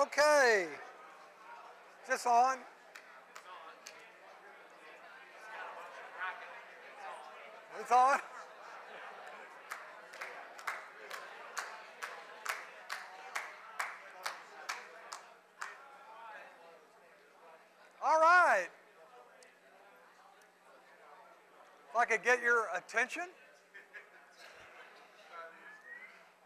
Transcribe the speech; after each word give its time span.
Okay. 0.00 0.66
Is 2.02 2.08
this 2.08 2.26
on? 2.26 2.58
It's 7.80 7.92
on? 7.92 8.18
All 18.04 18.20
right. 18.20 18.66
If 21.90 21.96
I 21.96 22.04
could 22.04 22.24
get 22.24 22.42
your 22.42 22.66
attention, 22.76 23.22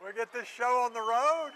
we'll 0.03 0.13
get 0.13 0.33
this 0.35 0.47
show 0.47 0.83
on 0.85 0.93
the 0.93 1.01
road. 1.01 1.53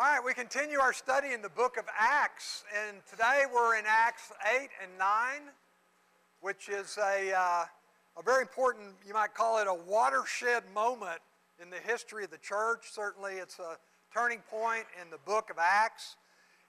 All 0.00 0.06
right, 0.20 0.26
we 0.26 0.34
continue 0.34 0.78
our 0.78 0.92
study 0.92 1.32
in 1.32 1.40
the 1.40 1.48
book 1.48 1.76
of 1.78 1.84
Acts, 1.98 2.64
and 2.86 2.98
today 3.10 3.44
we're 3.52 3.78
in 3.78 3.84
Acts 3.86 4.30
8 4.54 4.68
and 4.82 4.90
9, 4.98 5.08
which 6.40 6.68
is 6.68 6.98
a, 6.98 7.32
uh, 7.32 7.64
a 8.18 8.22
very 8.22 8.42
important, 8.42 8.88
you 9.06 9.14
might 9.14 9.34
call 9.34 9.58
it 9.60 9.66
a 9.66 9.74
watershed 9.74 10.62
moment 10.74 11.20
in 11.62 11.70
the 11.70 11.78
history 11.78 12.24
of 12.24 12.30
the 12.30 12.38
church. 12.38 12.88
Certainly, 12.90 13.34
it's 13.34 13.58
a 13.60 13.76
turning 14.12 14.40
point 14.50 14.84
in 15.00 15.10
the 15.10 15.18
book 15.24 15.48
of 15.48 15.56
Acts. 15.58 16.16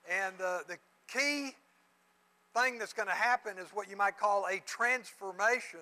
And 0.10 0.36
uh, 0.42 0.60
the 0.68 0.78
key 1.12 1.56
thing 2.56 2.78
that's 2.78 2.94
going 2.94 3.10
to 3.10 3.16
happen 3.16 3.58
is 3.58 3.68
what 3.74 3.90
you 3.90 3.98
might 3.98 4.18
call 4.18 4.46
a 4.50 4.60
transformation 4.66 5.80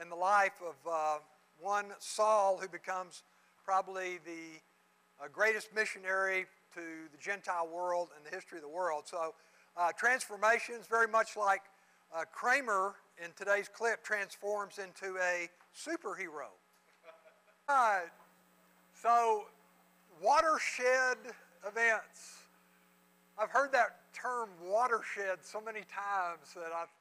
in 0.00 0.08
the 0.08 0.16
life 0.16 0.62
of 0.66 0.90
uh, 0.90 1.18
one 1.60 1.86
Saul 1.98 2.58
who 2.58 2.68
becomes 2.68 3.22
probably 3.66 4.18
the 4.24 4.60
uh, 5.22 5.28
greatest 5.30 5.74
missionary 5.74 6.46
to 6.74 6.80
the 7.10 7.18
Gentile 7.18 7.68
world 7.72 8.08
and 8.16 8.24
the 8.24 8.34
history 8.34 8.58
of 8.58 8.62
the 8.62 8.68
world. 8.68 9.04
So, 9.06 9.34
uh, 9.76 9.90
transformation 9.96 10.74
is 10.80 10.86
very 10.86 11.08
much 11.08 11.36
like 11.36 11.62
uh, 12.14 12.24
Kramer 12.30 12.94
in 13.22 13.30
today's 13.36 13.68
clip 13.68 14.02
transforms 14.04 14.78
into 14.78 15.16
a 15.18 15.48
superhero. 15.76 16.50
Right. 17.68 18.10
So, 18.92 19.46
watershed 20.20 21.16
events. 21.66 22.42
I've 23.38 23.50
heard 23.50 23.72
that 23.72 24.00
term 24.12 24.50
watershed 24.62 25.38
so 25.42 25.60
many 25.60 25.82
times 25.88 26.54
that 26.54 26.70
I've, 26.74 26.92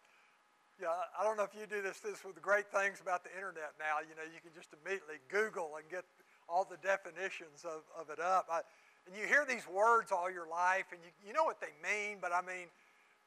yeah, 0.82 0.90
I 1.20 1.24
don't 1.24 1.36
know 1.36 1.44
if 1.44 1.54
you 1.54 1.66
do 1.68 1.82
this, 1.82 2.00
this 2.00 2.24
with 2.24 2.36
the 2.36 2.42
great 2.42 2.72
things 2.72 3.02
about 3.02 3.24
the 3.24 3.34
internet 3.36 3.74
now. 3.78 4.00
You 4.02 4.16
know, 4.16 4.24
you 4.24 4.40
can 4.40 4.52
just 4.56 4.70
immediately 4.74 5.18
Google 5.30 5.76
and 5.78 5.90
get 5.90 6.06
all 6.48 6.66
the 6.66 6.78
definitions 6.82 7.66
of, 7.66 7.84
of 8.00 8.10
it 8.10 8.20
up. 8.20 8.48
I, 8.52 8.62
and 9.08 9.16
you 9.16 9.28
hear 9.28 9.46
these 9.48 9.68
words 9.68 10.12
all 10.12 10.32
your 10.32 10.48
life 10.48 10.86
and 10.92 11.00
you, 11.04 11.28
you 11.28 11.34
know 11.34 11.44
what 11.44 11.60
they 11.60 11.74
mean, 11.82 12.18
but 12.22 12.32
I 12.34 12.42
mean, 12.42 12.68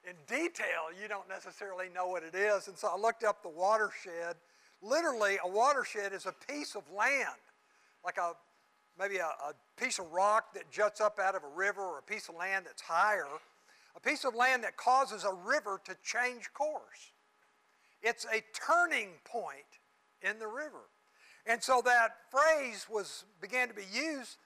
in 0.08 0.14
detail, 0.28 0.92
you 1.00 1.08
don't 1.08 1.28
necessarily 1.28 1.86
know 1.94 2.06
what 2.06 2.22
it 2.22 2.34
is. 2.34 2.69
And 2.69 2.77
so 2.77 2.89
I 2.89 2.98
looked 2.98 3.25
up 3.25 3.42
the 3.42 3.48
watershed. 3.48 4.36
Literally, 4.83 5.39
a 5.42 5.48
watershed 5.48 6.12
is 6.12 6.27
a 6.27 6.34
piece 6.52 6.75
of 6.75 6.83
land, 6.95 7.41
like 8.05 8.19
a 8.19 8.33
maybe 8.98 9.17
a, 9.17 9.27
a, 9.27 9.55
piece 9.77 9.98
of 9.98 10.06
rock 10.12 10.55
that 10.55 10.70
juts 10.70 11.00
up 11.00 11.19
out 11.19 11.34
of 11.34 11.42
a 11.42 11.48
river 11.56 11.83
or 11.83 11.98
a 11.98 12.02
piece 12.02 12.28
of 12.28 12.36
land 12.36 12.64
that's 12.67 12.83
higher, 12.83 13.27
a 13.97 14.00
piece 14.00 14.25
of 14.25 14.36
land 14.36 14.62
that 14.62 14.77
causes 14.77 15.25
a 15.25 15.33
river 15.33 15.80
to 15.84 15.97
change 16.05 16.52
course. 16.52 17.12
It's 18.02 18.25
a 18.27 18.41
turning 18.55 19.08
point 19.25 19.80
in 20.22 20.39
the 20.39 20.47
river. 20.47 20.86
And 21.47 21.62
so 21.62 21.83
that 21.84 22.17
phrase 22.30 22.86
was 22.89 23.25
began 23.41 23.69
to 23.69 23.75
be 23.75 23.84
used. 23.92 24.36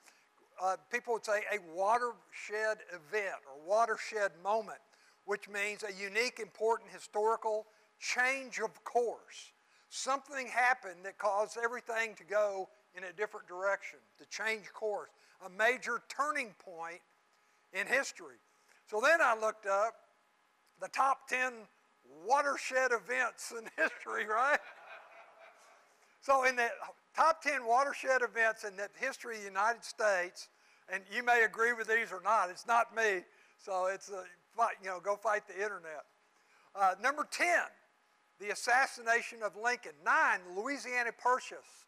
Uh, 0.62 0.76
people 0.90 1.14
would 1.14 1.24
say 1.24 1.42
a 1.52 1.58
watershed 1.74 2.78
event 2.90 3.36
or 3.46 3.66
watershed 3.66 4.32
moment, 4.42 4.78
which 5.24 5.48
means 5.48 5.84
a 5.84 5.92
unique, 5.92 6.40
important 6.40 6.90
historical 6.90 7.66
change 8.00 8.60
of 8.60 8.82
course. 8.84 9.52
Something 9.90 10.46
happened 10.46 11.00
that 11.04 11.18
caused 11.18 11.56
everything 11.62 12.14
to 12.16 12.24
go 12.24 12.68
in 12.94 13.04
a 13.04 13.12
different 13.12 13.46
direction, 13.46 13.98
to 14.18 14.26
change 14.26 14.72
course, 14.72 15.10
a 15.46 15.50
major 15.50 16.02
turning 16.08 16.54
point 16.58 17.00
in 17.72 17.86
history. 17.86 18.36
So 18.86 19.00
then 19.00 19.20
I 19.22 19.38
looked 19.38 19.66
up 19.66 19.94
the 20.80 20.88
top 20.88 21.28
10 21.28 21.52
watershed 22.26 22.90
events 22.92 23.52
in 23.52 23.64
history, 23.82 24.26
right? 24.26 24.58
so 26.20 26.44
in 26.44 26.56
the 26.56 26.68
top 27.14 27.42
10 27.42 27.66
watershed 27.66 28.22
events 28.22 28.64
in 28.64 28.76
the 28.76 28.88
history 28.98 29.36
of 29.36 29.40
the 29.42 29.48
United 29.48 29.84
States, 29.84 30.48
and 30.92 31.02
you 31.14 31.22
may 31.22 31.44
agree 31.44 31.72
with 31.72 31.88
these 31.88 32.12
or 32.12 32.20
not, 32.24 32.50
it's 32.50 32.66
not 32.66 32.94
me, 32.96 33.20
so 33.58 33.86
it's 33.86 34.08
a, 34.10 34.24
you 34.82 34.88
know, 34.88 35.00
go 35.00 35.16
fight 35.16 35.46
the 35.46 35.54
internet. 35.54 36.04
Uh, 36.74 36.94
number 37.02 37.26
10, 37.30 37.46
the 38.40 38.50
assassination 38.50 39.42
of 39.42 39.52
Lincoln. 39.56 39.92
Nine, 40.04 40.40
Louisiana 40.56 41.10
Purchase. 41.12 41.84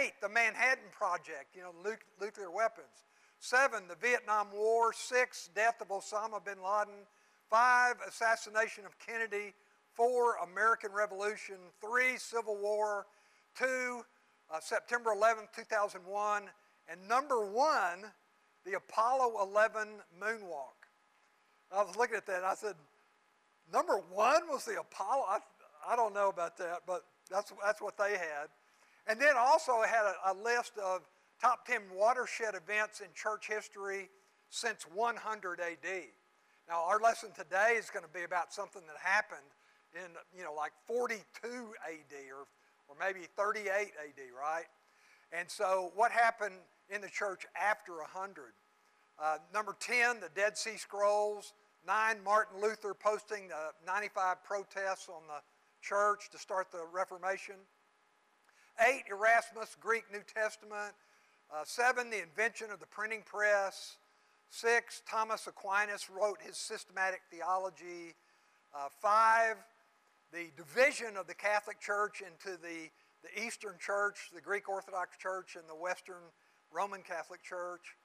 Eight, 0.00 0.12
the 0.22 0.28
Manhattan 0.28 0.88
Project, 0.92 1.54
you 1.54 1.62
know, 1.62 1.72
nuclear 2.20 2.50
weapons. 2.50 3.04
Seven, 3.38 3.82
the 3.88 3.96
Vietnam 3.96 4.48
War. 4.54 4.92
Six, 4.92 5.50
death 5.54 5.80
of 5.80 5.88
Osama 5.88 6.42
bin 6.44 6.62
Laden. 6.62 7.04
Five, 7.50 7.96
assassination 8.08 8.86
of 8.86 8.98
Kennedy. 8.98 9.54
Four, 9.92 10.36
American 10.36 10.90
Revolution. 10.92 11.56
Three, 11.80 12.16
Civil 12.16 12.56
War. 12.56 13.06
Two, 13.54 14.04
uh, 14.50 14.58
September 14.60 15.12
11, 15.12 15.44
2001. 15.54 16.44
And 16.88 17.08
number 17.08 17.44
one, 17.44 18.10
the 18.64 18.76
Apollo 18.76 19.42
11 19.42 19.88
moonwalk. 20.20 20.88
I 21.72 21.82
was 21.82 21.96
looking 21.96 22.16
at 22.16 22.26
that 22.26 22.36
and 22.36 22.46
I 22.46 22.54
said, 22.54 22.74
number 23.72 24.00
one 24.12 24.42
was 24.48 24.64
the 24.64 24.80
Apollo. 24.80 25.24
I, 25.28 25.38
I 25.86 25.96
don't 25.96 26.14
know 26.14 26.28
about 26.28 26.56
that, 26.58 26.82
but 26.86 27.04
that's, 27.30 27.52
that's 27.62 27.80
what 27.82 27.96
they 27.98 28.12
had. 28.12 28.48
And 29.06 29.20
then 29.20 29.34
also 29.36 29.82
had 29.82 30.04
a, 30.04 30.32
a 30.32 30.34
list 30.34 30.72
of 30.78 31.02
top 31.40 31.66
10 31.66 31.82
watershed 31.94 32.54
events 32.54 33.00
in 33.00 33.08
church 33.14 33.48
history 33.48 34.08
since 34.50 34.84
100 34.94 35.60
AD. 35.60 36.02
Now, 36.68 36.84
our 36.86 36.98
lesson 37.00 37.30
today 37.36 37.74
is 37.76 37.90
going 37.90 38.04
to 38.04 38.10
be 38.10 38.22
about 38.22 38.52
something 38.52 38.82
that 38.86 38.96
happened 38.98 39.40
in, 39.94 40.10
you 40.36 40.44
know, 40.44 40.54
like 40.54 40.72
42 40.86 41.20
AD 41.44 42.14
or, 42.32 42.46
or 42.88 42.96
maybe 42.98 43.26
38 43.36 43.68
AD, 43.68 44.20
right? 44.38 44.64
And 45.32 45.50
so, 45.50 45.92
what 45.94 46.12
happened 46.12 46.54
in 46.90 47.00
the 47.00 47.08
church 47.08 47.46
after 47.60 47.96
100? 47.96 48.52
Uh, 49.22 49.38
number 49.52 49.76
10, 49.78 50.20
the 50.20 50.28
Dead 50.34 50.56
Sea 50.58 50.76
Scrolls. 50.76 51.52
Nine, 51.86 52.16
Martin 52.24 52.60
Luther 52.60 52.94
posting 52.94 53.48
the 53.48 53.72
95 53.86 54.42
protests 54.42 55.08
on 55.08 55.22
the 55.28 55.40
church 55.82 56.30
to 56.30 56.38
start 56.38 56.68
the 56.72 56.84
Reformation. 56.90 57.56
Eight, 58.88 59.04
Erasmus, 59.10 59.76
Greek 59.80 60.04
New 60.10 60.22
Testament. 60.34 60.94
Uh, 61.54 61.62
seven, 61.64 62.10
the 62.10 62.22
invention 62.22 62.70
of 62.70 62.80
the 62.80 62.86
printing 62.86 63.22
press. 63.24 63.98
Six, 64.48 65.02
Thomas 65.08 65.46
Aquinas 65.46 66.08
wrote 66.10 66.38
his 66.40 66.56
systematic 66.56 67.20
theology. 67.30 68.14
Uh, 68.74 68.88
five, 69.00 69.56
the 70.32 70.50
division 70.56 71.16
of 71.16 71.26
the 71.26 71.34
Catholic 71.34 71.80
Church 71.80 72.22
into 72.22 72.58
the, 72.60 72.90
the 73.22 73.44
Eastern 73.46 73.74
Church, 73.78 74.30
the 74.34 74.40
Greek 74.40 74.68
Orthodox 74.68 75.16
Church, 75.16 75.54
and 75.54 75.68
the 75.68 75.76
Western 75.76 76.22
Roman 76.74 77.02
Catholic 77.02 77.42
Church. 77.42 77.96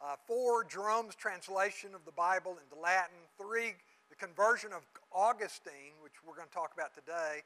Uh, 0.00 0.16
four, 0.26 0.64
Jerome's 0.64 1.14
translation 1.14 1.94
of 1.94 2.04
the 2.04 2.12
Bible 2.12 2.58
into 2.62 2.80
Latin. 2.80 3.16
Three, 3.38 3.74
the 4.08 4.16
conversion 4.16 4.72
of 4.72 4.82
Augustine, 5.12 5.94
which 6.02 6.12
we're 6.26 6.36
going 6.36 6.48
to 6.48 6.54
talk 6.54 6.72
about 6.74 6.94
today 6.94 7.42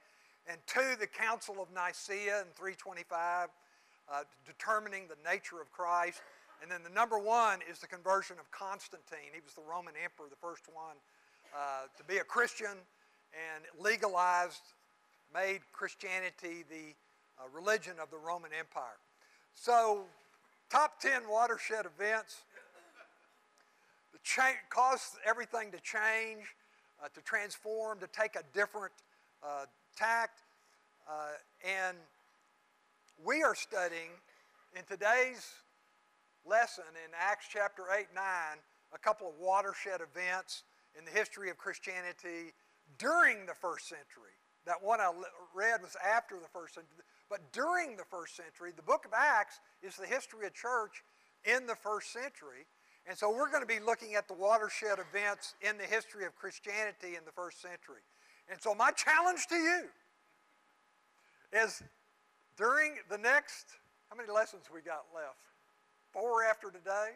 and 0.48 0.58
two, 0.66 0.96
the 0.98 1.06
Council 1.06 1.56
of 1.60 1.68
Nicaea 1.74 2.40
in 2.40 2.50
325, 2.56 3.48
uh, 4.10 4.22
determining 4.46 5.06
the 5.08 5.18
nature 5.28 5.60
of 5.60 5.70
Christ. 5.70 6.22
And 6.62 6.70
then 6.70 6.82
the 6.82 6.90
number 6.90 7.18
one 7.18 7.60
is 7.70 7.78
the 7.78 7.86
conversion 7.86 8.36
of 8.38 8.50
Constantine. 8.50 9.32
He 9.32 9.40
was 9.44 9.54
the 9.54 9.62
Roman 9.62 9.94
emperor, 10.02 10.26
the 10.28 10.40
first 10.40 10.64
one 10.72 10.96
uh, 11.54 11.86
to 11.96 12.04
be 12.04 12.18
a 12.18 12.24
Christian 12.24 12.82
and 13.32 13.64
legalized, 13.78 14.74
made 15.32 15.60
Christianity 15.72 16.64
the 16.68 16.94
uh, 17.38 17.48
religion 17.52 17.94
of 18.02 18.10
the 18.10 18.18
Roman 18.18 18.50
Empire. 18.56 18.98
So, 19.54 20.04
top 20.70 21.00
10 21.00 21.22
watershed 21.28 21.84
events. 21.84 22.42
The 24.12 24.18
cha- 24.22 24.54
caused 24.70 25.16
everything 25.26 25.72
to 25.72 25.80
change, 25.80 26.54
uh, 27.02 27.08
to 27.12 27.20
transform, 27.22 27.98
to 27.98 28.06
take 28.06 28.36
a 28.36 28.42
different 28.54 28.92
uh, 29.42 29.66
tact. 29.96 30.42
Uh, 31.08 31.32
and 31.66 31.96
we 33.24 33.42
are 33.42 33.54
studying 33.54 34.10
in 34.76 34.82
today's 34.84 35.50
lesson 36.46 36.84
in 37.04 37.10
Acts 37.18 37.46
chapter 37.52 37.82
8 37.92 38.06
9 38.14 38.24
a 38.92 38.98
couple 38.98 39.28
of 39.28 39.34
watershed 39.38 40.00
events 40.00 40.64
in 40.98 41.04
the 41.04 41.10
history 41.10 41.50
of 41.50 41.58
Christianity 41.58 42.52
during 42.98 43.46
the 43.46 43.54
first 43.54 43.88
century. 43.88 44.34
That 44.66 44.82
one 44.82 45.00
I 45.00 45.10
read 45.54 45.80
was 45.82 45.96
after 46.04 46.36
the 46.36 46.48
first 46.52 46.74
century. 46.74 47.04
But 47.30 47.52
during 47.52 47.96
the 47.96 48.04
first 48.10 48.36
century, 48.36 48.72
the 48.74 48.82
book 48.82 49.06
of 49.06 49.12
Acts 49.16 49.60
is 49.82 49.96
the 49.96 50.06
history 50.06 50.46
of 50.46 50.52
church 50.52 51.02
in 51.44 51.66
the 51.66 51.76
first 51.76 52.12
century. 52.12 52.66
And 53.06 53.16
so 53.16 53.30
we're 53.30 53.50
going 53.50 53.62
to 53.62 53.66
be 53.66 53.80
looking 53.80 54.14
at 54.14 54.28
the 54.28 54.34
watershed 54.34 54.98
events 54.98 55.54
in 55.62 55.78
the 55.78 55.84
history 55.84 56.26
of 56.26 56.34
Christianity 56.36 57.16
in 57.16 57.24
the 57.24 57.32
first 57.32 57.62
century. 57.62 58.02
And 58.50 58.60
so 58.60 58.74
my 58.74 58.90
challenge 58.90 59.46
to 59.48 59.54
you 59.54 59.84
is 61.52 61.82
during 62.56 62.96
the 63.08 63.18
next, 63.18 63.66
how 64.10 64.16
many 64.16 64.30
lessons 64.30 64.64
we 64.72 64.80
got 64.80 65.06
left? 65.14 65.38
Four 66.12 66.44
after 66.44 66.70
today? 66.70 67.10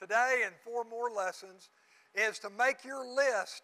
Today 0.00 0.42
and 0.44 0.54
four 0.64 0.84
more 0.84 1.10
lessons 1.10 1.70
is 2.14 2.38
to 2.40 2.50
make 2.50 2.84
your 2.84 3.06
list 3.06 3.62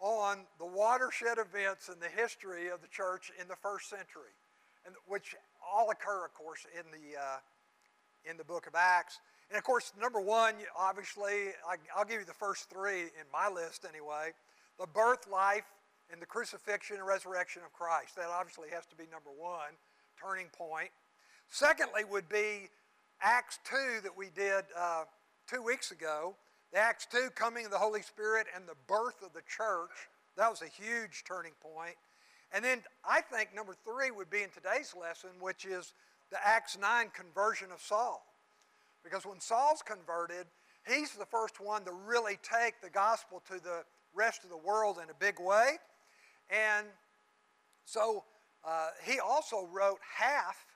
on 0.00 0.38
the 0.58 0.66
watershed 0.66 1.38
events 1.38 1.88
in 1.88 2.00
the 2.00 2.08
history 2.08 2.68
of 2.68 2.80
the 2.80 2.88
church 2.88 3.30
in 3.40 3.46
the 3.46 3.56
first 3.56 3.88
century, 3.88 4.34
and 4.86 4.94
which 5.06 5.34
all 5.62 5.90
occur, 5.90 6.24
of 6.24 6.34
course, 6.34 6.66
in 6.78 6.84
the, 6.90 7.18
uh, 7.18 7.38
in 8.28 8.36
the 8.36 8.44
book 8.44 8.66
of 8.66 8.74
Acts. 8.74 9.20
And 9.50 9.58
of 9.58 9.64
course, 9.64 9.92
number 10.00 10.20
one, 10.20 10.54
obviously, 10.78 11.52
I, 11.68 11.76
will 11.96 12.04
give 12.04 12.20
you 12.20 12.26
the 12.26 12.32
first 12.32 12.70
three 12.70 13.02
in 13.02 13.26
my 13.32 13.48
list 13.48 13.84
anyway 13.88 14.32
the 14.80 14.86
birth, 14.86 15.28
life, 15.30 15.66
and 16.10 16.20
the 16.20 16.26
crucifixion 16.26 16.96
and 16.96 17.06
resurrection 17.06 17.62
of 17.64 17.72
Christ. 17.72 18.16
That 18.16 18.28
obviously 18.28 18.68
has 18.70 18.86
to 18.86 18.96
be 18.96 19.04
number 19.12 19.30
one, 19.36 19.76
turning 20.20 20.46
point. 20.48 20.88
Secondly, 21.48 22.02
would 22.08 22.28
be 22.28 22.70
Acts 23.20 23.58
2 23.64 24.00
that 24.02 24.16
we 24.16 24.30
did 24.34 24.64
uh, 24.76 25.04
two 25.46 25.62
weeks 25.62 25.90
ago. 25.90 26.34
The 26.72 26.78
Acts 26.78 27.06
2, 27.12 27.30
coming 27.34 27.66
of 27.66 27.70
the 27.70 27.78
Holy 27.78 28.02
Spirit 28.02 28.46
and 28.54 28.66
the 28.66 28.74
birth 28.86 29.22
of 29.22 29.32
the 29.34 29.42
church. 29.42 30.08
That 30.36 30.48
was 30.50 30.62
a 30.62 30.66
huge 30.66 31.24
turning 31.28 31.52
point. 31.60 31.96
And 32.52 32.64
then 32.64 32.82
I 33.04 33.20
think 33.20 33.54
number 33.54 33.74
three 33.84 34.10
would 34.10 34.30
be 34.30 34.42
in 34.42 34.50
today's 34.50 34.94
lesson, 34.98 35.30
which 35.40 35.64
is 35.64 35.94
the 36.30 36.36
Acts 36.46 36.76
9 36.78 37.10
conversion 37.14 37.68
of 37.72 37.80
Saul. 37.80 38.24
Because 39.02 39.24
when 39.24 39.40
Saul's 39.40 39.82
converted, 39.82 40.46
he's 40.86 41.12
the 41.12 41.26
first 41.26 41.60
one 41.60 41.84
to 41.84 41.92
really 41.92 42.38
take 42.42 42.80
the 42.82 42.90
gospel 42.90 43.42
to 43.48 43.54
the 43.54 43.84
rest 44.14 44.44
of 44.44 44.50
the 44.50 44.56
world 44.56 44.98
in 45.02 45.08
a 45.10 45.14
big 45.18 45.40
way. 45.40 45.78
And 46.50 46.86
so 47.84 48.24
uh, 48.64 48.88
he 49.04 49.18
also 49.18 49.66
wrote 49.72 49.98
half 50.16 50.66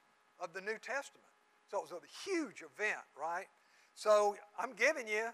of 0.40 0.52
the 0.52 0.60
New 0.60 0.78
Testament. 0.80 1.24
So 1.70 1.78
it 1.78 1.90
was 1.90 1.92
a 1.92 2.30
huge 2.30 2.62
event, 2.62 3.04
right? 3.20 3.46
So 3.94 4.36
I'm 4.58 4.72
giving 4.76 5.08
you 5.08 5.28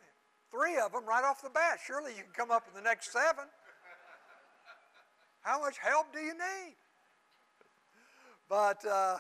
three 0.50 0.77
of 0.79 0.93
them 0.93 1.05
right 1.06 1.25
off 1.25 1.43
the 1.43 1.50
bat. 1.50 1.79
Surely 1.85 2.12
you 2.12 2.23
can 2.23 2.33
come 2.35 2.50
up 2.50 2.67
with 2.67 2.75
the 2.75 2.83
next 2.83 3.12
seven. 3.12 3.45
How 5.43 5.61
much 5.61 5.79
help 5.79 6.12
do 6.12 6.21
you 6.21 6.33
need? 6.33 6.75
But 8.49 8.85
uh, 8.87 9.19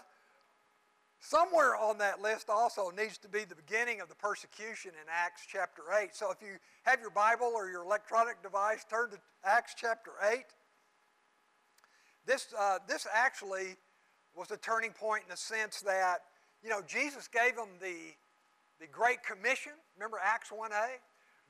somewhere 1.20 1.76
on 1.76 1.98
that 1.98 2.20
list 2.20 2.48
also 2.48 2.90
needs 2.90 3.18
to 3.18 3.28
be 3.28 3.44
the 3.44 3.54
beginning 3.54 4.00
of 4.00 4.08
the 4.08 4.14
persecution 4.14 4.92
in 4.92 5.08
Acts 5.10 5.42
chapter 5.46 5.82
8. 6.00 6.14
So 6.14 6.30
if 6.30 6.40
you 6.40 6.58
have 6.84 7.00
your 7.00 7.10
Bible 7.10 7.52
or 7.54 7.70
your 7.70 7.82
electronic 7.82 8.42
device, 8.42 8.84
turn 8.88 9.10
to 9.10 9.18
Acts 9.44 9.74
chapter 9.76 10.12
8. 10.32 10.44
This, 12.24 12.48
uh, 12.58 12.78
this 12.88 13.06
actually 13.12 13.76
was 14.34 14.50
a 14.50 14.56
turning 14.56 14.92
point 14.92 15.24
in 15.24 15.30
the 15.30 15.36
sense 15.36 15.80
that, 15.80 16.18
you 16.62 16.70
know, 16.70 16.80
Jesus 16.86 17.28
gave 17.28 17.56
them 17.56 17.68
the 17.80 18.14
the 18.82 18.88
Great 18.88 19.22
Commission. 19.22 19.72
Remember 19.96 20.18
Acts 20.22 20.50
1a? 20.50 20.98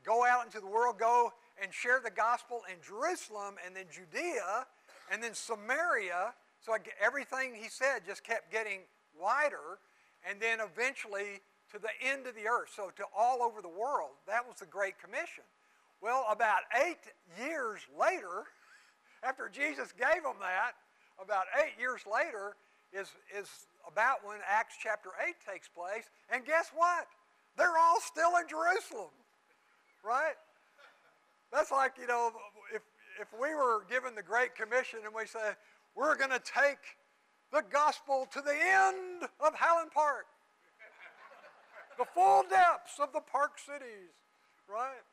Go 0.05 0.25
out 0.25 0.45
into 0.45 0.61
the 0.61 0.67
world, 0.67 0.99
go 0.99 1.33
and 1.61 1.73
share 1.73 2.01
the 2.03 2.11
gospel 2.11 2.63
in 2.71 2.77
Jerusalem 2.87 3.57
and 3.65 3.75
then 3.75 3.87
Judea 3.91 4.67
and 5.11 5.23
then 5.23 5.35
Samaria. 5.35 6.35
So 6.61 6.77
everything 7.01 7.55
he 7.55 7.69
said 7.69 8.01
just 8.07 8.23
kept 8.25 8.53
getting 8.53 8.81
wider 9.21 9.79
and 10.29 10.41
then 10.41 10.59
eventually 10.61 11.43
to 11.73 11.79
the 11.79 11.91
end 12.01 12.27
of 12.27 12.35
the 12.35 12.47
earth. 12.47 12.71
So 12.75 12.91
to 12.97 13.05
all 13.17 13.43
over 13.43 13.63
the 13.63 13.69
world. 13.69 14.11
That 14.27 14.47
was 14.47 14.59
the 14.59 14.67
Great 14.67 14.99
Commission. 14.99 15.45
Well, 16.01 16.27
about 16.31 16.63
eight 16.85 17.03
years 17.39 17.81
later, 17.99 18.45
after 19.23 19.49
Jesus 19.49 19.93
gave 19.93 20.23
them 20.23 20.39
that, 20.41 20.73
about 21.23 21.47
eight 21.63 21.79
years 21.79 22.03
later 22.11 22.57
is, 22.93 23.09
is 23.37 23.49
about 23.89 24.27
when 24.27 24.39
Acts 24.49 24.75
chapter 24.83 25.11
8 25.27 25.35
takes 25.49 25.69
place. 25.69 26.11
And 26.31 26.45
guess 26.45 26.71
what? 26.75 27.07
They're 27.57 27.79
all 27.79 28.01
still 28.01 28.37
in 28.41 28.49
Jerusalem, 28.49 29.13
right? 30.05 30.37
That's 31.53 31.71
like, 31.71 31.93
you 32.01 32.07
know, 32.07 32.33
if, 32.75 32.83
if 33.21 33.29
we 33.39 33.55
were 33.55 33.85
given 33.91 34.15
the 34.15 34.23
Great 34.23 34.55
Commission 34.55 35.01
and 35.05 35.15
we 35.15 35.27
say, 35.27 35.53
we're 35.95 36.17
going 36.17 36.31
to 36.31 36.41
take 36.41 36.97
the 37.53 37.63
gospel 37.71 38.27
to 38.33 38.41
the 38.41 38.57
end 38.57 39.29
of 39.39 39.55
Highland 39.55 39.91
Park, 39.93 40.25
the 41.99 42.07
full 42.15 42.43
depths 42.49 42.97
of 42.99 43.13
the 43.13 43.21
park 43.21 43.59
cities, 43.59 44.17
right? 44.67 45.05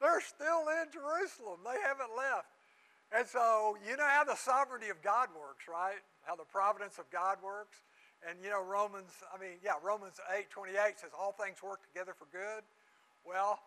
They're 0.00 0.24
still 0.24 0.66
in 0.80 0.88
Jerusalem. 0.90 1.60
They 1.62 1.78
haven't 1.84 2.16
left. 2.16 2.48
And 3.12 3.28
so, 3.28 3.76
you 3.86 3.96
know 3.96 4.08
how 4.08 4.24
the 4.24 4.34
sovereignty 4.34 4.88
of 4.88 5.02
God 5.04 5.28
works, 5.36 5.68
right? 5.68 6.00
How 6.24 6.34
the 6.34 6.48
providence 6.48 6.96
of 6.98 7.04
God 7.12 7.36
works. 7.44 7.84
And 8.26 8.38
you 8.42 8.48
know, 8.48 8.64
Romans, 8.64 9.12
I 9.28 9.36
mean, 9.36 9.60
yeah, 9.62 9.76
Romans 9.84 10.16
8 10.32 10.48
28 10.48 10.96
says 10.96 11.10
all 11.12 11.36
things 11.36 11.62
work 11.62 11.84
together 11.92 12.14
for 12.16 12.24
good. 12.32 12.64
Well, 13.26 13.60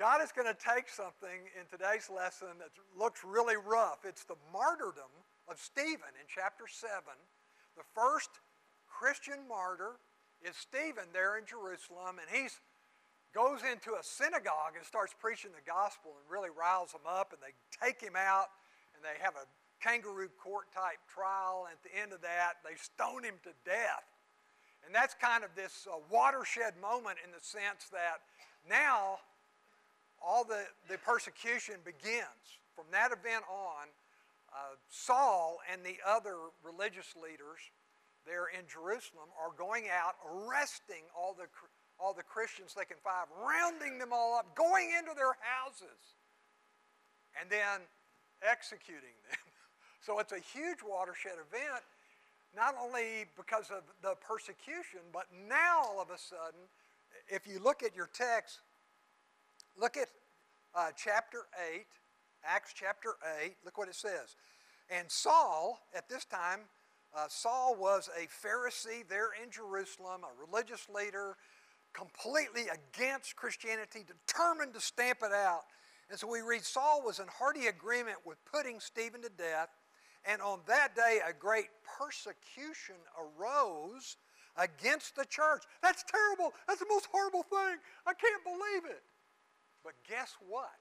God 0.00 0.24
is 0.24 0.32
going 0.32 0.48
to 0.48 0.56
take 0.56 0.88
something 0.88 1.44
in 1.52 1.68
today's 1.68 2.08
lesson 2.08 2.56
that 2.56 2.72
looks 2.96 3.20
really 3.20 3.60
rough. 3.60 4.08
It's 4.08 4.24
the 4.24 4.40
martyrdom 4.48 5.12
of 5.44 5.60
Stephen 5.60 6.16
in 6.16 6.24
chapter 6.24 6.64
7. 6.64 7.04
The 7.76 7.84
first 7.92 8.32
Christian 8.88 9.44
martyr 9.44 10.00
is 10.40 10.56
Stephen 10.56 11.04
there 11.12 11.36
in 11.36 11.44
Jerusalem, 11.44 12.16
and 12.16 12.24
he 12.32 12.48
goes 13.36 13.60
into 13.60 13.92
a 13.92 14.00
synagogue 14.00 14.72
and 14.72 14.88
starts 14.88 15.12
preaching 15.12 15.52
the 15.52 15.60
gospel 15.68 16.16
and 16.16 16.24
really 16.32 16.48
riles 16.48 16.96
them 16.96 17.04
up, 17.04 17.36
and 17.36 17.40
they 17.44 17.52
take 17.76 18.00
him 18.00 18.16
out 18.16 18.48
and 18.96 19.04
they 19.04 19.20
have 19.20 19.36
a 19.36 19.44
kangaroo 19.84 20.32
court 20.40 20.72
type 20.72 21.04
trial. 21.12 21.68
And 21.68 21.76
at 21.76 21.84
the 21.84 21.92
end 21.92 22.16
of 22.16 22.24
that, 22.24 22.64
they 22.64 22.80
stone 22.80 23.20
him 23.20 23.36
to 23.44 23.52
death. 23.68 24.08
And 24.80 24.96
that's 24.96 25.12
kind 25.12 25.44
of 25.44 25.52
this 25.52 25.84
uh, 25.84 26.00
watershed 26.08 26.80
moment 26.80 27.20
in 27.20 27.36
the 27.36 27.44
sense 27.44 27.92
that 27.92 28.24
now 28.64 29.20
all 30.20 30.44
the, 30.44 30.64
the 30.88 30.98
persecution 30.98 31.76
begins. 31.84 32.60
From 32.76 32.84
that 32.92 33.12
event 33.12 33.44
on, 33.50 33.88
uh, 34.52 34.76
Saul 34.88 35.58
and 35.72 35.82
the 35.84 35.96
other 36.06 36.36
religious 36.64 37.14
leaders 37.16 37.60
there 38.26 38.52
in 38.52 38.66
Jerusalem 38.68 39.32
are 39.38 39.54
going 39.56 39.86
out, 39.88 40.14
arresting 40.28 41.02
all 41.16 41.34
the, 41.34 41.46
all 41.98 42.12
the 42.12 42.22
Christians 42.22 42.74
they 42.76 42.84
can 42.84 43.00
find, 43.02 43.26
rounding 43.40 43.98
them 43.98 44.10
all 44.12 44.36
up, 44.36 44.54
going 44.54 44.90
into 44.98 45.14
their 45.16 45.36
houses, 45.40 46.16
and 47.40 47.48
then 47.48 47.80
executing 48.42 49.16
them. 49.28 49.38
So 50.02 50.18
it's 50.18 50.32
a 50.32 50.40
huge 50.40 50.78
watershed 50.80 51.36
event, 51.36 51.84
not 52.56 52.74
only 52.82 53.26
because 53.36 53.70
of 53.70 53.84
the 54.00 54.14
persecution, 54.26 55.00
but 55.12 55.26
now 55.46 55.82
all 55.84 56.00
of 56.00 56.08
a 56.08 56.16
sudden, 56.16 56.60
if 57.28 57.46
you 57.46 57.60
look 57.62 57.82
at 57.82 57.94
your 57.94 58.08
text, 58.14 58.60
look 59.78 59.98
at 59.98 60.08
uh, 60.74 60.90
chapter 60.96 61.46
8, 61.74 61.86
Acts 62.44 62.72
chapter 62.74 63.14
8, 63.42 63.54
look 63.64 63.78
what 63.78 63.88
it 63.88 63.94
says. 63.94 64.36
And 64.90 65.10
Saul, 65.10 65.80
at 65.94 66.08
this 66.08 66.24
time, 66.24 66.60
uh, 67.14 67.26
Saul 67.28 67.76
was 67.78 68.08
a 68.16 68.26
Pharisee 68.26 69.06
there 69.08 69.30
in 69.42 69.50
Jerusalem, 69.50 70.22
a 70.24 70.46
religious 70.46 70.86
leader, 70.94 71.36
completely 71.92 72.66
against 72.68 73.36
Christianity, 73.36 74.04
determined 74.06 74.74
to 74.74 74.80
stamp 74.80 75.18
it 75.22 75.32
out. 75.32 75.62
And 76.08 76.18
so 76.18 76.26
we 76.26 76.40
read 76.40 76.64
Saul 76.64 77.02
was 77.04 77.18
in 77.18 77.26
hearty 77.28 77.66
agreement 77.66 78.18
with 78.24 78.38
putting 78.44 78.80
Stephen 78.80 79.22
to 79.22 79.30
death. 79.30 79.68
And 80.24 80.42
on 80.42 80.60
that 80.66 80.94
day, 80.94 81.20
a 81.26 81.32
great 81.32 81.68
persecution 81.98 82.96
arose 83.16 84.16
against 84.56 85.16
the 85.16 85.24
church. 85.24 85.64
That's 85.82 86.04
terrible. 86.04 86.52
That's 86.66 86.80
the 86.80 86.86
most 86.88 87.08
horrible 87.10 87.42
thing. 87.44 87.78
I 88.06 88.12
can't 88.14 88.44
believe 88.44 88.90
it. 88.90 89.02
But 89.84 89.94
guess 90.08 90.36
what? 90.48 90.80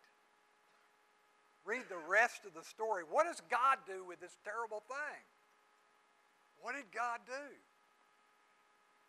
Read 1.65 1.83
the 1.89 2.01
rest 2.09 2.45
of 2.45 2.53
the 2.53 2.63
story. 2.63 3.03
What 3.03 3.25
does 3.25 3.41
God 3.49 3.77
do 3.85 4.03
with 4.07 4.19
this 4.19 4.37
terrible 4.43 4.83
thing? 4.87 5.21
What 6.61 6.75
did 6.75 6.91
God 6.91 7.19
do? 7.25 7.47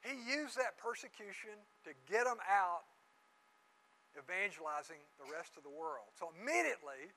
He 0.03 0.17
used 0.31 0.57
that 0.57 0.79
persecution 0.79 1.57
to 1.85 1.91
get 2.11 2.25
them 2.25 2.39
out 2.49 2.85
evangelizing 4.19 4.99
the 5.19 5.29
rest 5.33 5.57
of 5.57 5.63
the 5.63 5.71
world. 5.71 6.11
So 6.19 6.31
immediately, 6.35 7.15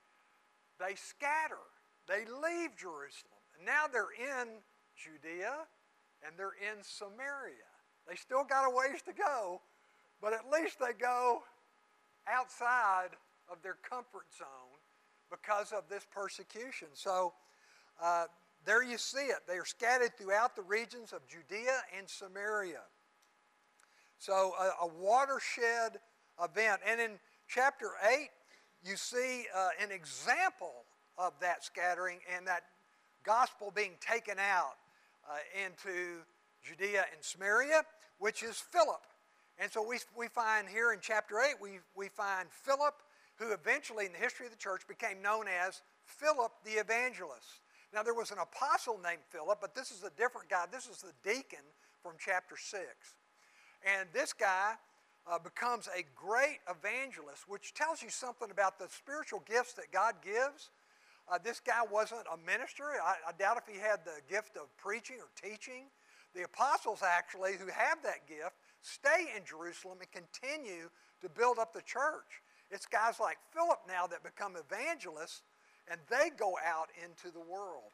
they 0.79 0.95
scatter. 0.95 1.61
They 2.07 2.25
leave 2.27 2.75
Jerusalem. 2.75 3.41
And 3.57 3.65
now 3.65 3.87
they're 3.87 4.13
in 4.13 4.61
Judea 4.95 5.65
and 6.25 6.37
they're 6.37 6.57
in 6.59 6.83
Samaria. 6.83 7.71
They 8.07 8.15
still 8.15 8.43
got 8.43 8.67
a 8.67 8.69
ways 8.69 9.01
to 9.07 9.13
go, 9.13 9.61
but 10.21 10.33
at 10.33 10.49
least 10.51 10.79
they 10.79 10.93
go 10.93 11.43
outside 12.27 13.09
of 13.51 13.61
their 13.61 13.77
comfort 13.87 14.25
zone 14.37 14.79
because 15.29 15.71
of 15.71 15.83
this 15.89 16.05
persecution. 16.13 16.87
So 16.93 17.33
uh, 18.01 18.25
there 18.65 18.83
you 18.83 18.97
see 18.97 19.25
it. 19.25 19.39
They 19.47 19.55
are 19.55 19.65
scattered 19.65 20.17
throughout 20.17 20.55
the 20.55 20.61
regions 20.61 21.13
of 21.13 21.21
Judea 21.27 21.79
and 21.97 22.07
Samaria. 22.07 22.81
So, 24.19 24.53
a, 24.57 24.85
a 24.85 24.87
watershed 24.87 25.99
event. 26.41 26.79
And 26.87 27.01
in 27.01 27.11
chapter 27.49 27.91
8, 28.09 28.29
you 28.85 28.95
see 28.95 29.45
uh, 29.53 29.69
an 29.81 29.91
example 29.91 30.85
of 31.17 31.33
that 31.41 31.63
scattering 31.63 32.19
and 32.33 32.47
that 32.47 32.63
gospel 33.23 33.71
being 33.75 33.95
taken 33.99 34.37
out 34.39 34.75
uh, 35.29 35.35
into 35.65 36.21
Judea 36.63 37.05
and 37.13 37.21
Samaria, 37.21 37.83
which 38.19 38.43
is 38.43 38.55
Philip. 38.55 39.01
And 39.59 39.71
so 39.71 39.85
we, 39.87 39.99
we 40.17 40.27
find 40.27 40.67
here 40.67 40.93
in 40.93 40.99
chapter 41.01 41.39
8, 41.39 41.55
we, 41.61 41.79
we 41.95 42.09
find 42.09 42.49
Philip, 42.49 42.95
who 43.35 43.53
eventually 43.53 44.05
in 44.05 44.11
the 44.11 44.17
history 44.17 44.45
of 44.45 44.51
the 44.51 44.57
church 44.57 44.87
became 44.87 45.21
known 45.21 45.45
as 45.47 45.81
Philip 46.05 46.51
the 46.65 46.71
evangelist. 46.71 47.61
Now, 47.93 48.01
there 48.01 48.15
was 48.15 48.31
an 48.31 48.39
apostle 48.39 48.99
named 49.03 49.21
Philip, 49.29 49.59
but 49.61 49.75
this 49.75 49.91
is 49.91 50.03
a 50.03 50.09
different 50.17 50.49
guy. 50.49 50.65
This 50.71 50.87
is 50.87 50.97
the 50.97 51.13
deacon 51.23 51.63
from 52.01 52.13
chapter 52.17 52.55
6. 52.57 52.83
And 53.85 54.09
this 54.13 54.33
guy 54.33 54.73
uh, 55.29 55.37
becomes 55.37 55.87
a 55.87 56.03
great 56.15 56.59
evangelist, 56.69 57.47
which 57.47 57.73
tells 57.73 58.01
you 58.01 58.09
something 58.09 58.49
about 58.49 58.79
the 58.79 58.87
spiritual 58.89 59.43
gifts 59.45 59.73
that 59.73 59.91
God 59.91 60.15
gives. 60.23 60.71
Uh, 61.31 61.37
this 61.41 61.59
guy 61.59 61.81
wasn't 61.89 62.25
a 62.33 62.37
minister. 62.45 62.83
I, 62.83 63.15
I 63.29 63.31
doubt 63.37 63.57
if 63.57 63.71
he 63.71 63.79
had 63.79 63.99
the 64.03 64.19
gift 64.29 64.57
of 64.57 64.75
preaching 64.77 65.17
or 65.17 65.29
teaching. 65.39 65.85
The 66.35 66.43
apostles, 66.43 67.03
actually, 67.05 67.53
who 67.53 67.67
have 67.67 68.01
that 68.01 68.27
gift, 68.27 68.57
stay 68.83 69.31
in 69.35 69.43
Jerusalem 69.45 69.97
and 69.99 70.11
continue 70.11 70.91
to 71.21 71.29
build 71.29 71.57
up 71.57 71.73
the 71.73 71.81
church. 71.81 72.43
It's 72.69 72.85
guys 72.85 73.19
like 73.19 73.37
Philip 73.53 73.79
now 73.87 74.05
that 74.07 74.23
become 74.23 74.53
evangelists 74.55 75.41
and 75.89 75.99
they 76.09 76.29
go 76.37 76.57
out 76.63 76.89
into 77.03 77.33
the 77.33 77.41
world. 77.41 77.91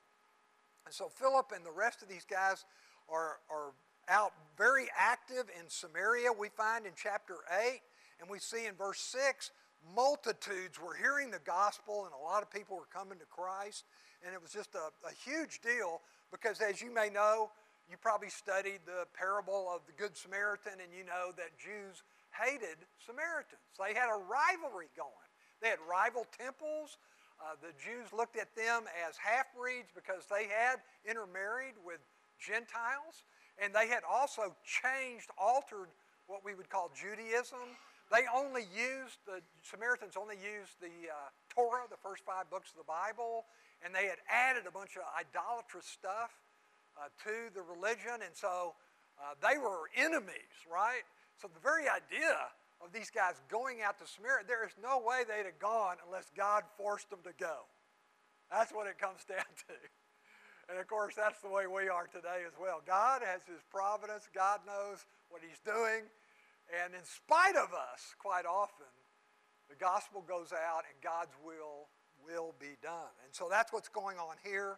And 0.85 0.93
so 0.93 1.09
Philip 1.09 1.53
and 1.55 1.65
the 1.65 1.71
rest 1.71 2.01
of 2.01 2.09
these 2.09 2.25
guys 2.25 2.65
are, 3.07 3.39
are 3.49 3.73
out 4.09 4.33
very 4.57 4.87
active 4.97 5.45
in 5.59 5.69
Samaria, 5.69 6.31
we 6.31 6.49
find 6.49 6.85
in 6.85 6.93
chapter 6.95 7.35
8, 7.51 7.79
and 8.19 8.29
we 8.29 8.39
see 8.39 8.65
in 8.65 8.75
verse 8.75 8.99
6 8.99 9.51
multitudes 9.95 10.79
were 10.81 10.95
hearing 10.95 11.31
the 11.31 11.39
gospel, 11.45 12.05
and 12.05 12.13
a 12.13 12.23
lot 12.23 12.43
of 12.43 12.51
people 12.51 12.75
were 12.75 12.89
coming 12.93 13.17
to 13.19 13.25
Christ. 13.25 13.85
And 14.25 14.33
it 14.33 14.41
was 14.41 14.51
just 14.51 14.75
a, 14.75 14.89
a 15.07 15.13
huge 15.25 15.61
deal 15.61 16.01
because, 16.31 16.59
as 16.59 16.81
you 16.81 16.93
may 16.93 17.09
know, 17.09 17.51
you 17.89 17.97
probably 17.97 18.29
studied 18.29 18.85
the 18.85 19.09
parable 19.17 19.65
of 19.73 19.81
the 19.89 19.93
Good 19.97 20.15
Samaritan, 20.15 20.77
and 20.77 20.93
you 20.93 21.03
know 21.03 21.33
that 21.33 21.57
Jews 21.57 22.05
hated 22.29 22.77
Samaritans. 23.01 23.73
They 23.81 23.97
had 23.97 24.13
a 24.13 24.19
rivalry 24.21 24.93
going. 24.93 25.29
They 25.61 25.73
had 25.73 25.81
rival 25.89 26.29
temples. 26.37 27.01
Uh, 27.41 27.57
the 27.57 27.73
Jews 27.81 28.13
looked 28.13 28.37
at 28.37 28.53
them 28.53 28.85
as 29.09 29.17
half 29.17 29.49
breeds 29.57 29.89
because 29.89 30.29
they 30.29 30.45
had 30.45 30.85
intermarried 31.01 31.73
with 31.81 31.99
Gentiles, 32.37 33.25
and 33.57 33.73
they 33.73 33.89
had 33.89 34.05
also 34.05 34.53
changed, 34.61 35.33
altered 35.33 35.89
what 36.29 36.45
we 36.45 36.53
would 36.53 36.69
call 36.69 36.93
Judaism. 36.93 37.73
They 38.13 38.29
only 38.29 38.69
used, 38.69 39.17
the 39.25 39.41
Samaritans 39.65 40.13
only 40.13 40.37
used 40.37 40.77
the 40.77 41.09
uh, 41.09 41.33
Torah, 41.49 41.89
the 41.89 41.97
first 41.97 42.21
five 42.21 42.49
books 42.53 42.69
of 42.69 42.77
the 42.77 42.89
Bible, 42.89 43.49
and 43.81 43.93
they 43.93 44.05
had 44.05 44.21
added 44.29 44.69
a 44.69 44.73
bunch 44.73 44.93
of 44.97 45.05
idolatrous 45.17 45.89
stuff 45.89 46.37
uh, 46.99 47.07
to 47.23 47.53
the 47.55 47.63
religion, 47.63 48.19
and 48.19 48.35
so 48.35 48.75
uh, 49.19 49.33
they 49.39 49.57
were 49.57 49.87
enemies, 49.95 50.67
right? 50.67 51.07
So 51.41 51.47
the 51.47 51.63
very 51.63 51.87
idea 51.87 52.35
of 52.83 52.91
these 52.91 53.09
guys 53.09 53.39
going 53.47 53.81
out 53.81 53.99
to 53.99 54.07
Samaria, 54.07 54.43
there 54.47 54.67
is 54.67 54.75
no 54.81 54.99
way 54.99 55.23
they'd 55.23 55.47
have 55.47 55.59
gone 55.59 55.95
unless 56.05 56.31
God 56.35 56.63
forced 56.77 57.09
them 57.09 57.19
to 57.23 57.31
go. 57.39 57.67
That's 58.51 58.71
what 58.71 58.87
it 58.87 58.99
comes 58.99 59.23
down 59.29 59.47
to. 59.67 59.75
And 60.69 60.77
of 60.77 60.87
course, 60.87 61.15
that's 61.15 61.41
the 61.41 61.49
way 61.49 61.65
we 61.65 61.89
are 61.89 62.05
today 62.07 62.45
as 62.45 62.53
well. 62.59 62.81
God 62.85 63.21
has 63.25 63.41
His 63.47 63.63
providence, 63.71 64.27
God 64.35 64.59
knows 64.67 65.05
what 65.29 65.41
He's 65.41 65.59
doing. 65.65 66.05
And 66.69 66.93
in 66.93 67.03
spite 67.03 67.57
of 67.57 67.73
us, 67.73 68.13
quite 68.19 68.45
often, 68.45 68.91
the 69.69 69.75
gospel 69.75 70.21
goes 70.21 70.53
out 70.53 70.85
and 70.85 70.95
God's 71.01 71.33
will 71.43 71.89
will 72.21 72.53
be 72.59 72.77
done. 72.83 73.13
And 73.25 73.33
so 73.33 73.47
that's 73.49 73.73
what's 73.73 73.89
going 73.89 74.17
on 74.17 74.35
here. 74.43 74.77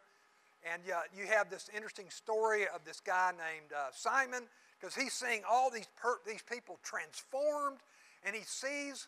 And 0.69 0.83
uh, 0.91 1.01
you 1.17 1.25
have 1.25 1.49
this 1.49 1.69
interesting 1.75 2.09
story 2.09 2.63
of 2.73 2.83
this 2.85 2.99
guy 2.99 3.31
named 3.31 3.71
uh, 3.75 3.89
Simon 3.93 4.43
because 4.79 4.95
he's 4.95 5.13
seeing 5.13 5.41
all 5.49 5.69
these, 5.69 5.87
these 6.25 6.41
people 6.41 6.79
transformed, 6.83 7.79
and 8.23 8.35
he 8.35 8.43
sees 8.43 9.07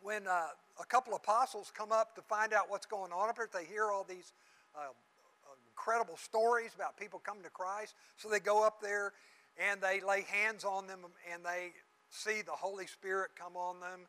when 0.00 0.26
uh, 0.26 0.46
a 0.80 0.84
couple 0.86 1.14
apostles 1.14 1.72
come 1.74 1.90
up 1.90 2.14
to 2.14 2.22
find 2.22 2.52
out 2.52 2.68
what's 2.68 2.86
going 2.86 3.10
on 3.10 3.30
up 3.30 3.36
here, 3.36 3.48
they 3.52 3.64
hear 3.64 3.90
all 3.90 4.04
these 4.04 4.32
uh, 4.76 4.92
incredible 5.70 6.16
stories 6.16 6.72
about 6.74 6.96
people 6.96 7.18
coming 7.18 7.42
to 7.42 7.50
Christ. 7.50 7.94
So 8.16 8.28
they 8.28 8.38
go 8.38 8.64
up 8.64 8.80
there 8.82 9.12
and 9.58 9.80
they 9.80 10.00
lay 10.00 10.22
hands 10.22 10.64
on 10.64 10.86
them 10.86 11.00
and 11.32 11.44
they 11.44 11.72
see 12.10 12.42
the 12.42 12.52
Holy 12.52 12.86
Spirit 12.86 13.30
come 13.34 13.56
on 13.56 13.80
them. 13.80 14.00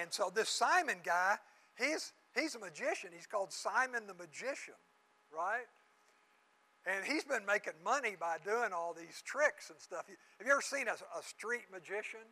And 0.00 0.12
so 0.12 0.30
this 0.34 0.48
Simon 0.48 0.98
guy, 1.04 1.36
he's, 1.78 2.12
he's 2.34 2.54
a 2.54 2.58
magician. 2.58 3.10
He's 3.14 3.26
called 3.26 3.52
Simon 3.52 4.06
the 4.06 4.14
Magician, 4.14 4.74
right? 5.36 5.66
And 6.86 7.04
he's 7.04 7.24
been 7.24 7.44
making 7.44 7.80
money 7.82 8.14
by 8.14 8.38
doing 8.44 8.72
all 8.72 8.94
these 8.94 9.24
tricks 9.24 9.68
and 9.72 9.80
stuff. 9.80 10.04
Have 10.06 10.46
you 10.46 10.52
ever 10.52 10.64
seen 10.64 10.86
a, 10.86 10.96
a 10.96 11.22
street 11.24 11.68
magician? 11.72 12.24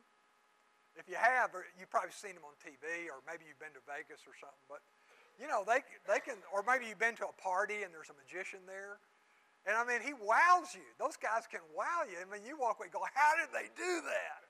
If 0.94 1.09
you 1.09 1.16
have, 1.16 1.56
you've 1.80 1.88
probably 1.88 2.12
seen 2.12 2.37
them 2.37 2.44
on 2.44 2.52
TV, 2.61 3.09
or 3.09 3.25
maybe 3.25 3.49
you've 3.49 3.56
been 3.56 3.73
to 3.73 3.85
Vegas 3.88 4.28
or 4.28 4.37
something. 4.37 4.66
But 4.68 4.85
you 5.40 5.49
know, 5.49 5.64
they 5.64 5.80
they 6.04 6.21
can, 6.21 6.37
or 6.52 6.61
maybe 6.61 6.85
you've 6.85 7.00
been 7.00 7.16
to 7.25 7.32
a 7.32 7.37
party 7.40 7.80
and 7.80 7.88
there's 7.88 8.12
a 8.12 8.18
magician 8.21 8.61
there, 8.68 9.00
and 9.64 9.78
I 9.78 9.88
mean, 9.88 10.04
he 10.04 10.12
wows 10.12 10.75
you. 10.75 10.85
Those 10.99 11.16
guys 11.16 11.47
can 11.47 11.62
wow 11.71 12.02
you. 12.04 12.18
I 12.18 12.26
mean, 12.26 12.42
you 12.42 12.59
walk 12.59 12.76
away, 12.82 12.90
go, 12.90 13.00
how 13.14 13.38
did 13.38 13.54
they 13.54 13.71
do 13.73 14.04
that? 14.04 14.42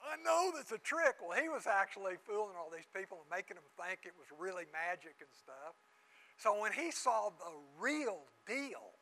I 0.00 0.16
know 0.24 0.50
that's 0.52 0.72
a 0.72 0.80
trick. 0.80 1.20
Well, 1.20 1.36
he 1.36 1.48
was 1.48 1.68
actually 1.68 2.16
fooling 2.24 2.56
all 2.56 2.72
these 2.72 2.88
people 2.90 3.20
and 3.22 3.28
making 3.28 3.60
them 3.60 3.68
think 3.76 4.08
it 4.08 4.16
was 4.16 4.26
really 4.32 4.64
magic 4.72 5.20
and 5.20 5.30
stuff. 5.30 5.76
So 6.40 6.56
when 6.56 6.72
he 6.72 6.90
saw 6.90 7.28
the 7.36 7.52
real 7.78 8.24
deal, 8.48 8.96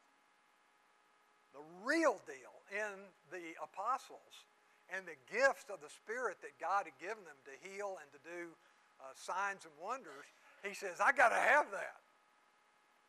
the 1.54 1.62
real 1.86 2.18
deal 2.26 2.54
in 2.74 2.98
the 3.30 3.54
apostles 3.62 4.42
and 4.90 5.06
the 5.06 5.14
gifts 5.30 5.70
of 5.70 5.78
the 5.78 5.88
Spirit 5.88 6.42
that 6.42 6.58
God 6.58 6.90
had 6.90 6.98
given 6.98 7.22
them 7.22 7.38
to 7.46 7.54
heal 7.62 7.94
and 8.02 8.10
to 8.10 8.18
do 8.26 8.50
uh, 8.98 9.14
signs 9.14 9.62
and 9.62 9.74
wonders, 9.78 10.26
he 10.66 10.74
says, 10.74 10.98
I 10.98 11.12
got 11.12 11.28
to 11.28 11.38
have 11.38 11.70
that. 11.70 12.02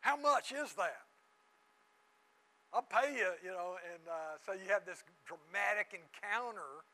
How 0.02 0.16
much 0.16 0.54
is 0.54 0.78
that? 0.78 1.10
I'll 2.72 2.86
pay 2.86 3.18
you, 3.18 3.34
you 3.44 3.50
know. 3.50 3.82
And 3.82 4.06
uh, 4.06 4.38
so 4.46 4.54
you 4.54 4.70
have 4.70 4.86
this 4.86 5.02
dramatic 5.26 5.98
encounter 5.98 6.86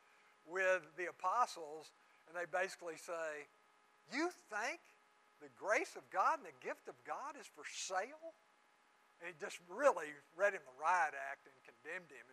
with 0.48 0.88
the 0.96 1.12
apostles, 1.12 1.92
and 2.24 2.32
they 2.32 2.48
basically 2.48 2.96
say, 2.96 3.44
You 4.08 4.30
think 4.48 4.80
the 5.40 5.52
grace 5.54 5.94
of 5.96 6.04
God 6.08 6.40
and 6.40 6.46
the 6.48 6.58
gift 6.64 6.88
of 6.88 6.96
God 7.04 7.36
is 7.36 7.46
for 7.46 7.64
sale? 7.68 8.34
And 9.20 9.32
he 9.32 9.34
just 9.40 9.60
really 9.68 10.12
read 10.36 10.52
him 10.52 10.64
the 10.64 10.76
riot 10.76 11.16
act 11.16 11.48
and 11.48 11.56
condemned 11.64 12.12
him. 12.12 12.26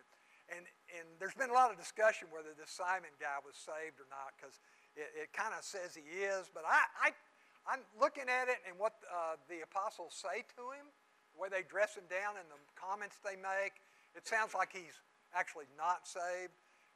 And, 0.52 0.68
and 0.92 1.06
there's 1.16 1.36
been 1.36 1.48
a 1.48 1.56
lot 1.56 1.72
of 1.72 1.80
discussion 1.80 2.28
whether 2.28 2.52
this 2.52 2.68
Simon 2.68 3.12
guy 3.16 3.40
was 3.40 3.56
saved 3.56 3.96
or 3.96 4.08
not 4.12 4.36
because 4.36 4.60
it, 4.92 5.08
it 5.16 5.28
kind 5.32 5.56
of 5.56 5.64
says 5.64 5.96
he 5.96 6.04
is. 6.04 6.52
But 6.52 6.68
I, 6.68 6.84
I, 7.00 7.08
I'm 7.64 7.80
looking 7.96 8.28
at 8.28 8.52
it 8.52 8.60
and 8.68 8.76
what 8.76 9.00
uh, 9.08 9.40
the 9.48 9.64
apostles 9.64 10.12
say 10.12 10.44
to 10.60 10.76
him, 10.76 10.92
the 11.32 11.40
way 11.40 11.48
they 11.48 11.64
dress 11.64 11.96
him 11.96 12.04
down 12.12 12.36
and 12.36 12.44
the 12.52 12.60
comments 12.76 13.16
they 13.24 13.40
make, 13.40 13.80
it 14.12 14.28
sounds 14.28 14.52
like 14.52 14.68
he's 14.70 15.00
actually 15.32 15.66
not 15.80 16.04
saved. 16.04 16.52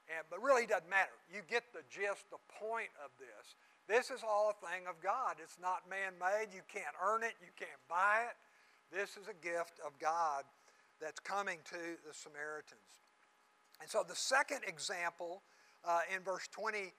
And, 0.08 0.24
but 0.28 0.40
really, 0.40 0.64
it 0.64 0.72
doesn't 0.72 0.88
matter. 0.88 1.12
You 1.28 1.44
get 1.44 1.72
the 1.72 1.84
gist, 1.88 2.28
the 2.32 2.40
point 2.48 2.92
of 3.00 3.12
this. 3.20 3.56
This 3.88 4.10
is 4.10 4.20
all 4.22 4.52
a 4.52 4.66
thing 4.66 4.84
of 4.86 5.00
God. 5.02 5.36
It's 5.42 5.56
not 5.60 5.88
man 5.88 6.12
made. 6.20 6.54
You 6.54 6.60
can't 6.68 6.94
earn 7.02 7.22
it, 7.22 7.32
you 7.40 7.48
can't 7.56 7.80
buy 7.88 8.28
it. 8.28 8.36
This 8.94 9.16
is 9.16 9.28
a 9.28 9.44
gift 9.44 9.80
of 9.84 9.98
God 9.98 10.44
that's 11.00 11.20
coming 11.20 11.58
to 11.70 11.96
the 12.06 12.12
Samaritans. 12.12 13.00
And 13.80 13.88
so 13.88 14.04
the 14.06 14.14
second 14.14 14.60
example 14.66 15.42
uh, 15.86 16.00
in 16.14 16.22
verse 16.22 16.48
26 16.48 16.92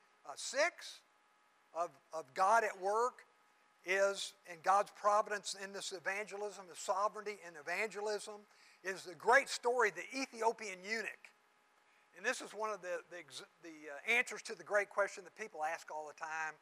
of, 1.77 1.89
of 2.12 2.34
God 2.34 2.63
at 2.63 2.81
work 2.81 3.25
is, 3.86 4.34
in 4.51 4.58
God's 4.63 4.91
providence 5.00 5.55
in 5.63 5.74
this 5.74 5.93
evangelism, 5.93 6.65
the 6.69 6.75
sovereignty 6.75 7.38
in 7.48 7.53
evangelism, 7.60 8.41
is 8.84 9.03
the 9.03 9.15
great 9.15 9.50
story, 9.50 9.91
the 9.91 10.19
Ethiopian 10.19 10.79
eunuch. 10.84 11.29
And 12.17 12.25
this 12.25 12.41
is 12.41 12.51
one 12.51 12.72
of 12.72 12.81
the, 12.81 13.00
the, 13.12 13.22
the 13.62 13.93
uh, 13.93 14.17
answers 14.17 14.41
to 14.43 14.55
the 14.55 14.63
great 14.63 14.89
question 14.89 15.24
that 15.24 15.36
people 15.36 15.62
ask 15.63 15.91
all 15.91 16.08
the 16.08 16.19
time 16.19 16.55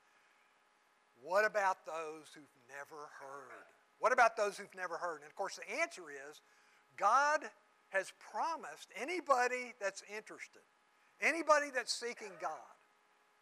what 1.23 1.45
about 1.45 1.85
those 1.85 2.31
who've 2.33 2.43
never 2.69 3.09
heard? 3.19 3.65
What 3.99 4.13
about 4.13 4.37
those 4.37 4.57
who've 4.57 4.75
never 4.75 4.97
heard? 4.97 5.21
And 5.21 5.29
of 5.29 5.35
course, 5.35 5.57
the 5.57 5.81
answer 5.81 6.03
is 6.09 6.41
God 6.97 7.41
has 7.89 8.11
promised 8.19 8.89
anybody 8.99 9.73
that's 9.79 10.03
interested, 10.15 10.61
anybody 11.21 11.67
that's 11.73 11.93
seeking 11.93 12.31
God, 12.41 12.75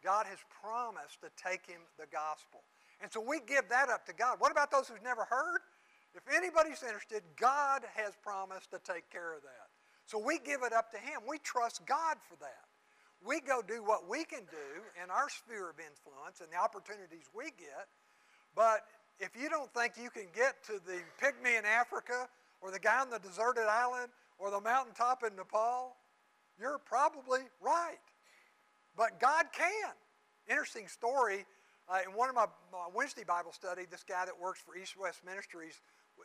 God 0.04 0.26
has 0.26 0.38
promised 0.62 1.20
to 1.22 1.30
take 1.36 1.66
him 1.66 1.80
the 1.98 2.06
gospel. 2.12 2.62
And 3.02 3.12
so 3.12 3.20
we 3.20 3.40
give 3.46 3.68
that 3.68 3.88
up 3.88 4.06
to 4.06 4.14
God. 4.14 4.36
What 4.38 4.52
about 4.52 4.70
those 4.70 4.88
who've 4.88 5.02
never 5.02 5.24
heard? 5.24 5.60
If 6.14 6.22
anybody's 6.34 6.82
interested, 6.82 7.22
God 7.36 7.82
has 7.94 8.14
promised 8.22 8.70
to 8.70 8.78
take 8.78 9.10
care 9.10 9.34
of 9.34 9.42
that. 9.42 9.68
So 10.06 10.18
we 10.18 10.38
give 10.38 10.62
it 10.62 10.72
up 10.72 10.90
to 10.92 10.98
Him. 10.98 11.20
We 11.28 11.38
trust 11.38 11.84
God 11.84 12.16
for 12.26 12.36
that. 12.40 12.65
We 13.24 13.40
go 13.40 13.62
do 13.62 13.82
what 13.82 14.08
we 14.08 14.24
can 14.24 14.44
do 14.50 14.82
in 15.02 15.10
our 15.10 15.28
sphere 15.28 15.70
of 15.70 15.76
influence 15.78 16.40
and 16.40 16.48
the 16.52 16.56
opportunities 16.56 17.24
we 17.34 17.44
get. 17.56 17.88
But 18.54 18.84
if 19.18 19.30
you 19.40 19.48
don't 19.48 19.72
think 19.72 19.94
you 20.00 20.10
can 20.10 20.26
get 20.34 20.62
to 20.66 20.80
the 20.84 21.00
pygmy 21.20 21.58
in 21.58 21.64
Africa 21.64 22.28
or 22.60 22.70
the 22.70 22.78
guy 22.78 23.00
on 23.00 23.10
the 23.10 23.18
deserted 23.18 23.66
island 23.66 24.10
or 24.38 24.50
the 24.50 24.60
mountaintop 24.60 25.22
in 25.24 25.36
Nepal, 25.36 25.96
you're 26.60 26.78
probably 26.78 27.40
right. 27.60 28.04
But 28.96 29.20
God 29.20 29.46
can. 29.52 29.92
Interesting 30.48 30.88
story. 30.88 31.44
Uh, 31.88 31.98
in 32.06 32.16
one 32.16 32.28
of 32.28 32.34
my, 32.34 32.46
my, 32.72 32.86
Wednesday 32.94 33.24
Bible 33.24 33.52
study, 33.52 33.82
this 33.90 34.02
guy 34.02 34.24
that 34.24 34.34
works 34.40 34.60
for 34.60 34.76
East 34.76 34.96
West 34.98 35.20
Ministries 35.24 35.80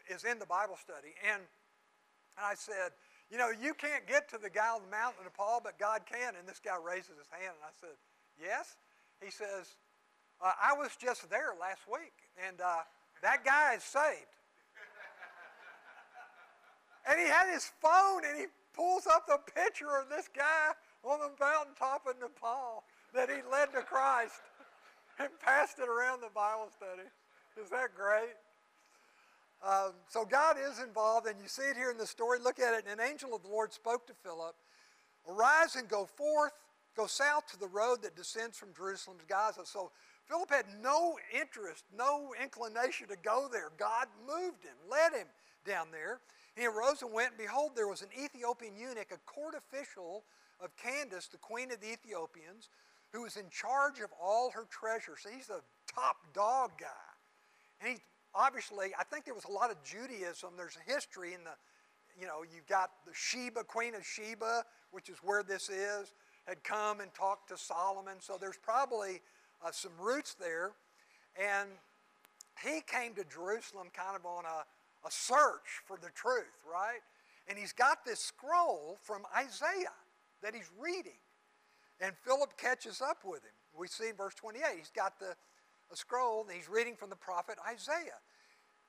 is 0.09 0.23
in 0.23 0.39
the 0.39 0.45
Bible 0.45 0.77
study. 0.81 1.13
And, 1.21 1.41
and 2.37 2.45
I 2.45 2.55
said, 2.55 2.91
you 3.31 3.37
know, 3.37 3.47
you 3.49 3.73
can't 3.73 4.05
get 4.05 4.27
to 4.29 4.37
the 4.37 4.49
guy 4.49 4.67
on 4.67 4.83
the 4.83 4.91
mountain 4.91 5.23
in 5.23 5.25
Nepal, 5.25 5.61
but 5.63 5.79
God 5.79 6.01
can. 6.03 6.35
And 6.35 6.43
this 6.43 6.59
guy 6.59 6.75
raises 6.75 7.15
his 7.15 7.31
hand, 7.31 7.55
and 7.55 7.63
I 7.63 7.71
said, 7.79 7.95
yes. 8.35 8.75
He 9.23 9.31
says, 9.31 9.79
uh, 10.43 10.51
I 10.59 10.75
was 10.75 10.91
just 10.99 11.29
there 11.29 11.55
last 11.55 11.87
week, 11.87 12.11
and 12.35 12.59
uh, 12.59 12.83
that 13.23 13.45
guy 13.45 13.75
is 13.79 13.83
saved. 13.83 14.35
and 17.07 17.17
he 17.17 17.25
had 17.25 17.47
his 17.47 17.71
phone, 17.79 18.27
and 18.27 18.37
he 18.37 18.51
pulls 18.75 19.07
up 19.07 19.27
the 19.27 19.39
picture 19.55 19.95
of 19.95 20.09
this 20.09 20.27
guy 20.27 20.75
on 21.07 21.19
the 21.19 21.31
mountaintop 21.39 22.03
in 22.11 22.19
Nepal 22.19 22.83
that 23.15 23.29
he 23.29 23.39
led 23.49 23.71
to 23.71 23.81
Christ 23.81 24.43
and 25.19 25.29
passed 25.39 25.79
it 25.79 25.87
around 25.87 26.19
the 26.19 26.33
Bible 26.35 26.67
study. 26.75 27.07
Is 27.55 27.69
that 27.69 27.95
great? 27.95 28.35
Um, 29.63 29.93
so 30.07 30.25
God 30.25 30.57
is 30.57 30.79
involved, 30.79 31.27
and 31.27 31.35
you 31.41 31.47
see 31.47 31.63
it 31.63 31.77
here 31.77 31.91
in 31.91 31.97
the 31.97 32.07
story. 32.07 32.39
Look 32.39 32.59
at 32.59 32.73
it. 32.73 32.85
An 32.91 32.99
angel 32.99 33.35
of 33.35 33.43
the 33.43 33.49
Lord 33.49 33.71
spoke 33.73 34.07
to 34.07 34.13
Philip 34.23 34.55
Arise 35.29 35.75
and 35.75 35.87
go 35.87 36.05
forth, 36.05 36.53
go 36.97 37.05
south 37.05 37.45
to 37.51 37.59
the 37.59 37.67
road 37.67 38.01
that 38.01 38.15
descends 38.15 38.57
from 38.57 38.73
Jerusalem 38.75 39.17
to 39.19 39.25
Gaza. 39.25 39.65
So 39.65 39.91
Philip 40.25 40.49
had 40.49 40.65
no 40.81 41.17
interest, 41.39 41.83
no 41.95 42.33
inclination 42.41 43.07
to 43.09 43.17
go 43.21 43.47
there. 43.51 43.69
God 43.77 44.07
moved 44.27 44.63
him, 44.63 44.75
led 44.89 45.13
him 45.13 45.27
down 45.65 45.87
there. 45.91 46.19
He 46.55 46.65
arose 46.65 47.01
and 47.01 47.13
went, 47.13 47.29
and 47.29 47.37
behold, 47.37 47.71
there 47.75 47.87
was 47.87 48.01
an 48.01 48.09
Ethiopian 48.19 48.75
eunuch, 48.75 49.11
a 49.11 49.31
court 49.31 49.55
official 49.55 50.23
of 50.59 50.75
Candace, 50.75 51.27
the 51.27 51.37
queen 51.37 51.71
of 51.71 51.79
the 51.79 51.91
Ethiopians, 51.91 52.69
who 53.13 53.21
was 53.23 53.37
in 53.37 53.49
charge 53.49 53.99
of 53.99 54.09
all 54.21 54.51
her 54.51 54.65
treasure. 54.69 55.15
So 55.19 55.29
he's 55.29 55.47
the 55.47 55.61
top 55.93 56.17
dog 56.33 56.71
guy. 56.79 56.87
And 57.79 57.91
he 57.91 58.01
obviously, 58.35 58.91
I 58.99 59.03
think 59.03 59.25
there 59.25 59.33
was 59.33 59.45
a 59.45 59.51
lot 59.51 59.71
of 59.71 59.77
Judaism. 59.83 60.51
There's 60.57 60.77
a 60.77 60.91
history 60.91 61.33
in 61.33 61.43
the, 61.43 61.51
you 62.19 62.27
know, 62.27 62.43
you've 62.43 62.67
got 62.67 62.91
the 63.05 63.11
Sheba, 63.13 63.63
queen 63.63 63.95
of 63.95 64.05
Sheba, 64.05 64.63
which 64.91 65.09
is 65.09 65.17
where 65.23 65.43
this 65.43 65.69
is, 65.69 66.13
had 66.45 66.63
come 66.63 66.99
and 66.99 67.13
talked 67.13 67.49
to 67.49 67.57
Solomon. 67.57 68.15
So 68.19 68.37
there's 68.39 68.57
probably 68.57 69.21
uh, 69.65 69.71
some 69.71 69.91
roots 69.99 70.35
there. 70.39 70.71
And 71.39 71.69
he 72.63 72.81
came 72.81 73.13
to 73.15 73.23
Jerusalem 73.23 73.87
kind 73.93 74.15
of 74.15 74.25
on 74.25 74.45
a 74.45 74.65
a 75.05 75.11
search 75.11 75.81
for 75.85 75.97
the 75.97 76.09
truth, 76.13 76.63
right? 76.71 77.01
And 77.47 77.57
he's 77.57 77.73
got 77.73 78.05
this 78.05 78.19
scroll 78.19 78.97
from 79.01 79.23
Isaiah 79.35 79.97
that 80.43 80.53
he's 80.53 80.69
reading. 80.79 81.19
And 81.99 82.13
Philip 82.23 82.57
catches 82.57 83.01
up 83.01 83.19
with 83.25 83.43
him. 83.43 83.51
We 83.77 83.87
see 83.87 84.09
in 84.09 84.15
verse 84.15 84.35
28, 84.35 84.63
he's 84.77 84.91
got 84.95 85.19
the 85.19 85.35
a 85.91 85.95
scroll 85.95 86.45
and 86.47 86.55
he's 86.55 86.69
reading 86.69 86.95
from 86.95 87.09
the 87.09 87.15
prophet 87.15 87.55
Isaiah. 87.67 88.19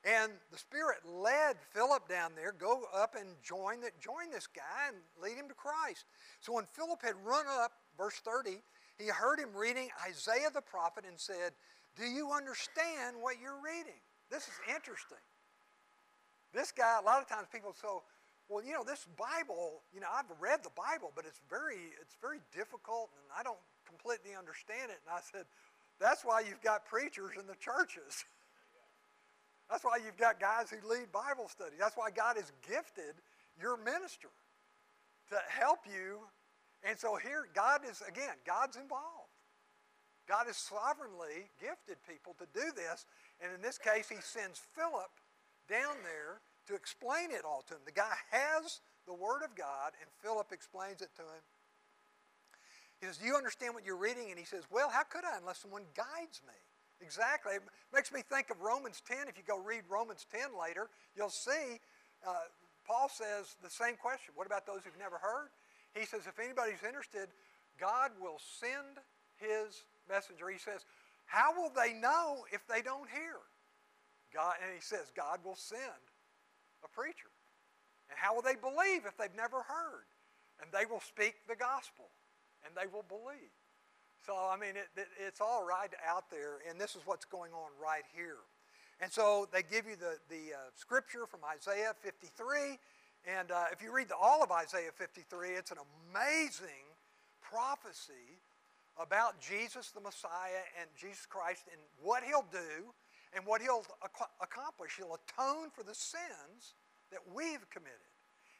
And 0.05 0.33
the 0.51 0.59
Spirit 0.59 0.99
led 1.07 1.57
Philip 1.73 2.09
down 2.09 2.33
there, 2.35 2.53
go 2.53 2.83
up 2.95 3.15
and 3.15 3.29
join, 3.43 3.81
the, 3.81 3.91
join 4.01 4.31
this 4.33 4.49
guy 4.49 4.89
and 4.89 4.97
lead 5.23 5.37
him 5.37 5.49
to 5.49 5.55
Christ. 5.55 6.07
So 6.41 6.55
when 6.55 6.65
Philip 6.67 7.01
had 7.03 7.15
run 7.25 7.47
up, 7.47 7.73
verse 7.97 8.21
30, 8.25 8.59
he 8.99 9.07
heard 9.07 9.39
him 9.39 9.51
reading 9.55 9.89
Isaiah 10.09 10.51
the 10.53 10.61
prophet 10.61 11.05
and 11.07 11.19
said, 11.19 11.53
Do 11.97 12.05
you 12.05 12.33
understand 12.33 13.17
what 13.21 13.37
you're 13.41 13.63
reading? 13.63 14.01
This 14.29 14.43
is 14.49 14.59
interesting. 14.75 15.23
This 16.53 16.73
guy, 16.73 16.99
a 17.01 17.05
lot 17.05 17.23
of 17.23 17.29
times 17.29 17.47
people 17.53 17.73
say, 17.73 17.89
well, 18.49 18.61
you 18.61 18.73
know, 18.73 18.85
this 18.85 19.09
Bible, 19.17 19.81
you 19.95 20.01
know, 20.01 20.13
I've 20.13 20.29
read 20.37 20.61
the 20.61 20.75
Bible, 20.77 21.13
but 21.17 21.25
it's 21.25 21.41
very, 21.49 21.97
it's 22.01 22.21
very 22.21 22.41
difficult 22.53 23.09
and 23.17 23.25
I 23.33 23.43
don't 23.43 23.61
completely 23.89 24.37
understand 24.37 24.93
it. 24.93 25.01
And 25.07 25.09
I 25.09 25.25
said, 25.25 25.49
that's 26.03 26.25
why 26.25 26.41
you've 26.41 26.63
got 26.63 26.85
preachers 26.85 27.33
in 27.39 27.47
the 27.47 27.57
churches. 27.57 28.25
That's 29.71 29.85
why 29.85 29.99
you've 30.05 30.19
got 30.19 30.41
guys 30.41 30.69
who 30.69 30.77
lead 30.87 31.13
Bible 31.13 31.49
studies. 31.49 31.79
That's 31.79 31.97
why 31.97 32.11
God 32.11 32.37
has 32.37 32.53
gifted 32.69 33.15
your 33.61 33.77
minister 33.77 34.29
to 35.31 35.39
help 35.49 35.81
you. 35.87 36.19
And 36.83 36.99
so 36.99 37.17
here, 37.17 37.49
God 37.55 37.81
is, 37.89 38.03
again, 38.07 38.37
God's 38.45 38.77
involved. 38.77 39.33
God 40.29 40.47
has 40.47 40.57
sovereignly 40.57 41.49
gifted 41.61 41.97
people 42.07 42.35
to 42.39 42.47
do 42.53 42.73
this. 42.75 43.07
And 43.41 43.53
in 43.55 43.63
this 43.63 43.79
case, 43.79 44.09
he 44.09 44.21
sends 44.21 44.61
Philip 44.75 45.11
down 45.71 45.97
there 46.05 46.43
to 46.69 46.75
explain 46.75 47.31
it 47.31 47.45
all 47.45 47.63
to 47.69 47.75
him. 47.75 47.81
The 47.87 47.93
guy 47.93 48.15
has 48.31 48.81
the 49.07 49.15
Word 49.15 49.43
of 49.43 49.57
God, 49.57 49.93
and 50.01 50.11
Philip 50.23 50.53
explains 50.53 51.01
it 51.03 51.11
to 51.17 51.23
him. 51.23 51.43
He 53.03 53.09
says, 53.09 53.19
Do 53.19 53.27
you 53.27 53.35
understand 53.35 53.75
what 53.75 53.85
you're 53.85 53.99
reading? 53.99 54.31
And 54.31 54.39
he 54.39 54.47
says, 54.47 54.63
Well, 54.71 54.89
how 54.89 55.03
could 55.03 55.27
I 55.27 55.37
unless 55.37 55.59
someone 55.59 55.83
guides 55.97 56.41
me? 56.47 56.55
Exactly. 57.03 57.59
It 57.59 57.63
makes 57.93 58.13
me 58.13 58.23
think 58.23 58.49
of 58.51 58.63
Romans 58.63 59.03
10. 59.03 59.27
If 59.27 59.37
you 59.37 59.43
go 59.43 59.59
read 59.59 59.83
Romans 59.91 60.25
10 60.31 60.55
later, 60.55 60.87
you'll 61.17 61.35
see 61.35 61.83
uh, 62.23 62.47
Paul 62.87 63.11
says 63.11 63.59
the 63.59 63.71
same 63.71 63.97
question. 63.99 64.39
What 64.39 64.47
about 64.47 64.67
those 64.67 64.87
who've 64.87 65.03
never 65.03 65.19
heard? 65.19 65.51
He 65.99 66.07
says, 66.07 66.31
If 66.31 66.39
anybody's 66.39 66.87
interested, 66.87 67.27
God 67.75 68.15
will 68.23 68.39
send 68.39 69.03
his 69.35 69.83
messenger. 70.09 70.47
He 70.47 70.63
says, 70.63 70.87
How 71.27 71.51
will 71.59 71.75
they 71.75 71.93
know 71.99 72.47
if 72.55 72.63
they 72.71 72.87
don't 72.87 73.11
hear? 73.11 73.43
God, 74.31 74.55
and 74.63 74.71
he 74.71 74.81
says, 74.81 75.11
God 75.11 75.41
will 75.45 75.59
send 75.59 76.07
a 76.87 76.89
preacher. 76.89 77.35
And 78.09 78.17
how 78.17 78.35
will 78.35 78.47
they 78.47 78.55
believe 78.55 79.11
if 79.11 79.19
they've 79.19 79.35
never 79.35 79.67
heard? 79.67 80.07
And 80.63 80.71
they 80.71 80.87
will 80.87 81.03
speak 81.03 81.35
the 81.49 81.57
gospel, 81.57 82.07
and 82.65 82.75
they 82.77 82.87
will 82.93 83.05
believe. 83.07 83.53
So, 84.25 84.35
I 84.37 84.57
mean, 84.57 84.77
it, 84.77 84.89
it, 84.97 85.09
it's 85.19 85.41
all 85.41 85.67
right 85.67 85.91
out 86.07 86.31
there, 86.31 86.63
and 86.69 86.81
this 86.81 86.95
is 86.95 87.03
what's 87.05 87.25
going 87.25 87.53
on 87.53 87.71
right 87.83 88.05
here. 88.15 88.39
And 89.01 89.11
so 89.11 89.49
they 89.53 89.63
give 89.63 89.87
you 89.87 89.97
the, 89.97 90.19
the 90.31 90.55
uh, 90.55 90.71
scripture 90.77 91.27
from 91.27 91.41
Isaiah 91.43 91.93
53. 92.03 92.79
And 93.27 93.51
uh, 93.51 93.65
if 93.73 93.83
you 93.83 93.93
read 93.93 94.09
the, 94.09 94.15
all 94.15 94.43
of 94.43 94.53
Isaiah 94.53 94.95
53, 94.95 95.51
it's 95.51 95.73
an 95.73 95.79
amazing 96.13 96.87
prophecy 97.43 98.39
about 99.01 99.41
Jesus 99.41 99.91
the 99.91 100.01
Messiah 100.01 100.63
and 100.81 100.89
Jesus 100.95 101.27
Christ 101.27 101.65
and 101.73 101.81
what 102.01 102.23
he'll 102.23 102.47
do 102.53 102.93
and 103.35 103.45
what 103.47 103.61
he'll 103.63 103.85
accomplish, 104.41 104.93
he'll 104.99 105.19
atone 105.19 105.71
for 105.75 105.83
the 105.83 105.95
sins 105.95 106.75
that 107.11 107.21
we've 107.35 107.69
committed. 107.71 108.13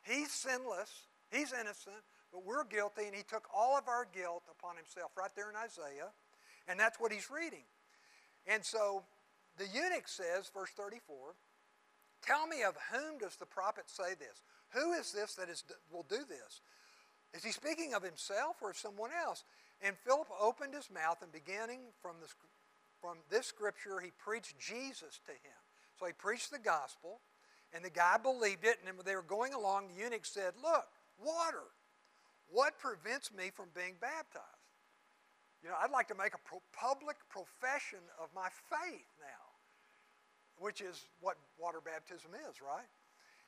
He's 0.03 0.33
sinless, 0.33 1.07
he's 1.31 1.53
innocent, 1.53 2.03
but 2.33 2.45
we're 2.45 2.65
guilty, 2.65 3.07
and 3.07 3.15
he 3.15 3.23
took 3.23 3.47
all 3.55 3.77
of 3.77 3.89
our 3.89 4.07
guilt 4.13 4.43
upon 4.51 4.77
himself 4.77 5.13
right 5.17 5.31
there 5.37 5.51
in 5.51 5.57
Isaiah, 5.57 6.11
and 6.67 6.79
that's 6.79 6.99
what 6.99 7.13
he's 7.13 7.31
reading. 7.31 7.65
And 8.47 8.65
so 8.65 9.05
the 9.59 9.67
eunuch 9.67 10.09
says, 10.09 10.51
verse 10.53 10.71
34, 10.77 11.35
Tell 12.25 12.47
me 12.47 12.63
of 12.63 12.77
whom 12.93 13.19
does 13.19 13.37
the 13.37 13.47
prophet 13.47 13.85
say 13.87 14.15
this? 14.19 14.43
Who 14.71 14.93
is 14.93 15.13
this 15.13 15.35
that 15.35 15.49
is, 15.49 15.65
will 15.91 16.07
do 16.09 16.25
this? 16.29 16.63
Is 17.35 17.45
he 17.45 17.51
speaking 17.51 17.95
of 17.95 18.03
himself 18.03 18.57
or 18.63 18.71
of 18.71 18.77
someone 18.77 19.11
else? 19.11 19.45
And 19.81 19.97
Philip 20.07 20.29
opened 20.41 20.75
his 20.75 20.89
mouth 20.89 21.19
and 21.23 21.33
beginning 21.33 21.81
from 22.01 22.17
the 22.21 22.29
from 23.03 23.19
this 23.29 23.49
scripture, 23.49 23.99
he 23.99 24.13
preached 24.17 24.57
Jesus 24.61 25.19
to 25.27 25.33
him. 25.33 25.59
So 25.99 26.07
he 26.07 26.13
preached 26.13 26.53
the 26.53 26.61
gospel, 26.61 27.21
and 27.75 27.85
the 27.85 27.91
guy 27.91 28.17
believed 28.17 28.65
it. 28.65 28.79
And 28.87 28.97
when 28.97 29.05
they 29.05 29.17
were 29.17 29.23
going 29.23 29.53
along, 29.53 29.89
the 29.89 30.05
eunuch 30.05 30.25
said, 30.25 30.55
Look, 30.63 30.87
water. 31.19 31.67
What 32.53 32.79
prevents 32.79 33.33
me 33.33 33.49
from 33.49 33.73
being 33.75 33.97
baptized? 34.01 34.45
You 35.65 35.71
know, 35.71 35.77
I'd 35.81 35.91
like 35.91 36.09
to 36.09 36.15
make 36.15 36.35
a 36.35 36.43
pro- 36.45 36.61
public 36.77 37.17
profession 37.33 38.05
of 38.21 38.29
my 38.35 38.53
faith 38.69 39.09
now, 39.21 39.45
which 40.59 40.81
is 40.81 41.09
what 41.21 41.37
water 41.57 41.81
baptism 41.81 42.33
is, 42.51 42.61
right? 42.61 42.89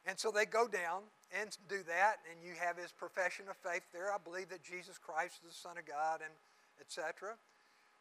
And 0.07 0.19
so 0.19 0.31
they 0.31 0.45
go 0.45 0.69
down 0.69 1.05
and 1.33 1.57
do 1.69 1.83
that, 1.85 2.25
and 2.31 2.41
you 2.41 2.55
have 2.61 2.77
his 2.77 2.93
profession 2.93 3.47
of 3.49 3.57
faith 3.61 3.83
there. 3.93 4.13
I 4.13 4.19
believe 4.23 4.49
that 4.51 4.63
Jesus 4.63 4.97
Christ 4.97 5.41
is 5.45 5.53
the 5.53 5.61
Son 5.69 5.77
of 5.77 5.85
God, 5.85 6.21
and 6.25 6.33
etc. 6.81 7.37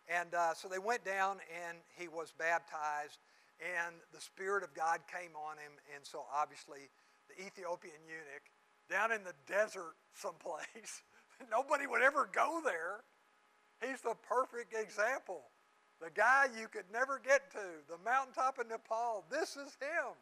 And 0.07 0.33
uh, 0.33 0.53
so 0.53 0.67
they 0.67 0.79
went 0.79 1.05
down 1.05 1.39
and 1.47 1.77
he 1.95 2.07
was 2.07 2.33
baptized, 2.37 3.19
and 3.59 3.95
the 4.11 4.21
Spirit 4.21 4.63
of 4.63 4.73
God 4.73 4.99
came 5.07 5.31
on 5.35 5.57
him. 5.57 5.71
And 5.95 6.05
so 6.05 6.25
obviously, 6.27 6.91
the 7.31 7.39
Ethiopian 7.39 8.03
eunuch, 8.03 8.45
down 8.89 9.11
in 9.11 9.23
the 9.23 9.33
desert 9.47 9.95
someplace, 10.13 11.03
nobody 11.51 11.87
would 11.87 12.01
ever 12.01 12.29
go 12.31 12.61
there. 12.63 13.03
He's 13.81 14.01
the 14.01 14.15
perfect 14.27 14.73
example. 14.73 15.41
The 16.01 16.11
guy 16.11 16.47
you 16.59 16.67
could 16.67 16.89
never 16.91 17.19
get 17.23 17.51
to, 17.51 17.63
the 17.87 17.97
mountaintop 18.03 18.59
in 18.59 18.67
Nepal, 18.67 19.25
this 19.29 19.55
is 19.55 19.77
him. 19.79 20.15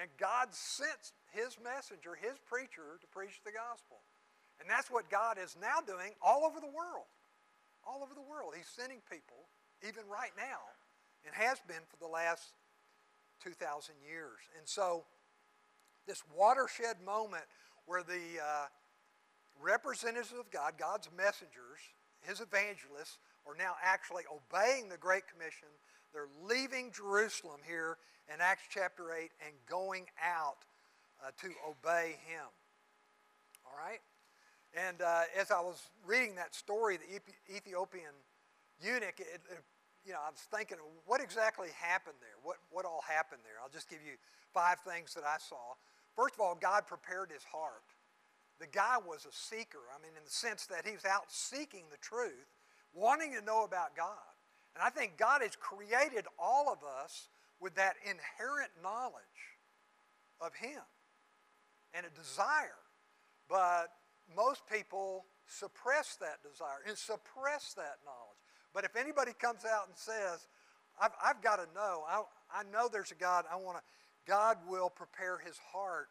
And 0.00 0.08
God 0.18 0.48
sent 0.50 1.12
his 1.30 1.58
messenger, 1.62 2.16
his 2.16 2.38
preacher, 2.48 2.98
to 3.00 3.06
preach 3.12 3.40
the 3.44 3.52
gospel. 3.52 4.00
And 4.60 4.68
that's 4.68 4.90
what 4.90 5.10
God 5.10 5.38
is 5.42 5.56
now 5.60 5.84
doing 5.84 6.12
all 6.22 6.44
over 6.44 6.60
the 6.60 6.70
world. 6.70 7.10
All 7.84 8.02
over 8.02 8.14
the 8.14 8.24
world. 8.24 8.54
He's 8.56 8.70
sending 8.70 9.02
people, 9.10 9.50
even 9.86 10.02
right 10.08 10.32
now, 10.36 10.62
and 11.26 11.34
has 11.34 11.58
been 11.66 11.82
for 11.90 11.98
the 12.00 12.10
last 12.10 12.54
2,000 13.42 13.94
years. 14.06 14.38
And 14.56 14.66
so, 14.66 15.04
this 16.06 16.22
watershed 16.36 16.96
moment 17.04 17.44
where 17.86 18.02
the 18.02 18.40
uh, 18.40 18.66
representatives 19.60 20.32
of 20.38 20.50
God, 20.50 20.74
God's 20.78 21.08
messengers, 21.16 21.80
his 22.20 22.40
evangelists, 22.40 23.18
are 23.46 23.54
now 23.56 23.74
actually 23.82 24.24
obeying 24.30 24.88
the 24.88 24.96
Great 24.96 25.26
Commission. 25.26 25.68
They're 26.12 26.30
leaving 26.44 26.92
Jerusalem 26.92 27.60
here 27.66 27.98
in 28.32 28.40
Acts 28.40 28.64
chapter 28.70 29.12
8 29.12 29.30
and 29.46 29.54
going 29.68 30.06
out 30.22 30.64
uh, 31.22 31.30
to 31.40 31.48
obey 31.68 32.16
him. 32.26 32.46
All 33.66 33.76
right? 33.78 34.00
And 34.74 35.02
uh, 35.02 35.22
as 35.38 35.50
I 35.50 35.60
was 35.60 35.80
reading 36.06 36.36
that 36.36 36.54
story, 36.54 36.96
the 36.96 37.54
Ethiopian 37.54 38.14
eunuch, 38.80 39.20
it, 39.20 39.40
it, 39.50 39.62
you 40.06 40.12
know, 40.12 40.18
I 40.24 40.30
was 40.30 40.40
thinking, 40.50 40.78
what 41.06 41.20
exactly 41.20 41.68
happened 41.78 42.16
there? 42.20 42.38
What, 42.42 42.56
what 42.70 42.84
all 42.84 43.04
happened 43.06 43.42
there? 43.44 43.60
I'll 43.62 43.72
just 43.72 43.88
give 43.88 44.00
you 44.04 44.16
five 44.54 44.80
things 44.80 45.14
that 45.14 45.24
I 45.24 45.36
saw. 45.38 45.76
First 46.16 46.34
of 46.34 46.40
all, 46.40 46.56
God 46.60 46.86
prepared 46.86 47.30
his 47.30 47.44
heart. 47.44 47.82
The 48.60 48.66
guy 48.66 48.96
was 49.04 49.26
a 49.26 49.32
seeker. 49.32 49.80
I 49.94 50.00
mean, 50.02 50.12
in 50.16 50.24
the 50.24 50.30
sense 50.30 50.66
that 50.66 50.86
he 50.86 50.92
was 50.92 51.04
out 51.04 51.24
seeking 51.28 51.84
the 51.90 51.96
truth, 51.98 52.46
wanting 52.94 53.32
to 53.32 53.44
know 53.44 53.64
about 53.64 53.96
God. 53.96 54.18
And 54.74 54.82
I 54.82 54.90
think 54.90 55.16
God 55.16 55.42
has 55.42 55.56
created 55.56 56.26
all 56.38 56.72
of 56.72 56.78
us 56.84 57.28
with 57.60 57.74
that 57.76 57.94
inherent 58.04 58.70
knowledge 58.82 59.58
of 60.40 60.54
Him 60.54 60.80
and 61.94 62.06
a 62.06 62.10
desire. 62.18 62.80
But 63.48 63.92
most 64.34 64.62
people 64.70 65.26
suppress 65.46 66.16
that 66.16 66.42
desire 66.42 66.80
and 66.88 66.96
suppress 66.96 67.74
that 67.74 67.98
knowledge. 68.04 68.40
But 68.74 68.84
if 68.84 68.96
anybody 68.96 69.32
comes 69.38 69.64
out 69.64 69.86
and 69.88 69.96
says, 69.96 70.48
I've, 71.00 71.12
I've 71.22 71.42
got 71.42 71.56
to 71.56 71.66
know, 71.74 72.04
I, 72.08 72.22
I 72.52 72.62
know 72.72 72.88
there's 72.90 73.12
a 73.12 73.14
God, 73.16 73.44
I 73.50 73.56
want 73.56 73.78
to, 73.78 73.82
God 74.26 74.58
will 74.68 74.90
prepare 74.90 75.38
his 75.38 75.58
heart 75.72 76.08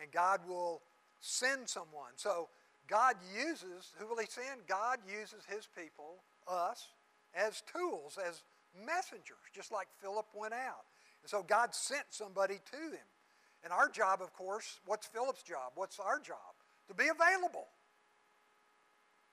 and 0.00 0.10
God 0.10 0.40
will 0.48 0.82
send 1.20 1.68
someone. 1.68 2.12
So 2.16 2.48
God 2.88 3.16
uses, 3.34 3.92
who 3.98 4.06
will 4.06 4.18
he 4.18 4.26
send? 4.28 4.66
God 4.68 4.98
uses 5.06 5.44
his 5.48 5.68
people, 5.76 6.22
us, 6.46 6.88
as 7.34 7.62
tools, 7.72 8.18
as 8.26 8.42
messengers, 8.84 9.44
just 9.54 9.72
like 9.72 9.88
Philip 10.00 10.26
went 10.34 10.54
out. 10.54 10.84
And 11.22 11.30
so 11.30 11.42
God 11.42 11.74
sent 11.74 12.04
somebody 12.10 12.60
to 12.70 12.76
him. 12.76 13.06
And 13.62 13.72
our 13.72 13.88
job, 13.88 14.20
of 14.20 14.32
course, 14.34 14.80
what's 14.84 15.06
Philip's 15.06 15.42
job? 15.42 15.72
What's 15.74 15.98
our 15.98 16.20
job? 16.20 16.52
To 16.88 16.94
be 16.94 17.04
available. 17.08 17.66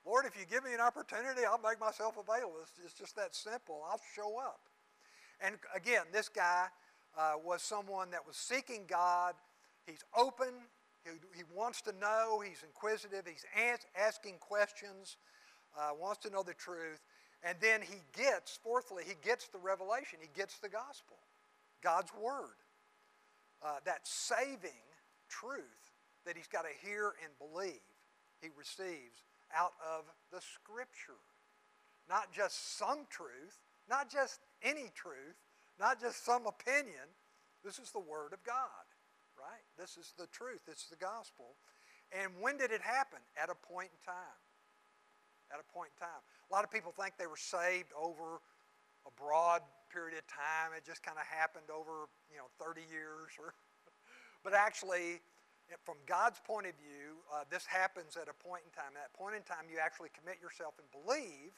Lord, 0.05 0.25
if 0.25 0.39
you 0.39 0.45
give 0.49 0.63
me 0.63 0.73
an 0.73 0.79
opportunity, 0.79 1.41
I'll 1.45 1.59
make 1.59 1.79
myself 1.79 2.15
available. 2.17 2.55
It's, 2.83 2.93
just 2.93 3.15
that 3.17 3.35
simple. 3.35 3.83
I'll 3.89 4.01
show 4.15 4.39
up. 4.39 4.61
And 5.41 5.55
again, 5.75 6.03
this 6.13 6.29
guy 6.29 6.67
uh, 7.17 7.33
was 7.43 7.61
someone 7.61 8.11
that 8.11 8.25
was 8.25 8.37
seeking 8.37 8.83
God. 8.87 9.35
He's 9.85 10.03
open. 10.17 10.53
He, 11.03 11.11
he 11.35 11.43
wants 11.53 11.81
to 11.83 11.93
know. 11.99 12.41
He's 12.45 12.63
inquisitive. 12.63 13.25
He's 13.25 13.45
asking 13.97 14.35
questions, 14.39 15.17
uh, 15.77 15.89
wants 15.99 16.19
to 16.25 16.29
know 16.29 16.43
the 16.43 16.53
truth. 16.53 17.01
And 17.43 17.57
then 17.59 17.81
he 17.81 17.97
gets, 18.15 18.59
fourthly, 18.63 19.03
he 19.05 19.15
gets 19.23 19.47
the 19.47 19.57
revelation. 19.57 20.19
He 20.21 20.29
gets 20.35 20.59
the 20.59 20.69
gospel, 20.69 21.17
God's 21.83 22.11
word. 22.13 22.57
Uh, 23.63 23.77
that 23.85 23.99
saving 24.03 24.85
truth 25.29 25.63
that 26.25 26.35
he's 26.35 26.47
got 26.47 26.63
to 26.63 26.87
hear 26.87 27.13
and 27.23 27.31
believe, 27.37 27.81
he 28.41 28.49
receives 28.57 29.23
out 29.55 29.73
of 29.81 30.05
the 30.31 30.41
Scripture. 30.41 31.21
Not 32.09 32.31
just 32.31 32.77
some 32.77 33.05
truth, 33.09 33.59
not 33.89 34.09
just 34.09 34.39
any 34.61 34.91
truth, 34.95 35.37
not 35.81 35.99
just 35.99 36.23
some 36.23 36.45
opinion. 36.45 37.09
This 37.65 37.81
is 37.81 37.89
the 37.89 37.99
Word 37.99 38.37
of 38.37 38.45
God, 38.45 38.85
right? 39.33 39.65
This 39.81 39.97
is 39.97 40.13
the 40.13 40.29
truth. 40.29 40.69
Is 40.69 40.85
the 40.93 41.01
gospel. 41.01 41.57
And 42.13 42.29
when 42.37 42.61
did 42.61 42.69
it 42.69 42.85
happen? 42.85 43.17
At 43.33 43.49
a 43.49 43.57
point 43.57 43.89
in 43.89 43.99
time. 44.05 44.39
At 45.49 45.57
a 45.57 45.65
point 45.73 45.89
in 45.97 46.05
time. 46.05 46.21
A 46.21 46.51
lot 46.53 46.63
of 46.63 46.69
people 46.69 46.93
think 46.93 47.17
they 47.17 47.25
were 47.25 47.39
saved 47.39 47.89
over 47.97 48.45
a 49.09 49.11
broad 49.17 49.65
period 49.89 50.13
of 50.13 50.25
time. 50.29 50.77
It 50.77 50.85
just 50.85 51.01
kind 51.01 51.17
of 51.17 51.25
happened 51.25 51.73
over, 51.73 52.05
you 52.29 52.37
know, 52.37 52.47
30 52.61 52.85
years 52.85 53.33
or 53.41 53.57
but 54.45 54.53
actually 54.53 55.25
from 55.87 55.95
God's 56.03 56.39
point 56.43 56.67
of 56.67 56.75
view, 56.75 57.23
uh, 57.31 57.47
this 57.47 57.63
happens 57.63 58.19
at 58.19 58.27
a 58.27 58.35
point 58.35 58.67
in 58.67 58.71
time. 58.75 58.91
At 58.99 59.07
that 59.07 59.13
point 59.15 59.39
in 59.39 59.43
time, 59.47 59.71
you 59.71 59.79
actually 59.79 60.11
commit 60.11 60.43
yourself 60.43 60.75
and 60.75 60.83
believe 60.91 61.55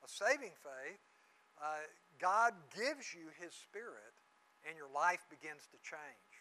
a 0.00 0.08
saving 0.08 0.56
faith. 0.56 1.04
Uh, 1.60 1.84
God 2.20 2.52
gives 2.74 3.12
you 3.14 3.30
His 3.40 3.52
Spirit, 3.52 4.16
and 4.66 4.76
your 4.76 4.90
life 4.90 5.24
begins 5.30 5.66
to 5.72 5.78
change. 5.82 6.34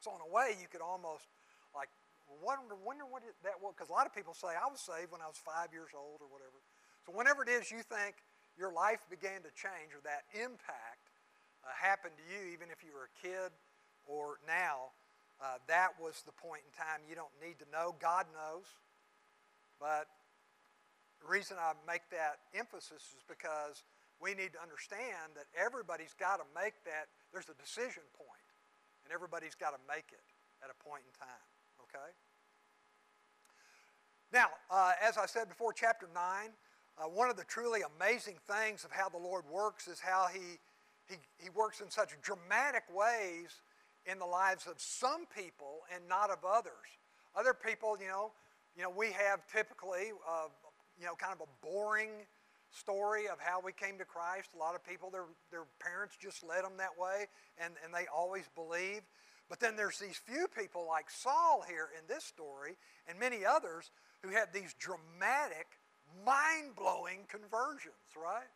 So, 0.00 0.14
in 0.14 0.22
a 0.22 0.30
way, 0.30 0.54
you 0.60 0.70
could 0.70 0.84
almost 0.84 1.26
like 1.74 1.90
wonder, 2.40 2.78
wonder 2.78 3.04
what 3.04 3.26
it, 3.26 3.34
that 3.42 3.58
was. 3.58 3.74
Because 3.74 3.90
a 3.90 3.96
lot 3.96 4.06
of 4.06 4.14
people 4.14 4.32
say, 4.32 4.54
I 4.54 4.70
was 4.70 4.80
saved 4.80 5.10
when 5.10 5.20
I 5.20 5.28
was 5.28 5.40
five 5.40 5.74
years 5.74 5.90
old 5.92 6.22
or 6.22 6.30
whatever. 6.30 6.62
So, 7.04 7.12
whenever 7.12 7.42
it 7.42 7.50
is 7.50 7.70
you 7.70 7.82
think 7.82 8.22
your 8.54 8.72
life 8.72 9.02
began 9.10 9.42
to 9.46 9.52
change 9.54 9.94
or 9.94 10.02
that 10.06 10.26
impact 10.34 11.10
uh, 11.66 11.74
happened 11.74 12.14
to 12.18 12.24
you, 12.26 12.54
even 12.54 12.70
if 12.70 12.82
you 12.86 12.94
were 12.94 13.10
a 13.10 13.14
kid 13.18 13.50
or 14.06 14.38
now, 14.46 14.94
uh, 15.38 15.62
that 15.70 15.94
was 16.02 16.22
the 16.26 16.34
point 16.34 16.62
in 16.66 16.72
time. 16.74 17.06
You 17.06 17.14
don't 17.14 17.34
need 17.38 17.58
to 17.62 17.68
know. 17.70 17.94
God 18.02 18.26
knows. 18.34 18.66
But 19.78 20.10
the 21.22 21.30
reason 21.30 21.56
I 21.58 21.74
make 21.86 22.02
that 22.10 22.42
emphasis 22.54 23.14
is 23.14 23.22
because 23.26 23.82
we 24.20 24.34
need 24.34 24.52
to 24.54 24.60
understand 24.62 25.38
that 25.38 25.46
everybody's 25.54 26.14
got 26.14 26.42
to 26.42 26.46
make 26.54 26.74
that. 26.84 27.06
There's 27.32 27.48
a 27.48 27.58
decision 27.58 28.02
point, 28.18 28.48
and 29.04 29.14
everybody's 29.14 29.54
got 29.54 29.70
to 29.70 29.82
make 29.86 30.10
it 30.10 30.26
at 30.62 30.70
a 30.70 30.76
point 30.82 31.02
in 31.06 31.12
time. 31.14 31.46
Okay? 31.86 32.10
Now, 34.32 34.48
uh, 34.70 34.92
as 35.00 35.16
I 35.16 35.26
said 35.26 35.48
before, 35.48 35.72
chapter 35.72 36.08
9, 36.12 36.50
uh, 36.98 37.02
one 37.08 37.30
of 37.30 37.36
the 37.36 37.44
truly 37.44 37.80
amazing 37.96 38.36
things 38.50 38.84
of 38.84 38.90
how 38.90 39.08
the 39.08 39.18
Lord 39.18 39.44
works 39.50 39.88
is 39.88 40.00
how 40.00 40.26
He, 40.32 40.58
he, 41.08 41.16
he 41.38 41.50
works 41.50 41.80
in 41.80 41.90
such 41.90 42.10
dramatic 42.20 42.82
ways 42.92 43.62
in 44.04 44.18
the 44.18 44.26
lives 44.26 44.66
of 44.66 44.80
some 44.80 45.26
people 45.34 45.86
and 45.94 46.02
not 46.08 46.30
of 46.30 46.38
others. 46.44 46.98
Other 47.36 47.54
people, 47.54 47.96
you 48.00 48.08
know, 48.08 48.32
you 48.76 48.82
know, 48.82 48.90
we 48.90 49.12
have 49.12 49.46
typically, 49.52 50.12
uh, 50.28 50.48
you 50.98 51.06
know, 51.06 51.14
kind 51.14 51.32
of 51.32 51.40
a 51.40 51.66
boring 51.66 52.10
story 52.70 53.28
of 53.28 53.38
how 53.38 53.60
we 53.64 53.72
came 53.72 53.98
to 53.98 54.04
Christ. 54.04 54.50
A 54.54 54.58
lot 54.58 54.74
of 54.74 54.84
people, 54.84 55.10
their, 55.10 55.26
their 55.50 55.64
parents 55.80 56.16
just 56.20 56.44
led 56.44 56.64
them 56.64 56.76
that 56.78 56.98
way, 56.98 57.26
and, 57.62 57.74
and 57.84 57.92
they 57.92 58.06
always 58.14 58.44
believe. 58.54 59.02
But 59.48 59.60
then 59.60 59.76
there's 59.76 59.98
these 59.98 60.16
few 60.16 60.46
people 60.48 60.86
like 60.86 61.10
Saul 61.10 61.64
here 61.66 61.88
in 61.98 62.04
this 62.06 62.24
story, 62.24 62.76
and 63.08 63.18
many 63.18 63.44
others 63.44 63.90
who 64.22 64.30
had 64.30 64.52
these 64.52 64.74
dramatic, 64.78 65.66
mind 66.24 66.76
blowing 66.76 67.24
conversions, 67.28 68.12
right? 68.16 68.50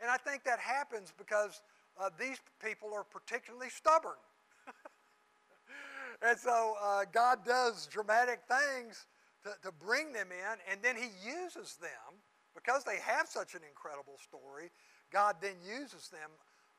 And 0.00 0.10
I 0.10 0.16
think 0.16 0.44
that 0.44 0.58
happens 0.58 1.12
because 1.16 1.62
uh, 1.98 2.10
these 2.18 2.38
people 2.62 2.90
are 2.94 3.04
particularly 3.04 3.70
stubborn. 3.70 4.20
and 6.22 6.38
so 6.38 6.74
uh, 6.82 7.04
God 7.12 7.44
does 7.44 7.86
dramatic 7.86 8.40
things 8.48 9.06
to, 9.44 9.50
to 9.62 9.72
bring 9.72 10.12
them 10.12 10.28
in, 10.30 10.58
and 10.70 10.82
then 10.82 10.96
He 10.96 11.08
uses 11.26 11.76
them 11.76 12.20
because 12.54 12.84
they 12.84 12.98
have 12.98 13.28
such 13.28 13.54
an 13.54 13.60
incredible 13.66 14.18
story. 14.18 14.70
God 15.12 15.36
then 15.40 15.56
uses 15.62 16.08
them 16.08 16.30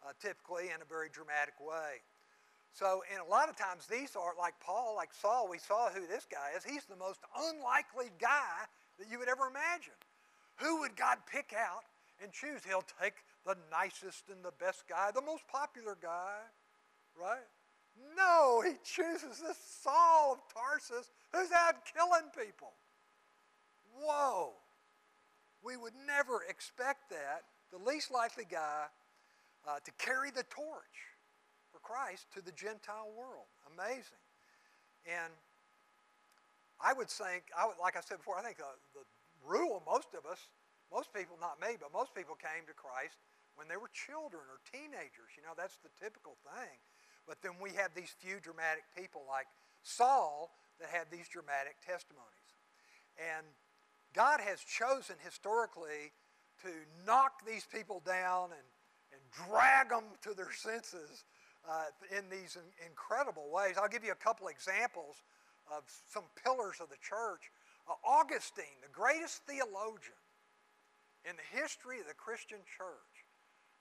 uh, 0.03 0.11
typically 0.21 0.69
in 0.73 0.81
a 0.81 0.87
very 0.87 1.09
dramatic 1.09 1.55
way. 1.59 2.01
So, 2.73 3.03
and 3.11 3.19
a 3.19 3.29
lot 3.29 3.49
of 3.49 3.57
times 3.57 3.85
these 3.87 4.15
are 4.15 4.33
like 4.39 4.53
Paul, 4.63 4.95
like 4.95 5.13
Saul, 5.13 5.49
we 5.49 5.59
saw 5.59 5.89
who 5.89 6.07
this 6.07 6.25
guy 6.31 6.55
is. 6.55 6.63
He's 6.63 6.85
the 6.85 6.95
most 6.95 7.19
unlikely 7.35 8.11
guy 8.19 8.63
that 8.97 9.11
you 9.11 9.19
would 9.19 9.27
ever 9.27 9.47
imagine. 9.47 9.97
Who 10.57 10.79
would 10.79 10.95
God 10.95 11.17
pick 11.29 11.53
out 11.57 11.83
and 12.21 12.31
choose? 12.31 12.61
He'll 12.65 12.85
take 13.01 13.15
the 13.45 13.57
nicest 13.71 14.29
and 14.29 14.43
the 14.43 14.53
best 14.59 14.87
guy, 14.87 15.11
the 15.13 15.21
most 15.21 15.43
popular 15.47 15.97
guy, 16.01 16.37
right? 17.19 17.43
No, 18.15 18.61
he 18.65 18.73
chooses 18.83 19.39
this 19.39 19.57
Saul 19.81 20.33
of 20.33 20.53
Tarsus 20.53 21.11
who's 21.33 21.51
out 21.51 21.75
killing 21.85 22.29
people. 22.37 22.71
Whoa. 23.99 24.53
We 25.63 25.77
would 25.77 25.93
never 26.07 26.41
expect 26.49 27.09
that, 27.09 27.45
the 27.71 27.77
least 27.77 28.11
likely 28.11 28.45
guy, 28.49 28.89
uh, 29.67 29.77
to 29.85 29.91
carry 29.97 30.31
the 30.31 30.43
torch 30.49 31.13
for 31.71 31.79
Christ 31.79 32.27
to 32.33 32.41
the 32.41 32.51
Gentile 32.51 33.13
world. 33.15 33.47
Amazing. 33.69 34.21
And 35.05 35.31
I 36.81 36.93
would 36.93 37.09
think, 37.09 37.53
I 37.53 37.69
would, 37.69 37.77
like 37.77 37.95
I 37.95 38.01
said 38.01 38.17
before, 38.17 38.37
I 38.37 38.43
think 38.43 38.57
the, 38.57 38.73
the 38.97 39.05
rule, 39.45 39.81
most 39.85 40.17
of 40.17 40.25
us, 40.25 40.49
most 40.89 41.13
people, 41.13 41.37
not 41.39 41.61
me, 41.61 41.77
but 41.77 41.93
most 41.93 42.11
people 42.17 42.35
came 42.35 42.65
to 42.67 42.73
Christ 42.73 43.21
when 43.55 43.69
they 43.69 43.77
were 43.77 43.89
children 43.93 44.43
or 44.49 44.59
teenagers. 44.65 45.37
You 45.37 45.45
know, 45.45 45.53
that's 45.53 45.77
the 45.85 45.93
typical 46.01 46.35
thing. 46.41 46.75
But 47.29 47.39
then 47.45 47.61
we 47.61 47.77
have 47.77 47.93
these 47.93 48.11
few 48.17 48.41
dramatic 48.41 48.83
people 48.97 49.21
like 49.29 49.45
Saul 49.85 50.51
that 50.81 50.89
had 50.89 51.07
these 51.13 51.29
dramatic 51.29 51.77
testimonies. 51.85 52.57
And 53.21 53.45
God 54.13 54.39
has 54.41 54.59
chosen 54.61 55.15
historically 55.23 56.11
to 56.63 56.69
knock 57.05 57.45
these 57.45 57.65
people 57.65 58.01
down 58.05 58.49
and, 58.51 58.67
and 59.13 59.21
drag 59.49 59.89
them 59.89 60.03
to 60.23 60.33
their 60.33 60.51
senses 60.51 61.23
uh, 61.69 61.85
in 62.15 62.29
these 62.29 62.57
in, 62.57 62.67
incredible 62.85 63.49
ways. 63.51 63.75
I'll 63.77 63.89
give 63.89 64.03
you 64.03 64.11
a 64.11 64.23
couple 64.23 64.47
examples 64.47 65.23
of 65.71 65.83
some 66.07 66.23
pillars 66.43 66.77
of 66.81 66.89
the 66.89 66.99
church. 67.01 67.51
Uh, 67.89 67.93
Augustine, 68.05 68.77
the 68.81 68.91
greatest 68.91 69.43
theologian 69.47 70.19
in 71.25 71.35
the 71.37 71.59
history 71.61 71.99
of 71.99 72.07
the 72.07 72.17
Christian 72.17 72.59
church. 72.65 73.13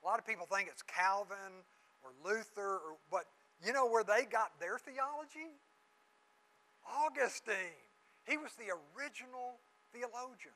A 0.01 0.05
lot 0.05 0.17
of 0.17 0.25
people 0.25 0.47
think 0.47 0.69
it's 0.71 0.81
Calvin 0.81 1.65
or 2.01 2.13
Luther, 2.25 2.81
or, 2.81 2.97
but 3.11 3.25
you 3.65 3.73
know 3.73 3.85
where 3.85 4.03
they 4.03 4.25
got 4.25 4.59
their 4.59 4.77
theology? 4.77 5.53
Augustine. 6.85 7.77
He 8.27 8.37
was 8.37 8.51
the 8.57 8.73
original 8.73 9.61
theologian. 9.93 10.55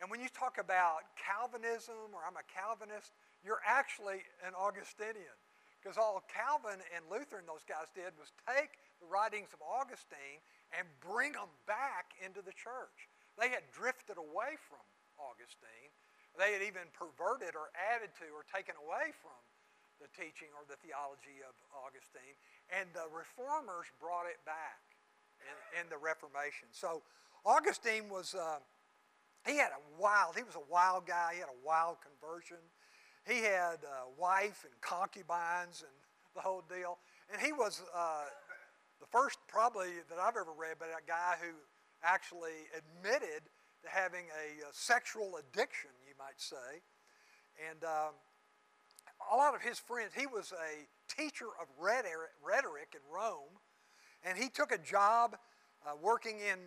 And 0.00 0.08
when 0.08 0.24
you 0.24 0.32
talk 0.32 0.56
about 0.56 1.12
Calvinism 1.20 2.14
or 2.16 2.24
I'm 2.24 2.40
a 2.40 2.46
Calvinist, 2.48 3.12
you're 3.44 3.60
actually 3.62 4.24
an 4.40 4.56
Augustinian. 4.56 5.36
Because 5.80 5.96
all 5.96 6.24
Calvin 6.28 6.80
and 6.92 7.02
Luther 7.08 7.40
and 7.40 7.48
those 7.48 7.64
guys 7.64 7.88
did 7.96 8.12
was 8.20 8.32
take 8.44 8.76
the 9.00 9.08
writings 9.08 9.52
of 9.56 9.64
Augustine 9.64 10.40
and 10.76 10.84
bring 11.00 11.32
them 11.32 11.48
back 11.64 12.12
into 12.20 12.44
the 12.44 12.52
church. 12.52 13.08
They 13.40 13.48
had 13.48 13.64
drifted 13.72 14.20
away 14.20 14.60
from 14.68 14.84
Augustine. 15.16 15.88
They 16.36 16.52
had 16.52 16.60
even 16.60 16.84
perverted 16.92 17.56
or 17.56 17.72
added 17.72 18.12
to 18.20 18.28
or 18.32 18.44
taken 18.44 18.76
away 18.76 19.16
from 19.24 19.40
the 20.04 20.08
teaching 20.12 20.52
or 20.56 20.68
the 20.68 20.80
theology 20.84 21.40
of 21.44 21.56
Augustine. 21.72 22.36
And 22.72 22.88
the 22.92 23.08
reformers 23.08 23.88
brought 24.00 24.28
it 24.28 24.40
back 24.44 24.84
in, 25.44 25.84
in 25.84 25.84
the 25.88 26.00
Reformation. 26.00 26.68
So 26.72 27.00
Augustine 27.44 28.08
was, 28.10 28.34
uh, 28.34 28.58
he 29.46 29.56
had 29.56 29.70
a 29.70 30.00
wild, 30.00 30.36
he 30.36 30.42
was 30.42 30.54
a 30.54 30.72
wild 30.72 31.06
guy. 31.06 31.32
He 31.34 31.40
had 31.40 31.48
a 31.48 31.66
wild 31.66 31.96
conversion. 32.00 32.58
He 33.26 33.42
had 33.42 33.78
a 33.84 34.20
wife 34.20 34.64
and 34.64 34.80
concubines 34.80 35.82
and 35.82 35.92
the 36.34 36.40
whole 36.40 36.62
deal. 36.68 36.98
And 37.32 37.40
he 37.40 37.52
was 37.52 37.82
uh, 37.94 38.24
the 39.00 39.06
first, 39.06 39.38
probably, 39.48 39.88
that 40.08 40.18
I've 40.18 40.36
ever 40.36 40.52
read, 40.56 40.76
but 40.78 40.88
a 40.88 41.06
guy 41.06 41.36
who 41.40 41.54
actually 42.02 42.68
admitted 42.76 43.42
to 43.82 43.88
having 43.88 44.26
a, 44.36 44.68
a 44.68 44.72
sexual 44.72 45.38
addiction, 45.38 45.90
you 46.06 46.14
might 46.18 46.38
say. 46.40 46.82
And 47.70 47.82
um, 47.84 48.14
a 49.32 49.36
lot 49.36 49.54
of 49.54 49.62
his 49.62 49.78
friends, 49.78 50.12
he 50.16 50.26
was 50.26 50.52
a 50.52 50.86
teacher 51.14 51.46
of 51.60 51.66
rhetoric 51.78 52.94
in 52.94 53.00
Rome, 53.12 53.58
and 54.24 54.36
he 54.36 54.48
took 54.48 54.72
a 54.72 54.78
job 54.78 55.36
uh, 55.86 55.92
working 56.00 56.38
in 56.40 56.58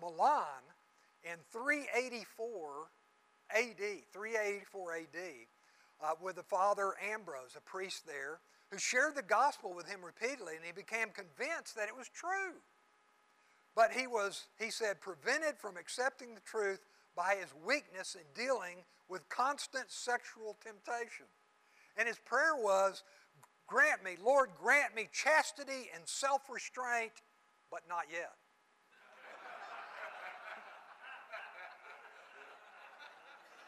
Milan 0.00 0.62
in 1.22 1.36
384 1.52 2.90
AD, 3.54 3.76
384 4.12 4.94
AD 4.94 5.06
uh, 6.02 6.12
with 6.20 6.36
the 6.36 6.42
father 6.42 6.94
Ambrose, 7.12 7.56
a 7.56 7.60
priest 7.60 8.06
there, 8.06 8.40
who 8.70 8.78
shared 8.78 9.16
the 9.16 9.22
gospel 9.22 9.74
with 9.74 9.88
him 9.88 10.00
repeatedly, 10.04 10.54
and 10.56 10.64
he 10.64 10.72
became 10.72 11.08
convinced 11.08 11.76
that 11.76 11.88
it 11.88 11.96
was 11.96 12.08
true. 12.08 12.60
But 13.74 13.92
he 13.92 14.06
was, 14.06 14.46
he 14.58 14.70
said, 14.70 15.00
prevented 15.00 15.56
from 15.58 15.76
accepting 15.76 16.34
the 16.34 16.40
truth 16.40 16.80
by 17.16 17.36
his 17.40 17.50
weakness 17.66 18.14
in 18.14 18.24
dealing 18.34 18.78
with 19.08 19.28
constant 19.28 19.90
sexual 19.90 20.56
temptation. 20.62 21.26
And 21.96 22.06
his 22.06 22.18
prayer 22.18 22.56
was, 22.56 23.02
Grant 23.66 24.02
me, 24.02 24.16
Lord, 24.24 24.50
grant 24.60 24.96
me 24.96 25.08
chastity 25.12 25.90
and 25.94 26.02
self 26.04 26.42
restraint, 26.50 27.12
but 27.70 27.82
not 27.88 28.04
yet. 28.10 28.32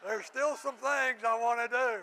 There's 0.05 0.25
still 0.25 0.55
some 0.55 0.75
things 0.75 1.23
I 1.25 1.39
want 1.39 1.59
to 1.63 1.67
do. 1.67 1.99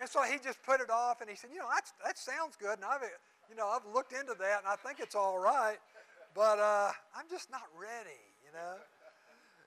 And 0.00 0.08
so 0.08 0.22
he 0.22 0.38
just 0.42 0.62
put 0.62 0.80
it 0.80 0.88
off, 0.88 1.20
and 1.20 1.28
he 1.28 1.36
said, 1.36 1.50
you 1.52 1.58
know, 1.58 1.68
that's, 1.72 1.92
that 2.04 2.16
sounds 2.16 2.56
good, 2.56 2.76
and 2.76 2.84
I've, 2.84 3.02
you 3.50 3.56
know, 3.56 3.68
I've 3.68 3.84
looked 3.92 4.12
into 4.12 4.32
that, 4.40 4.60
and 4.64 4.66
I 4.66 4.76
think 4.76 4.98
it's 4.98 5.14
all 5.14 5.38
right, 5.38 5.76
but 6.34 6.58
uh, 6.58 6.90
I'm 7.14 7.28
just 7.28 7.50
not 7.50 7.68
ready, 7.78 8.16
you 8.40 8.50
know. 8.54 8.80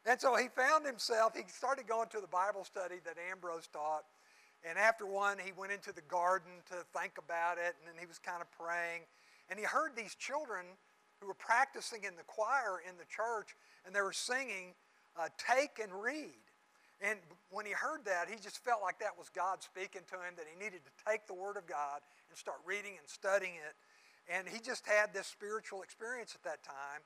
And 0.10 0.20
so 0.20 0.36
he 0.36 0.48
found 0.48 0.88
himself, 0.88 1.36
he 1.36 1.44
started 1.48 1.88
going 1.88 2.10
to 2.10 2.20
the 2.20 2.28
Bible 2.28 2.64
study 2.64 2.96
that 3.06 3.18
Ambrose 3.30 3.68
taught, 3.72 4.06
and 4.68 4.80
after 4.80 5.06
one, 5.06 5.38
he 5.38 5.52
went 5.56 5.72
into 5.72 5.94
the 5.94 6.02
garden 6.02 6.52
to 6.70 6.78
think 7.00 7.20
about 7.20 7.60
it, 7.60 7.76
and 7.78 7.86
then 7.86 7.96
he 8.00 8.08
was 8.08 8.18
kind 8.18 8.42
of 8.42 8.50
praying, 8.58 9.02
and 9.50 9.60
he 9.60 9.66
heard 9.66 9.92
these 9.96 10.16
children 10.16 10.66
who 11.22 11.28
were 11.28 11.36
practicing 11.36 12.06
in 12.06 12.16
the 12.16 12.24
choir 12.24 12.82
in 12.90 12.98
the 12.98 13.06
church, 13.06 13.56
and 13.86 13.94
they 13.94 14.02
were 14.02 14.14
singing, 14.14 14.74
uh, 15.16 15.28
Take 15.38 15.78
and 15.78 15.94
Read. 15.94 16.42
And 17.04 17.20
when 17.52 17.66
he 17.66 17.74
heard 17.74 18.06
that, 18.06 18.32
he 18.32 18.40
just 18.40 18.64
felt 18.64 18.82
like 18.82 18.98
that 19.00 19.12
was 19.20 19.28
God 19.28 19.62
speaking 19.62 20.02
to 20.08 20.16
him, 20.16 20.40
that 20.40 20.46
he 20.48 20.56
needed 20.56 20.82
to 20.88 20.94
take 21.04 21.28
the 21.28 21.36
Word 21.36 21.58
of 21.58 21.68
God 21.68 22.00
and 22.30 22.38
start 22.40 22.58
reading 22.66 22.96
and 22.98 23.04
studying 23.06 23.60
it. 23.60 23.76
And 24.32 24.48
he 24.48 24.64
just 24.64 24.88
had 24.88 25.14
this 25.14 25.28
spiritual 25.28 25.84
experience 25.84 26.34
at 26.34 26.44
that 26.48 26.64
time. 26.64 27.04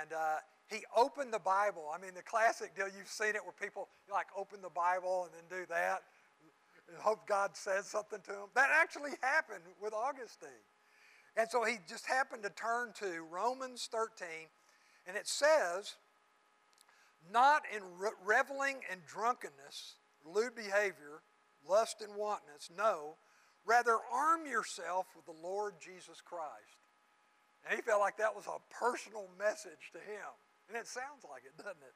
And 0.00 0.12
uh, 0.14 0.38
he 0.70 0.86
opened 0.94 1.34
the 1.34 1.42
Bible. 1.42 1.90
I 1.92 1.98
mean, 1.98 2.14
the 2.14 2.22
classic 2.22 2.76
deal, 2.76 2.86
you've 2.86 3.10
seen 3.10 3.34
it 3.34 3.42
where 3.42 3.54
people 3.60 3.88
like 4.10 4.30
open 4.38 4.62
the 4.62 4.70
Bible 4.70 5.26
and 5.26 5.34
then 5.34 5.58
do 5.58 5.66
that 5.68 6.06
and 6.88 6.96
hope 6.98 7.26
God 7.26 7.56
says 7.56 7.86
something 7.86 8.20
to 8.22 8.30
them. 8.30 8.48
That 8.54 8.70
actually 8.72 9.12
happened 9.20 9.64
with 9.82 9.92
Augustine. 9.92 10.62
And 11.36 11.48
so 11.50 11.64
he 11.64 11.76
just 11.88 12.06
happened 12.06 12.42
to 12.44 12.50
turn 12.50 12.92
to 13.00 13.22
Romans 13.30 13.88
13, 13.92 14.26
and 15.06 15.16
it 15.16 15.28
says, 15.28 15.94
not 17.32 17.62
in 17.74 17.82
re- 17.98 18.10
reveling 18.24 18.76
and 18.90 19.00
drunkenness, 19.06 19.96
lewd 20.24 20.54
behavior, 20.54 21.22
lust 21.68 22.02
and 22.02 22.14
wantonness. 22.16 22.70
No, 22.76 23.16
rather 23.64 23.98
arm 24.12 24.46
yourself 24.46 25.06
with 25.14 25.26
the 25.26 25.46
Lord 25.46 25.74
Jesus 25.80 26.20
Christ. 26.20 26.80
And 27.64 27.74
he 27.74 27.82
felt 27.82 28.00
like 28.00 28.16
that 28.18 28.34
was 28.34 28.46
a 28.46 28.62
personal 28.72 29.28
message 29.38 29.90
to 29.92 29.98
him. 29.98 30.30
And 30.68 30.76
it 30.76 30.86
sounds 30.86 31.26
like 31.28 31.42
it, 31.44 31.56
doesn't 31.58 31.82
it? 31.82 31.94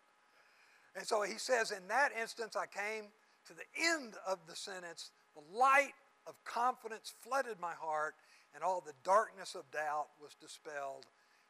And 0.97 1.07
so 1.07 1.23
he 1.23 1.39
says, 1.39 1.71
In 1.71 1.87
that 1.89 2.11
instance, 2.21 2.57
I 2.57 2.67
came 2.67 3.07
to 3.47 3.55
the 3.55 3.67
end 3.79 4.15
of 4.27 4.39
the 4.49 4.57
sentence. 4.57 5.11
The 5.35 5.57
light 5.57 5.95
of 6.27 6.35
confidence 6.45 7.15
flooded 7.21 7.61
my 7.61 7.73
heart, 7.73 8.15
and 8.55 8.65
all 8.65 8.81
the 8.81 8.99
darkness 9.05 9.55
of 9.55 9.71
doubt 9.71 10.09
was 10.21 10.35
dispelled. 10.35 11.07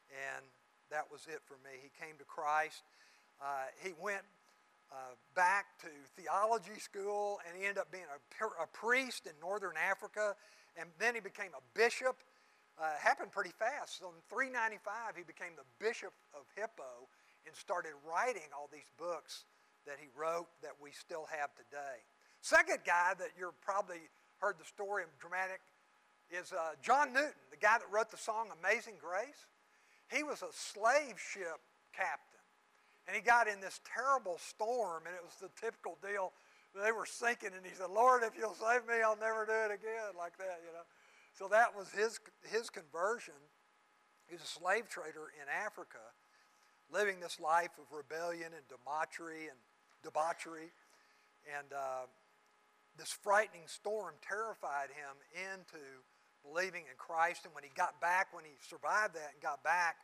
And 0.09 0.45
that 0.91 1.05
was 1.11 1.25
it 1.25 1.41
for 1.45 1.55
me. 1.63 1.81
He 1.81 1.89
came 1.97 2.17
to 2.17 2.25
Christ. 2.25 2.83
Uh, 3.41 3.65
he 3.83 3.91
went 3.99 4.21
uh, 4.91 5.17
back 5.35 5.65
to 5.81 5.87
theology 6.15 6.77
school 6.77 7.39
and 7.47 7.57
he 7.57 7.63
ended 7.63 7.79
up 7.79 7.91
being 7.91 8.05
a, 8.05 8.45
a, 8.61 8.67
priest 8.67 9.25
in 9.25 9.33
northern 9.41 9.73
Africa. 9.75 10.35
And 10.77 10.89
then 10.99 11.15
he 11.15 11.21
became 11.21 11.51
a 11.57 11.63
bishop. 11.73 12.17
Uh, 12.79 12.91
happened 12.99 13.31
pretty 13.31 13.51
fast. 13.57 13.99
So 13.99 14.07
in 14.07 14.21
395, 14.29 15.15
he 15.15 15.23
became 15.23 15.53
the 15.55 15.67
bishop 15.79 16.13
of 16.33 16.45
Hippo 16.55 17.09
and 17.45 17.55
started 17.55 17.93
writing 18.05 18.47
all 18.55 18.69
these 18.71 18.89
books 18.97 19.45
that 19.85 19.97
he 19.99 20.07
wrote 20.15 20.47
that 20.61 20.77
we 20.81 20.91
still 20.91 21.25
have 21.29 21.49
today. 21.55 22.05
Second 22.41 22.79
guy 22.85 23.13
that 23.17 23.29
you're 23.37 23.53
probably 23.61 24.09
heard 24.37 24.57
the 24.59 24.65
story 24.65 25.03
of 25.03 25.09
dramatic 25.19 25.61
is 26.29 26.53
uh, 26.53 26.77
John 26.81 27.13
Newton, 27.13 27.37
the 27.49 27.57
guy 27.57 27.77
that 27.77 27.89
wrote 27.91 28.09
the 28.09 28.17
song 28.17 28.49
Amazing 28.59 28.95
Grace. 29.01 29.45
He 30.09 30.23
was 30.23 30.41
a 30.41 30.51
slave 30.51 31.19
ship 31.19 31.59
captain 31.93 32.30
and 33.07 33.15
he 33.15 33.21
got 33.21 33.47
in 33.47 33.59
this 33.59 33.79
terrible 33.83 34.37
storm, 34.37 35.03
and 35.05 35.15
it 35.15 35.23
was 35.23 35.35
the 35.41 35.49
typical 35.59 35.97
deal. 36.01 36.33
They 36.75 36.91
were 36.91 37.05
sinking, 37.05 37.51
and 37.55 37.65
he 37.65 37.73
said, 37.75 37.89
Lord, 37.89 38.23
if 38.23 38.37
you'll 38.37 38.55
save 38.55 38.87
me, 38.87 39.01
I'll 39.03 39.19
never 39.19 39.45
do 39.45 39.57
it 39.67 39.73
again, 39.75 40.15
like 40.17 40.37
that, 40.37 40.61
you 40.63 40.71
know. 40.71 40.85
So 41.33 41.47
that 41.49 41.75
was 41.75 41.91
his, 41.91 42.19
his 42.47 42.69
conversion. 42.69 43.35
He 44.27 44.35
was 44.35 44.43
a 44.43 44.47
slave 44.47 44.87
trader 44.87 45.31
in 45.35 45.47
Africa, 45.49 45.99
living 46.91 47.19
this 47.19 47.39
life 47.39 47.71
of 47.79 47.91
rebellion 47.95 48.53
and 48.55 48.63
debauchery 48.69 49.47
and 49.49 49.59
debauchery. 50.03 50.71
And 51.57 51.73
uh, 51.73 52.07
this 52.97 53.11
frightening 53.11 53.67
storm 53.67 54.15
terrified 54.21 54.89
him 54.95 55.19
into 55.35 55.83
believing 56.47 56.83
in 56.87 56.95
Christ. 56.97 57.45
And 57.45 57.53
when 57.53 57.63
he 57.63 57.71
got 57.75 57.99
back, 57.99 58.33
when 58.33 58.45
he 58.45 58.51
survived 58.61 59.15
that 59.15 59.31
and 59.33 59.41
got 59.41 59.63
back, 59.63 59.97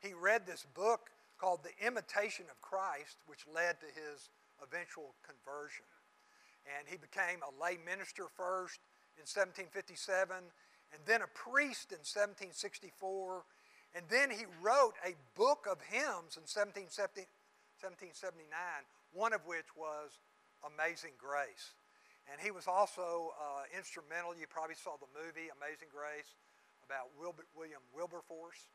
he 0.00 0.14
read 0.14 0.46
this 0.46 0.66
book 0.74 1.10
called 1.42 1.66
The 1.66 1.74
Imitation 1.82 2.46
of 2.46 2.62
Christ, 2.62 3.18
which 3.26 3.50
led 3.50 3.82
to 3.82 3.90
his 3.90 4.30
eventual 4.62 5.18
conversion. 5.26 5.90
And 6.78 6.86
he 6.86 6.94
became 6.94 7.42
a 7.42 7.50
lay 7.58 7.82
minister 7.82 8.30
first 8.30 8.78
in 9.18 9.26
1757, 9.26 9.74
and 10.38 11.00
then 11.02 11.26
a 11.26 11.30
priest 11.34 11.90
in 11.90 12.06
1764, 12.06 13.42
and 13.98 14.06
then 14.06 14.30
he 14.30 14.46
wrote 14.62 14.94
a 15.02 15.18
book 15.34 15.66
of 15.66 15.82
hymns 15.90 16.38
in 16.38 16.46
1779, 16.46 17.26
one 19.10 19.34
of 19.34 19.42
which 19.42 19.74
was 19.74 20.22
Amazing 20.62 21.18
Grace. 21.18 21.74
And 22.30 22.38
he 22.38 22.54
was 22.54 22.70
also 22.70 23.34
uh, 23.34 23.66
instrumental. 23.74 24.30
You 24.38 24.46
probably 24.46 24.78
saw 24.78 24.94
the 25.02 25.10
movie 25.10 25.50
Amazing 25.58 25.90
Grace 25.90 26.38
about 26.86 27.10
Wilbur, 27.18 27.50
William 27.58 27.82
Wilberforce. 27.90 28.70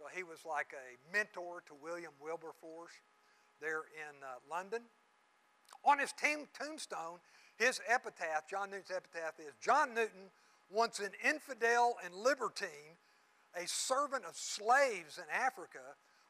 So 0.00 0.06
he 0.16 0.22
was 0.22 0.46
like 0.48 0.72
a 0.72 1.12
mentor 1.12 1.62
to 1.66 1.74
William 1.82 2.12
Wilberforce 2.22 2.96
there 3.60 3.84
in 3.92 4.16
uh, 4.24 4.40
London. 4.50 4.80
On 5.84 5.98
his 5.98 6.14
tombstone, 6.14 7.18
his 7.58 7.82
epitaph, 7.86 8.48
John 8.48 8.70
Newton's 8.70 8.90
epitaph 8.90 9.38
is 9.38 9.52
John 9.60 9.94
Newton, 9.94 10.32
once 10.70 11.00
an 11.00 11.10
infidel 11.22 11.96
and 12.02 12.14
libertine, 12.14 12.96
a 13.54 13.68
servant 13.68 14.24
of 14.24 14.36
slaves 14.36 15.18
in 15.18 15.24
Africa, 15.30 15.84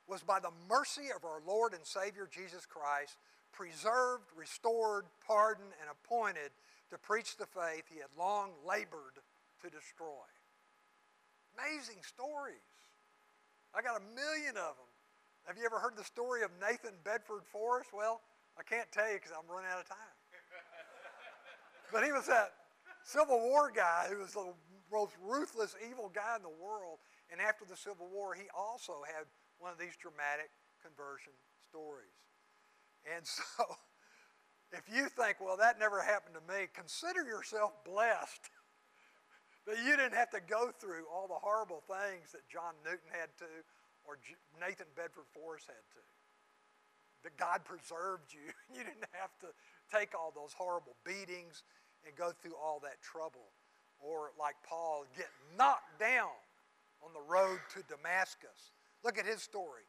was 0.09 0.25
by 0.25 0.41
the 0.41 0.51
mercy 0.69 1.07
of 1.15 1.25
our 1.25 1.41
Lord 1.47 1.73
and 1.73 1.87
Savior 1.87 2.29
Jesus 2.29 2.67
Christ 2.67 3.19
preserved, 3.53 4.25
restored, 4.37 5.05
pardoned, 5.25 5.75
and 5.81 5.89
appointed 5.89 6.51
to 6.91 6.99
preach 6.99 7.37
the 7.37 7.47
faith 7.47 7.85
he 7.89 8.01
had 8.01 8.11
long 8.19 8.51
labored 8.67 9.23
to 9.63 9.71
destroy. 9.71 10.27
Amazing 11.55 12.03
stories. 12.03 12.67
I 13.75 13.83
got 13.83 14.01
a 14.01 14.05
million 14.15 14.59
of 14.59 14.75
them. 14.75 14.91
Have 15.47 15.57
you 15.57 15.65
ever 15.65 15.79
heard 15.79 15.97
the 15.97 16.05
story 16.05 16.43
of 16.43 16.51
Nathan 16.61 16.95
Bedford 17.05 17.47
Forrest? 17.51 17.91
Well, 17.95 18.21
I 18.59 18.63
can't 18.63 18.91
tell 18.93 19.07
you 19.07 19.15
because 19.15 19.31
I'm 19.31 19.47
running 19.47 19.71
out 19.71 19.81
of 19.81 19.89
time. 19.89 20.15
but 21.93 22.05
he 22.05 22.13
was 22.13 22.27
that 22.27 22.53
Civil 23.05 23.41
War 23.41 23.73
guy 23.75 24.07
who 24.11 24.19
was 24.19 24.35
the 24.35 24.53
most 24.91 25.15
ruthless, 25.23 25.75
evil 25.89 26.11
guy 26.13 26.37
in 26.37 26.43
the 26.43 26.57
world. 26.61 26.99
And 27.31 27.41
after 27.41 27.65
the 27.65 27.77
Civil 27.77 28.11
War, 28.11 28.35
he 28.35 28.51
also 28.51 29.07
had 29.07 29.27
one 29.59 29.71
of 29.71 29.79
these 29.79 29.95
dramatic 29.97 30.51
conversion 30.83 31.33
stories. 31.71 32.19
And 33.07 33.23
so, 33.27 33.65
if 34.73 34.83
you 34.91 35.09
think, 35.09 35.39
well, 35.39 35.57
that 35.57 35.79
never 35.79 36.03
happened 36.03 36.35
to 36.35 36.45
me, 36.47 36.67
consider 36.75 37.23
yourself 37.23 37.73
blessed 37.85 38.51
that 39.66 39.79
you 39.85 39.96
didn't 39.96 40.14
have 40.14 40.31
to 40.31 40.40
go 40.40 40.73
through 40.81 41.05
all 41.12 41.29
the 41.29 41.38
horrible 41.40 41.83
things 41.87 42.33
that 42.33 42.49
John 42.49 42.75
Newton 42.85 43.11
had 43.12 43.29
to 43.38 43.51
or 44.05 44.18
Nathan 44.59 44.88
Bedford 44.96 45.29
Forrest 45.33 45.68
had 45.68 45.85
to. 45.96 46.05
That 47.23 47.37
God 47.37 47.64
preserved 47.64 48.33
you. 48.33 48.49
You 48.73 48.85
didn't 48.87 49.11
have 49.12 49.35
to 49.44 49.53
take 49.92 50.14
all 50.14 50.33
those 50.33 50.55
horrible 50.57 50.96
beatings 51.05 51.64
and 52.07 52.16
go 52.16 52.33
through 52.33 52.57
all 52.57 52.81
that 52.81 53.03
trouble. 53.03 53.53
Or, 54.01 54.33
like 54.40 54.57
Paul, 54.64 55.05
get 55.16 55.29
knocked 55.59 56.01
down 56.01 56.33
on 57.05 57.12
the 57.12 57.20
road 57.20 57.61
to 57.77 57.85
Damascus. 57.85 58.73
Look 59.05 59.18
at 59.18 59.27
his 59.27 59.42
story. 59.42 59.85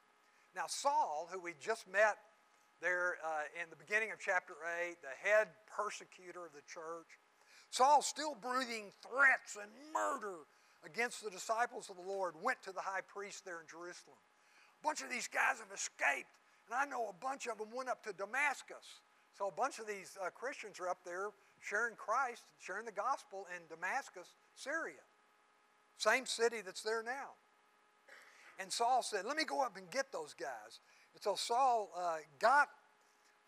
Now, 0.55 0.67
Saul, 0.67 1.29
who 1.31 1.39
we 1.39 1.53
just 1.61 1.87
met 1.87 2.19
there 2.81 3.15
uh, 3.23 3.47
in 3.55 3.69
the 3.69 3.79
beginning 3.79 4.11
of 4.11 4.19
chapter 4.19 4.55
8, 4.83 4.97
the 4.99 5.15
head 5.15 5.47
persecutor 5.69 6.45
of 6.45 6.51
the 6.51 6.65
church, 6.67 7.07
Saul, 7.71 8.01
still 8.01 8.35
breathing 8.35 8.91
threats 9.01 9.55
and 9.55 9.71
murder 9.93 10.43
against 10.85 11.23
the 11.23 11.31
disciples 11.31 11.89
of 11.89 11.95
the 11.95 12.03
Lord, 12.03 12.35
went 12.43 12.61
to 12.63 12.73
the 12.73 12.81
high 12.81 13.01
priest 13.07 13.45
there 13.45 13.61
in 13.61 13.67
Jerusalem. 13.67 14.19
A 14.83 14.83
bunch 14.83 15.01
of 15.01 15.09
these 15.09 15.27
guys 15.27 15.63
have 15.63 15.71
escaped, 15.73 16.35
and 16.67 16.75
I 16.75 16.83
know 16.85 17.07
a 17.07 17.25
bunch 17.25 17.47
of 17.47 17.57
them 17.57 17.69
went 17.73 17.87
up 17.87 18.03
to 18.03 18.13
Damascus. 18.13 18.99
So 19.37 19.47
a 19.47 19.51
bunch 19.51 19.79
of 19.79 19.87
these 19.87 20.17
uh, 20.21 20.29
Christians 20.31 20.81
are 20.81 20.89
up 20.89 20.99
there 21.05 21.29
sharing 21.61 21.95
Christ, 21.95 22.43
sharing 22.59 22.85
the 22.85 22.91
gospel 22.91 23.47
in 23.55 23.63
Damascus, 23.73 24.27
Syria. 24.53 25.01
Same 25.97 26.25
city 26.25 26.57
that's 26.65 26.83
there 26.83 27.03
now. 27.03 27.39
And 28.59 28.71
Saul 28.71 29.01
said, 29.01 29.23
Let 29.25 29.37
me 29.37 29.45
go 29.45 29.61
up 29.61 29.77
and 29.77 29.89
get 29.89 30.11
those 30.11 30.33
guys. 30.33 30.81
And 31.13 31.23
so 31.23 31.35
Saul 31.35 31.89
uh, 31.97 32.17
got 32.39 32.67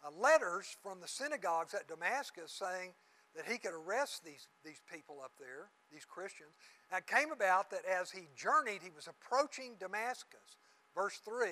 uh, 0.05 0.09
letters 0.17 0.77
from 0.81 1.01
the 1.01 1.07
synagogues 1.07 1.73
at 1.73 1.87
Damascus 1.89 2.51
saying, 2.51 2.91
that 3.35 3.45
he 3.49 3.57
could 3.57 3.73
arrest 3.73 4.23
these, 4.23 4.47
these 4.63 4.81
people 4.91 5.17
up 5.23 5.31
there, 5.39 5.69
these 5.91 6.05
Christians. 6.05 6.53
And 6.91 7.01
it 7.01 7.07
came 7.07 7.31
about 7.31 7.71
that 7.71 7.81
as 7.85 8.11
he 8.11 8.29
journeyed, 8.35 8.81
he 8.83 8.93
was 8.93 9.07
approaching 9.07 9.73
Damascus, 9.79 10.57
verse 10.93 11.19
3, 11.25 11.47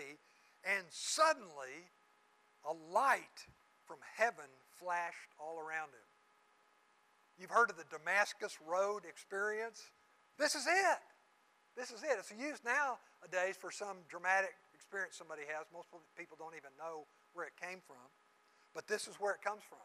and 0.63 0.85
suddenly 0.89 1.89
a 2.69 2.73
light 2.93 3.49
from 3.85 3.97
heaven 4.15 4.45
flashed 4.77 5.33
all 5.39 5.57
around 5.57 5.89
him. 5.89 6.07
You've 7.39 7.49
heard 7.49 7.71
of 7.71 7.77
the 7.77 7.89
Damascus 7.89 8.57
Road 8.61 9.01
experience? 9.09 9.89
This 10.37 10.53
is 10.53 10.67
it. 10.67 11.01
This 11.75 11.89
is 11.89 12.03
it. 12.03 12.13
It's 12.19 12.29
used 12.29 12.61
nowadays 12.61 13.57
for 13.57 13.71
some 13.71 14.05
dramatic 14.09 14.53
experience 14.75 15.17
somebody 15.17 15.41
has. 15.49 15.65
Most 15.73 15.89
people 16.13 16.37
don't 16.37 16.53
even 16.53 16.69
know 16.77 17.09
where 17.33 17.47
it 17.49 17.57
came 17.57 17.81
from. 17.87 18.05
But 18.75 18.85
this 18.85 19.07
is 19.07 19.15
where 19.17 19.33
it 19.33 19.41
comes 19.41 19.63
from. 19.65 19.81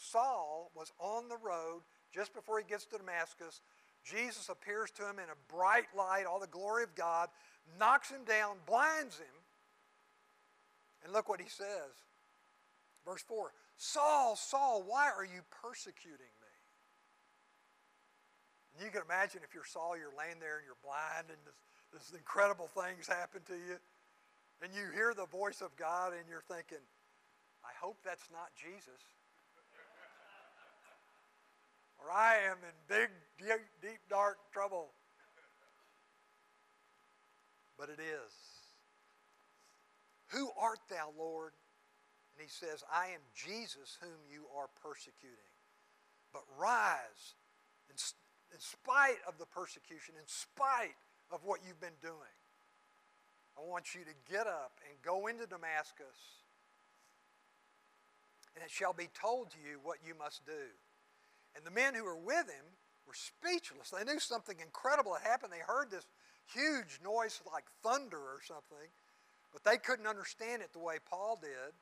Saul 0.00 0.70
was 0.74 0.92
on 0.98 1.28
the 1.28 1.36
road 1.36 1.82
just 2.12 2.32
before 2.32 2.58
he 2.58 2.64
gets 2.64 2.86
to 2.86 2.96
Damascus. 2.96 3.60
Jesus 4.02 4.48
appears 4.48 4.90
to 4.92 5.02
him 5.02 5.18
in 5.18 5.28
a 5.28 5.54
bright 5.54 5.92
light, 5.96 6.24
all 6.24 6.40
the 6.40 6.46
glory 6.46 6.84
of 6.84 6.94
God, 6.94 7.28
knocks 7.78 8.10
him 8.10 8.24
down, 8.26 8.56
blinds 8.66 9.18
him. 9.18 9.36
And 11.04 11.12
look 11.12 11.28
what 11.28 11.40
he 11.40 11.48
says. 11.48 11.92
Verse 13.04 13.22
4 13.22 13.52
Saul, 13.76 14.36
Saul, 14.36 14.82
why 14.86 15.10
are 15.10 15.24
you 15.24 15.40
persecuting 15.62 16.32
me? 16.40 16.54
And 18.74 18.84
you 18.84 18.90
can 18.90 19.02
imagine 19.04 19.40
if 19.44 19.54
you're 19.54 19.68
Saul, 19.68 19.96
you're 19.96 20.16
laying 20.16 20.40
there 20.40 20.56
and 20.56 20.64
you're 20.64 20.80
blind, 20.84 21.28
and 21.28 21.40
this, 21.44 21.56
this 21.92 22.16
incredible 22.16 22.68
things 22.68 23.06
happen 23.06 23.40
to 23.48 23.54
you. 23.56 23.76
And 24.60 24.72
you 24.72 24.92
hear 24.92 25.12
the 25.12 25.24
voice 25.26 25.60
of 25.60 25.76
God, 25.76 26.12
and 26.12 26.24
you're 26.28 26.44
thinking, 26.44 26.84
I 27.64 27.72
hope 27.80 27.96
that's 28.04 28.28
not 28.32 28.52
Jesus 28.56 29.00
or 32.02 32.12
I 32.12 32.36
am 32.50 32.56
in 32.62 32.74
big, 32.88 33.10
deep, 33.38 33.64
deep, 33.82 34.00
dark 34.08 34.38
trouble. 34.52 34.90
But 37.78 37.88
it 37.88 38.00
is. 38.00 38.32
Who 40.28 40.50
art 40.60 40.80
thou, 40.88 41.12
Lord? 41.18 41.52
And 42.36 42.42
he 42.44 42.50
says, 42.50 42.84
I 42.92 43.06
am 43.06 43.20
Jesus 43.34 43.98
whom 44.00 44.20
you 44.30 44.44
are 44.56 44.68
persecuting. 44.82 45.52
But 46.32 46.42
rise 46.58 47.34
in, 47.88 47.96
in 48.54 48.60
spite 48.60 49.18
of 49.26 49.38
the 49.38 49.46
persecution, 49.46 50.14
in 50.16 50.26
spite 50.26 50.96
of 51.32 51.40
what 51.44 51.60
you've 51.66 51.80
been 51.80 51.98
doing. 52.00 52.36
I 53.58 53.68
want 53.68 53.94
you 53.94 54.02
to 54.02 54.32
get 54.32 54.46
up 54.46 54.72
and 54.88 54.96
go 55.02 55.26
into 55.26 55.46
Damascus, 55.46 56.46
and 58.54 58.64
it 58.64 58.70
shall 58.70 58.92
be 58.92 59.08
told 59.12 59.50
to 59.50 59.56
you 59.58 59.78
what 59.82 59.98
you 60.06 60.14
must 60.14 60.46
do. 60.46 60.70
And 61.56 61.64
the 61.64 61.70
men 61.70 61.94
who 61.94 62.04
were 62.04 62.16
with 62.16 62.46
him 62.46 62.64
were 63.06 63.14
speechless. 63.14 63.90
They 63.90 64.04
knew 64.04 64.20
something 64.20 64.56
incredible 64.60 65.14
had 65.14 65.28
happened. 65.28 65.52
They 65.52 65.64
heard 65.66 65.90
this 65.90 66.06
huge 66.54 67.00
noise 67.02 67.40
like 67.50 67.64
thunder 67.82 68.18
or 68.18 68.40
something, 68.46 68.88
but 69.52 69.64
they 69.64 69.76
couldn't 69.76 70.06
understand 70.06 70.62
it 70.62 70.72
the 70.72 70.78
way 70.78 70.96
Paul 71.08 71.38
did. 71.40 71.74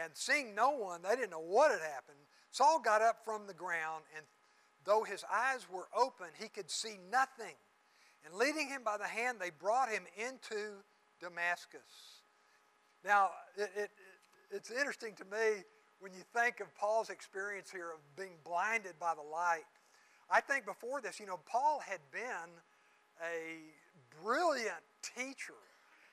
And 0.00 0.10
seeing 0.14 0.54
no 0.54 0.70
one, 0.70 1.02
they 1.02 1.14
didn't 1.16 1.30
know 1.30 1.38
what 1.38 1.70
had 1.70 1.80
happened. 1.80 2.18
Saul 2.50 2.80
got 2.80 3.02
up 3.02 3.24
from 3.24 3.46
the 3.46 3.54
ground, 3.54 4.04
and 4.16 4.24
though 4.84 5.04
his 5.04 5.24
eyes 5.32 5.66
were 5.70 5.88
open, 5.96 6.26
he 6.38 6.48
could 6.48 6.70
see 6.70 6.98
nothing. 7.10 7.54
And 8.24 8.34
leading 8.34 8.68
him 8.68 8.82
by 8.84 8.96
the 8.96 9.04
hand, 9.04 9.38
they 9.40 9.50
brought 9.50 9.88
him 9.88 10.04
into 10.16 10.82
Damascus. 11.20 12.22
Now, 13.04 13.30
it, 13.56 13.70
it, 13.76 13.90
it's 14.50 14.70
interesting 14.70 15.14
to 15.16 15.24
me 15.24 15.62
when 16.04 16.12
you 16.12 16.20
think 16.36 16.60
of 16.60 16.68
Paul's 16.74 17.08
experience 17.08 17.70
here 17.70 17.88
of 17.88 18.00
being 18.14 18.36
blinded 18.44 18.92
by 19.00 19.14
the 19.16 19.24
light, 19.24 19.64
I 20.28 20.42
think 20.42 20.66
before 20.66 21.00
this, 21.00 21.18
you 21.18 21.24
know, 21.24 21.40
Paul 21.48 21.80
had 21.80 22.00
been 22.12 22.52
a 23.24 23.72
brilliant 24.22 24.84
teacher. 25.00 25.56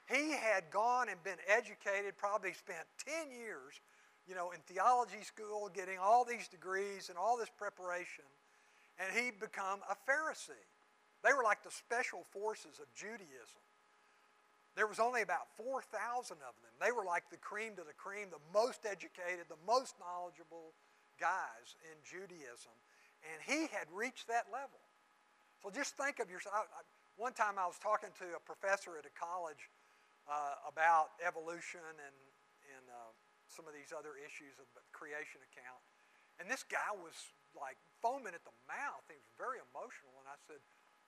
He 0.08 0.32
had 0.32 0.71
gone 0.71 1.10
and 1.10 1.21
been 1.25 1.43
educated, 1.45 2.15
probably 2.15 2.54
spent 2.54 2.88
10 3.06 3.36
years, 3.36 3.82
you 4.30 4.34
know, 4.34 4.51
in 4.51 4.60
theology 4.63 5.23
school, 5.23 5.69
getting 5.75 5.99
all 5.99 6.23
these 6.23 6.47
degrees 6.47 7.10
and 7.10 7.17
all 7.17 7.36
this 7.36 7.51
preparation, 7.58 8.23
and 8.95 9.12
he'd 9.12 9.41
become 9.41 9.84
a 9.91 9.95
Pharisee. 10.10 10.56
They 11.21 11.34
were 11.34 11.43
like 11.43 11.63
the 11.63 11.71
special 11.71 12.23
forces 12.31 12.79
of 12.79 12.87
Judaism. 12.96 13.60
There 14.76 14.88
was 14.88 15.00
only 15.00 15.22
about 15.22 15.52
4,000 15.60 15.84
of 16.40 16.56
them. 16.63 16.72
They 16.80 16.96
were 16.96 17.04
like 17.04 17.28
the 17.28 17.38
cream 17.38 17.76
to 17.76 17.84
the 17.84 17.96
cream, 17.96 18.32
the 18.32 18.44
most 18.56 18.88
educated, 18.88 19.52
the 19.52 19.60
most 19.67 20.00
knowledgeable 20.00 20.72
guys 21.19 21.76
in 21.84 21.96
Judaism. 22.08 22.72
And 23.28 23.38
he 23.44 23.67
had 23.67 23.92
reached 23.92 24.32
that 24.32 24.48
level. 24.48 24.80
So 25.60 25.69
just 25.69 26.00
think 26.00 26.24
of 26.24 26.32
yourself. 26.32 26.65
One 27.19 27.36
time 27.36 27.60
I 27.60 27.67
was 27.67 27.78
talking 27.78 28.10
to 28.24 28.28
a 28.34 28.42
professor 28.42 28.96
at 28.98 29.06
a 29.06 29.13
college 29.13 29.69
uh, 30.26 30.58
about 30.65 31.19
evolution 31.22 31.84
and, 31.84 32.17
and 32.72 32.86
uh, 32.88 33.12
some 33.52 33.67
of 33.67 33.76
these 33.76 33.92
other 33.92 34.15
issues 34.17 34.58
of 34.58 34.65
the 34.74 34.82
creation 34.96 35.44
account. 35.52 35.84
And 36.40 36.48
this 36.48 36.63
guy 36.63 36.96
was 36.96 37.13
like 37.54 37.78
foaming 38.02 38.34
at 38.34 38.42
the 38.48 38.56
mouth. 38.65 39.04
He 39.12 39.19
was 39.19 39.30
very 39.38 39.62
emotional. 39.62 40.15
And 40.24 40.32
I 40.32 40.40
said, 40.48 40.63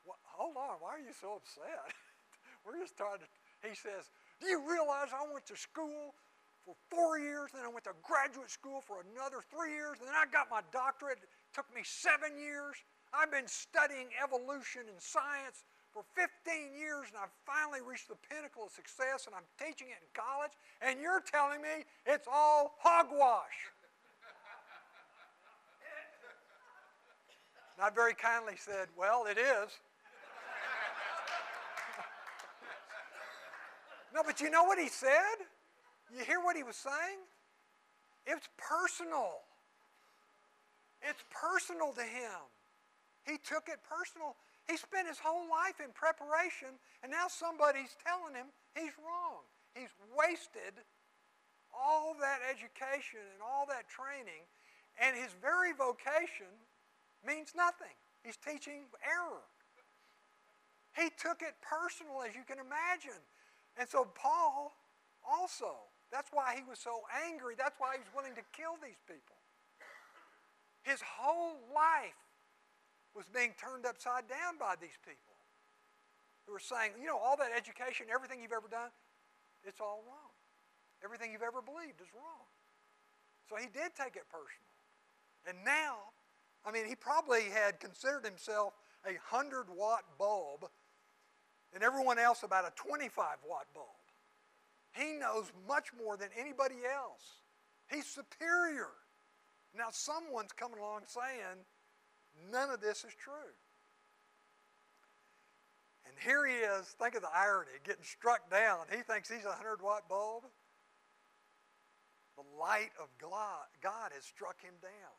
hold 0.06 0.60
on, 0.60 0.84
why 0.84 1.00
are 1.00 1.04
you 1.04 1.16
so 1.16 1.40
upset? 1.40 1.90
We're 2.62 2.78
just 2.78 2.94
trying 2.94 3.24
to 3.24 3.30
he 3.64 3.76
says, 3.76 4.12
Do 4.40 4.48
you 4.48 4.62
realize 4.62 5.10
I 5.16 5.26
went 5.32 5.46
to 5.48 5.58
school 5.58 6.14
for 6.66 6.76
four 6.90 7.20
years, 7.20 7.52
then 7.52 7.64
I 7.64 7.68
went 7.68 7.84
to 7.86 7.96
graduate 8.04 8.50
school 8.50 8.80
for 8.80 9.04
another 9.12 9.44
three 9.52 9.76
years, 9.76 10.00
and 10.00 10.08
then 10.08 10.16
I 10.16 10.24
got 10.32 10.48
my 10.48 10.62
doctorate. 10.72 11.20
It 11.20 11.28
took 11.52 11.68
me 11.76 11.82
seven 11.84 12.40
years. 12.40 12.76
I've 13.14 13.32
been 13.32 13.48
studying 13.48 14.08
evolution 14.18 14.88
and 14.88 15.00
science 15.00 15.68
for 15.94 16.04
15 16.18 16.74
years 16.74 17.06
and 17.14 17.22
I've 17.22 17.30
finally 17.46 17.80
reached 17.86 18.10
the 18.10 18.18
pinnacle 18.28 18.66
of 18.66 18.72
success 18.74 19.28
and 19.30 19.36
I'm 19.38 19.46
teaching 19.62 19.94
it 19.94 20.02
in 20.02 20.10
college, 20.18 20.52
and 20.82 21.00
you're 21.00 21.22
telling 21.22 21.62
me 21.62 21.86
it's 22.08 22.28
all 22.28 22.74
hogwash. 22.80 23.70
I 27.80 27.92
very 27.92 28.16
kindly 28.16 28.56
said, 28.58 28.90
Well, 28.98 29.26
it 29.30 29.38
is. 29.38 29.70
No, 34.14 34.22
but 34.26 34.42
you 34.42 34.50
know 34.50 34.64
what 34.64 34.80
he 34.80 34.90
said? 34.90 35.42
You 36.16 36.24
hear 36.24 36.40
what 36.40 36.56
he 36.56 36.64
was 36.64 36.76
saying? 36.76 37.20
It's 38.26 38.48
personal. 38.58 39.42
It's 41.02 41.24
personal 41.34 41.92
to 41.94 42.04
him. 42.06 42.40
He 43.26 43.38
took 43.42 43.68
it 43.68 43.80
personal. 43.84 44.36
He 44.70 44.78
spent 44.78 45.08
his 45.08 45.20
whole 45.20 45.50
life 45.50 45.84
in 45.84 45.92
preparation, 45.92 46.80
and 47.02 47.12
now 47.12 47.28
somebody's 47.28 47.96
telling 48.00 48.36
him 48.36 48.48
he's 48.76 48.96
wrong. 49.02 49.44
He's 49.76 49.92
wasted 50.16 50.80
all 51.74 52.16
that 52.22 52.40
education 52.46 53.26
and 53.34 53.42
all 53.42 53.66
that 53.68 53.90
training, 53.90 54.46
and 55.02 55.18
his 55.18 55.34
very 55.42 55.74
vocation 55.74 56.52
means 57.26 57.52
nothing. 57.58 57.92
He's 58.24 58.38
teaching 58.38 58.88
error. 59.02 59.44
He 60.96 61.10
took 61.18 61.42
it 61.42 61.58
personal, 61.60 62.22
as 62.22 62.36
you 62.36 62.46
can 62.46 62.62
imagine. 62.62 63.20
And 63.78 63.90
so 63.90 64.08
Paul 64.14 64.74
also, 65.26 65.90
that's 66.12 66.30
why 66.32 66.54
he 66.56 66.64
was 66.68 66.78
so 66.78 67.02
angry. 67.26 67.56
That's 67.58 67.76
why 67.80 67.98
he 67.98 68.00
was 68.00 68.12
willing 68.14 68.36
to 68.36 68.46
kill 68.54 68.78
these 68.82 69.02
people. 69.08 69.38
His 70.84 71.02
whole 71.02 71.58
life 71.74 72.20
was 73.16 73.26
being 73.32 73.54
turned 73.58 73.86
upside 73.86 74.28
down 74.28 74.60
by 74.60 74.76
these 74.78 74.98
people 75.02 75.38
who 76.46 76.54
were 76.54 76.62
saying, 76.62 76.92
you 77.00 77.08
know, 77.08 77.18
all 77.18 77.38
that 77.38 77.56
education, 77.56 78.08
everything 78.14 78.42
you've 78.42 78.54
ever 78.54 78.68
done, 78.68 78.92
it's 79.64 79.80
all 79.80 80.04
wrong. 80.06 80.34
Everything 81.04 81.32
you've 81.32 81.46
ever 81.46 81.62
believed 81.62 82.02
is 82.02 82.12
wrong. 82.14 82.46
So 83.48 83.56
he 83.56 83.68
did 83.68 83.96
take 83.96 84.16
it 84.16 84.28
personal. 84.28 84.74
And 85.48 85.58
now, 85.64 86.14
I 86.66 86.72
mean, 86.72 86.86
he 86.86 86.96
probably 86.96 87.52
had 87.52 87.80
considered 87.80 88.26
himself 88.26 88.74
a 89.06 89.20
100 89.32 89.68
watt 89.70 90.04
bulb 90.18 90.70
and 91.74 91.84
everyone 91.84 92.20
else 92.20 92.44
about 92.44 92.66
a 92.66 92.72
25 92.76 93.38
watt 93.48 93.66
bulb. 93.74 93.88
He 94.94 95.14
knows 95.14 95.52
much 95.68 95.88
more 95.98 96.18
than 96.18 96.30
anybody 96.38 96.86
else. 96.86 97.42
He's 97.90 98.06
superior. 98.06 98.90
Now, 99.76 99.88
someone's 99.90 100.52
coming 100.52 100.80
along 100.80 101.02
saying, 101.08 101.66
none 102.52 102.70
of 102.70 102.80
this 102.80 103.04
is 103.04 103.14
true. 103.18 103.58
And 106.06 106.14
here 106.22 106.46
he 106.46 106.54
is, 106.54 106.86
think 107.00 107.16
of 107.16 107.22
the 107.22 107.34
irony, 107.34 107.72
getting 107.84 108.04
struck 108.04 108.52
down. 108.52 108.86
He 108.92 109.02
thinks 109.02 109.32
he's 109.32 109.46
a 109.46 109.58
100 109.58 109.82
watt 109.82 110.08
bulb. 110.08 110.44
The 112.38 112.46
light 112.60 112.92
of 113.02 113.08
God 113.18 114.12
has 114.14 114.24
struck 114.24 114.62
him 114.62 114.74
down. 114.82 115.18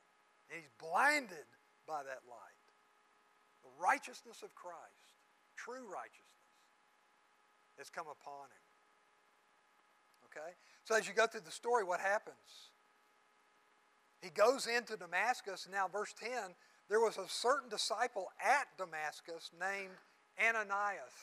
And 0.50 0.60
he's 0.60 0.70
blinded 0.78 1.50
by 1.86 2.02
that 2.04 2.22
light. 2.28 2.66
The 3.62 3.74
righteousness 3.80 4.42
of 4.42 4.54
Christ, 4.54 5.18
true 5.56 5.88
righteousness, 5.90 6.33
has 7.78 7.90
come 7.90 8.06
upon 8.06 8.48
him. 8.50 8.64
Okay? 10.26 10.52
So 10.84 10.96
as 10.96 11.06
you 11.06 11.14
go 11.14 11.26
through 11.26 11.42
the 11.44 11.50
story, 11.50 11.84
what 11.84 12.00
happens? 12.00 12.70
He 14.20 14.30
goes 14.30 14.66
into 14.66 14.96
Damascus. 14.96 15.68
Now, 15.70 15.88
verse 15.88 16.14
10 16.18 16.54
there 16.88 17.00
was 17.00 17.16
a 17.16 17.28
certain 17.28 17.68
disciple 17.70 18.28
at 18.42 18.68
Damascus 18.76 19.50
named 19.58 19.96
Ananias. 20.36 21.16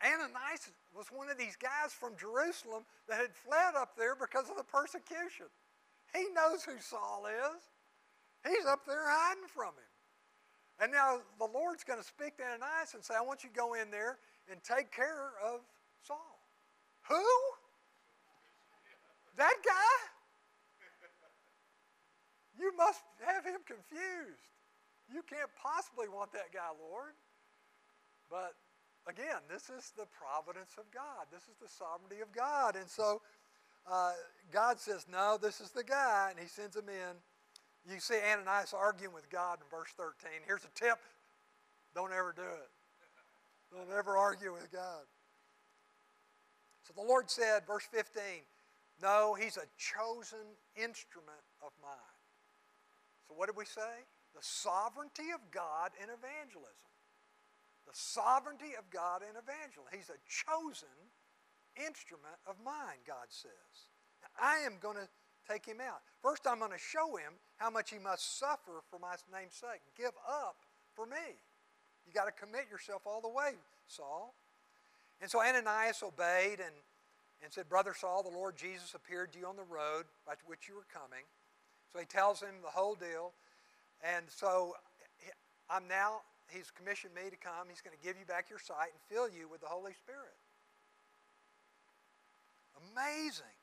Ananias 0.00 0.70
was 0.96 1.06
one 1.10 1.28
of 1.28 1.36
these 1.36 1.56
guys 1.56 1.92
from 1.92 2.16
Jerusalem 2.16 2.84
that 3.08 3.20
had 3.20 3.34
fled 3.34 3.74
up 3.76 3.96
there 3.98 4.14
because 4.14 4.48
of 4.48 4.56
the 4.56 4.64
persecution. 4.64 5.46
He 6.14 6.24
knows 6.32 6.64
who 6.64 6.80
Saul 6.80 7.26
is. 7.26 7.62
He's 8.46 8.64
up 8.64 8.86
there 8.86 9.04
hiding 9.04 9.48
from 9.52 9.74
him. 9.74 9.92
And 10.80 10.92
now 10.92 11.18
the 11.38 11.50
Lord's 11.52 11.82
going 11.82 11.98
to 11.98 12.06
speak 12.06 12.38
to 12.38 12.44
Ananias 12.44 12.94
and 12.94 13.04
say, 13.04 13.14
I 13.18 13.20
want 13.20 13.42
you 13.42 13.50
to 13.50 13.56
go 13.56 13.74
in 13.74 13.90
there 13.90 14.18
and 14.50 14.62
take 14.62 14.90
care 14.92 15.32
of 15.44 15.60
Saul. 16.02 16.38
Who? 17.08 17.24
That 19.36 19.54
guy? 19.64 19.96
You 22.58 22.72
must 22.76 23.02
have 23.24 23.44
him 23.44 23.60
confused. 23.66 24.50
You 25.12 25.22
can't 25.22 25.50
possibly 25.54 26.08
want 26.08 26.32
that 26.32 26.52
guy, 26.52 26.68
Lord. 26.90 27.14
But 28.28 28.54
again, 29.06 29.40
this 29.48 29.70
is 29.70 29.92
the 29.96 30.06
providence 30.10 30.74
of 30.76 30.84
God. 30.92 31.26
This 31.32 31.42
is 31.42 31.56
the 31.62 31.68
sovereignty 31.68 32.20
of 32.20 32.32
God. 32.32 32.76
And 32.76 32.88
so 32.88 33.22
uh, 33.90 34.12
God 34.52 34.80
says, 34.80 35.06
No, 35.10 35.38
this 35.40 35.60
is 35.60 35.70
the 35.70 35.84
guy, 35.84 36.28
and 36.30 36.38
he 36.38 36.48
sends 36.48 36.76
him 36.76 36.88
in. 36.88 37.92
You 37.94 38.00
see 38.00 38.18
Ananias 38.20 38.74
arguing 38.74 39.14
with 39.14 39.30
God 39.30 39.58
in 39.60 39.66
verse 39.70 39.88
13. 39.96 40.30
Here's 40.46 40.64
a 40.64 40.74
tip 40.74 40.98
don't 41.94 42.12
ever 42.12 42.34
do 42.36 42.42
it. 42.42 42.70
Don't 43.72 43.90
ever 43.96 44.16
argue 44.16 44.52
with 44.52 44.70
God. 44.72 45.04
So 46.82 46.92
the 46.96 47.06
Lord 47.06 47.30
said, 47.30 47.66
verse 47.66 47.86
15, 47.92 48.22
no, 49.02 49.36
he's 49.38 49.56
a 49.56 49.68
chosen 49.76 50.56
instrument 50.74 51.44
of 51.62 51.70
mine. 51.82 52.18
So 53.28 53.34
what 53.36 53.46
did 53.46 53.56
we 53.56 53.66
say? 53.66 54.08
The 54.34 54.40
sovereignty 54.40 55.30
of 55.34 55.40
God 55.52 55.92
in 56.02 56.08
evangelism. 56.08 56.92
The 57.86 57.92
sovereignty 57.92 58.72
of 58.78 58.88
God 58.90 59.22
in 59.22 59.36
evangelism. 59.36 59.92
He's 59.92 60.10
a 60.10 60.20
chosen 60.24 60.96
instrument 61.76 62.40
of 62.48 62.56
mine, 62.64 63.04
God 63.06 63.28
says. 63.28 63.88
Now, 64.24 64.32
I 64.40 64.64
am 64.64 64.80
going 64.80 64.96
to 64.96 65.08
take 65.48 65.64
him 65.64 65.80
out. 65.80 66.00
First, 66.20 66.46
I'm 66.46 66.58
going 66.58 66.72
to 66.72 66.80
show 66.80 67.16
him 67.16 67.36
how 67.56 67.70
much 67.70 67.90
he 67.90 67.98
must 67.98 68.38
suffer 68.38 68.84
for 68.90 68.98
my 68.98 69.14
name's 69.32 69.54
sake. 69.54 69.80
Give 69.96 70.12
up 70.26 70.56
for 70.94 71.06
me. 71.06 71.40
You 72.08 72.14
got 72.14 72.24
to 72.24 72.32
commit 72.32 72.66
yourself 72.70 73.02
all 73.04 73.20
the 73.20 73.28
way, 73.28 73.52
Saul. 73.86 74.34
And 75.20 75.30
so 75.30 75.42
Ananias 75.42 76.02
obeyed 76.02 76.60
and 76.60 76.74
and 77.42 77.52
said, 77.52 77.68
Brother 77.68 77.94
Saul, 77.94 78.22
the 78.22 78.34
Lord 78.34 78.56
Jesus 78.56 78.94
appeared 78.94 79.32
to 79.32 79.38
you 79.38 79.46
on 79.46 79.56
the 79.56 79.62
road 79.62 80.04
by 80.26 80.34
which 80.46 80.68
you 80.68 80.74
were 80.74 80.86
coming. 80.92 81.22
So 81.92 81.98
he 81.98 82.04
tells 82.04 82.40
him 82.40 82.50
the 82.62 82.70
whole 82.70 82.94
deal. 82.94 83.32
And 84.02 84.26
so 84.28 84.74
I'm 85.70 85.86
now, 85.86 86.22
he's 86.50 86.70
commissioned 86.70 87.14
me 87.14 87.30
to 87.30 87.36
come. 87.36 87.70
He's 87.70 87.80
going 87.80 87.96
to 87.96 88.04
give 88.04 88.18
you 88.18 88.26
back 88.26 88.50
your 88.50 88.58
sight 88.58 88.90
and 88.90 89.00
fill 89.08 89.28
you 89.28 89.48
with 89.48 89.60
the 89.60 89.68
Holy 89.68 89.92
Spirit. 89.94 90.34
Amazing. 92.90 93.54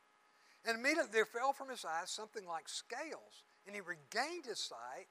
And 0.66 0.80
immediately 0.80 1.12
there 1.12 1.26
fell 1.26 1.54
from 1.54 1.70
his 1.70 1.86
eyes 1.86 2.10
something 2.10 2.48
like 2.48 2.68
scales, 2.68 3.44
and 3.68 3.76
he 3.76 3.82
regained 3.82 4.46
his 4.46 4.60
sight. 4.60 5.08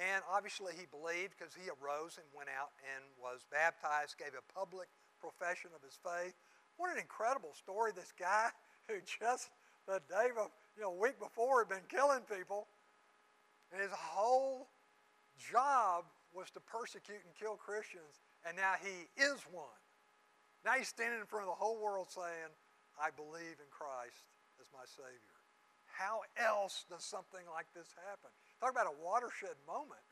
And 0.00 0.24
obviously 0.30 0.72
he 0.72 0.88
believed 0.88 1.36
because 1.36 1.52
he 1.52 1.68
arose 1.68 2.16
and 2.16 2.26
went 2.32 2.48
out 2.48 2.72
and 2.96 3.04
was 3.20 3.44
baptized, 3.52 4.16
gave 4.16 4.32
a 4.32 4.44
public 4.52 4.88
profession 5.20 5.70
of 5.76 5.84
his 5.84 6.00
faith. 6.00 6.34
What 6.80 6.90
an 6.90 6.98
incredible 6.98 7.52
story. 7.54 7.92
This 7.94 8.12
guy 8.16 8.48
who 8.88 8.98
just 9.04 9.52
the 9.86 10.00
day 10.08 10.32
of, 10.38 10.48
you 10.76 10.82
know, 10.82 10.94
a 10.94 11.00
week 11.00 11.20
before 11.20 11.60
had 11.60 11.68
been 11.68 11.86
killing 11.88 12.24
people, 12.24 12.66
and 13.72 13.80
his 13.80 13.92
whole 13.92 14.68
job 15.50 16.04
was 16.32 16.50
to 16.56 16.60
persecute 16.60 17.20
and 17.24 17.32
kill 17.36 17.56
Christians, 17.56 18.24
and 18.46 18.56
now 18.56 18.74
he 18.80 19.10
is 19.20 19.38
one. 19.52 19.80
Now 20.64 20.78
he's 20.78 20.88
standing 20.88 21.20
in 21.20 21.26
front 21.26 21.44
of 21.44 21.50
the 21.50 21.58
whole 21.58 21.76
world 21.82 22.08
saying, 22.08 22.50
I 22.96 23.10
believe 23.12 23.58
in 23.58 23.70
Christ 23.70 24.24
as 24.60 24.68
my 24.72 24.86
Savior. 24.86 25.36
How 25.90 26.22
else 26.38 26.86
does 26.88 27.04
something 27.04 27.44
like 27.52 27.66
this 27.74 27.90
happen? 28.08 28.32
Talk 28.62 28.70
about 28.70 28.86
a 28.86 28.94
watershed 29.02 29.58
moment. 29.66 30.06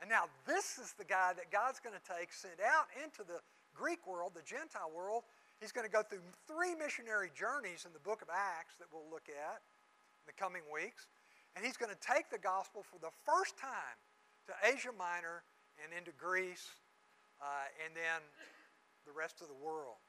And 0.00 0.08
now 0.08 0.32
this 0.48 0.80
is 0.80 0.96
the 0.96 1.04
guy 1.04 1.36
that 1.36 1.52
God's 1.52 1.76
going 1.76 1.92
to 1.92 2.00
take, 2.00 2.32
send 2.32 2.56
out 2.64 2.88
into 2.96 3.20
the 3.20 3.44
Greek 3.76 4.08
world, 4.08 4.32
the 4.32 4.40
Gentile 4.48 4.88
world, 4.88 5.28
He's 5.60 5.76
going 5.76 5.84
to 5.84 5.92
go 5.92 6.00
through 6.00 6.24
three 6.48 6.72
missionary 6.72 7.28
journeys 7.36 7.84
in 7.84 7.92
the 7.92 8.00
book 8.00 8.24
of 8.24 8.32
Acts 8.32 8.80
that 8.80 8.88
we'll 8.88 9.04
look 9.12 9.28
at 9.28 9.60
in 9.60 10.24
the 10.24 10.32
coming 10.32 10.64
weeks. 10.72 11.04
And 11.52 11.60
he's 11.60 11.76
going 11.76 11.92
to 11.92 12.00
take 12.00 12.32
the 12.32 12.40
gospel 12.40 12.80
for 12.80 12.96
the 12.96 13.12
first 13.28 13.60
time 13.60 14.00
to 14.48 14.56
Asia 14.64 14.96
Minor 14.96 15.44
and 15.84 15.92
into 15.92 16.16
Greece 16.16 16.80
uh, 17.44 17.68
and 17.84 17.92
then 17.92 18.24
the 19.04 19.12
rest 19.12 19.44
of 19.44 19.52
the 19.52 19.60
world. 19.60 20.00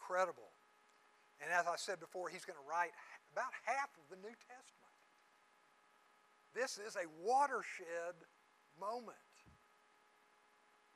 Incredible. 0.00 0.48
And 1.44 1.52
as 1.52 1.68
I 1.68 1.76
said 1.76 2.00
before, 2.00 2.32
he's 2.32 2.48
going 2.48 2.56
to 2.56 2.64
write 2.64 2.96
about 3.36 3.52
half 3.68 3.92
of 4.00 4.08
the 4.08 4.16
New 4.24 4.32
Testament. 4.48 4.83
This 6.54 6.78
is 6.78 6.94
a 6.94 7.10
watershed 7.20 8.14
moment. 8.78 9.18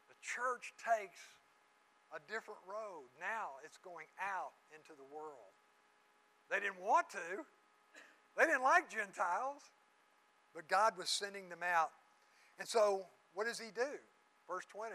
The 0.09 0.15
church 0.23 0.73
takes 0.79 1.19
a 2.15 2.21
different 2.31 2.63
road. 2.63 3.11
Now 3.19 3.59
it's 3.67 3.77
going 3.77 4.07
out 4.23 4.55
into 4.71 4.95
the 4.95 5.05
world. 5.05 5.53
They 6.49 6.61
didn't 6.61 6.81
want 6.81 7.11
to, 7.11 7.45
they 8.39 8.47
didn't 8.47 8.63
like 8.63 8.89
Gentiles, 8.89 9.67
but 10.55 10.69
God 10.69 10.97
was 10.97 11.11
sending 11.11 11.49
them 11.51 11.67
out. 11.67 11.91
And 12.59 12.67
so, 12.67 13.05
what 13.35 13.47
does 13.47 13.59
He 13.59 13.71
do? 13.75 13.99
Verse 14.49 14.65
20. 14.73 14.95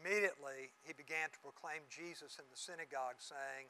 immediately 0.00 0.72
he 0.86 0.94
began 0.94 1.28
to 1.34 1.38
proclaim 1.42 1.84
Jesus 1.90 2.38
in 2.38 2.46
the 2.48 2.56
synagogue, 2.56 3.18
saying, 3.18 3.68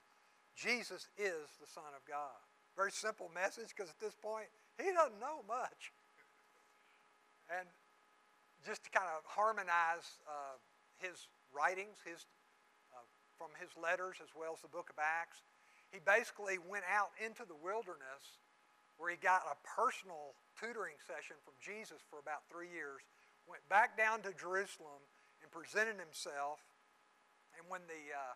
Jesus 0.54 1.08
is 1.18 1.56
the 1.58 1.66
Son 1.66 1.90
of 1.96 2.04
God. 2.06 2.38
Very 2.76 2.92
simple 2.92 3.30
message 3.34 3.74
because 3.74 3.90
at 3.90 3.98
this 3.98 4.14
point, 4.14 4.48
he 4.82 4.92
doesn't 4.92 5.20
know 5.20 5.40
much. 5.48 5.92
And 7.48 7.66
just 8.66 8.84
to 8.84 8.90
kind 8.90 9.06
of 9.14 9.22
harmonize 9.24 10.18
uh, 10.26 10.58
his 10.98 11.30
writings, 11.54 12.02
his, 12.02 12.26
uh, 12.90 13.06
from 13.38 13.54
his 13.56 13.70
letters 13.78 14.18
as 14.18 14.34
well 14.34 14.52
as 14.52 14.60
the 14.60 14.72
book 14.72 14.90
of 14.90 14.98
Acts, 14.98 15.40
he 15.94 16.02
basically 16.02 16.58
went 16.58 16.84
out 16.90 17.14
into 17.22 17.46
the 17.46 17.54
wilderness 17.54 18.42
where 18.98 19.12
he 19.12 19.18
got 19.20 19.44
a 19.46 19.56
personal 19.62 20.34
tutoring 20.58 20.98
session 21.04 21.36
from 21.44 21.54
Jesus 21.60 22.00
for 22.08 22.18
about 22.18 22.48
three 22.48 22.72
years, 22.72 23.04
went 23.44 23.62
back 23.68 23.94
down 23.94 24.24
to 24.24 24.32
Jerusalem 24.34 25.04
and 25.44 25.48
presented 25.52 26.00
himself. 26.00 26.58
And 27.54 27.62
when 27.68 27.84
the 27.86 28.02
uh, 28.10 28.34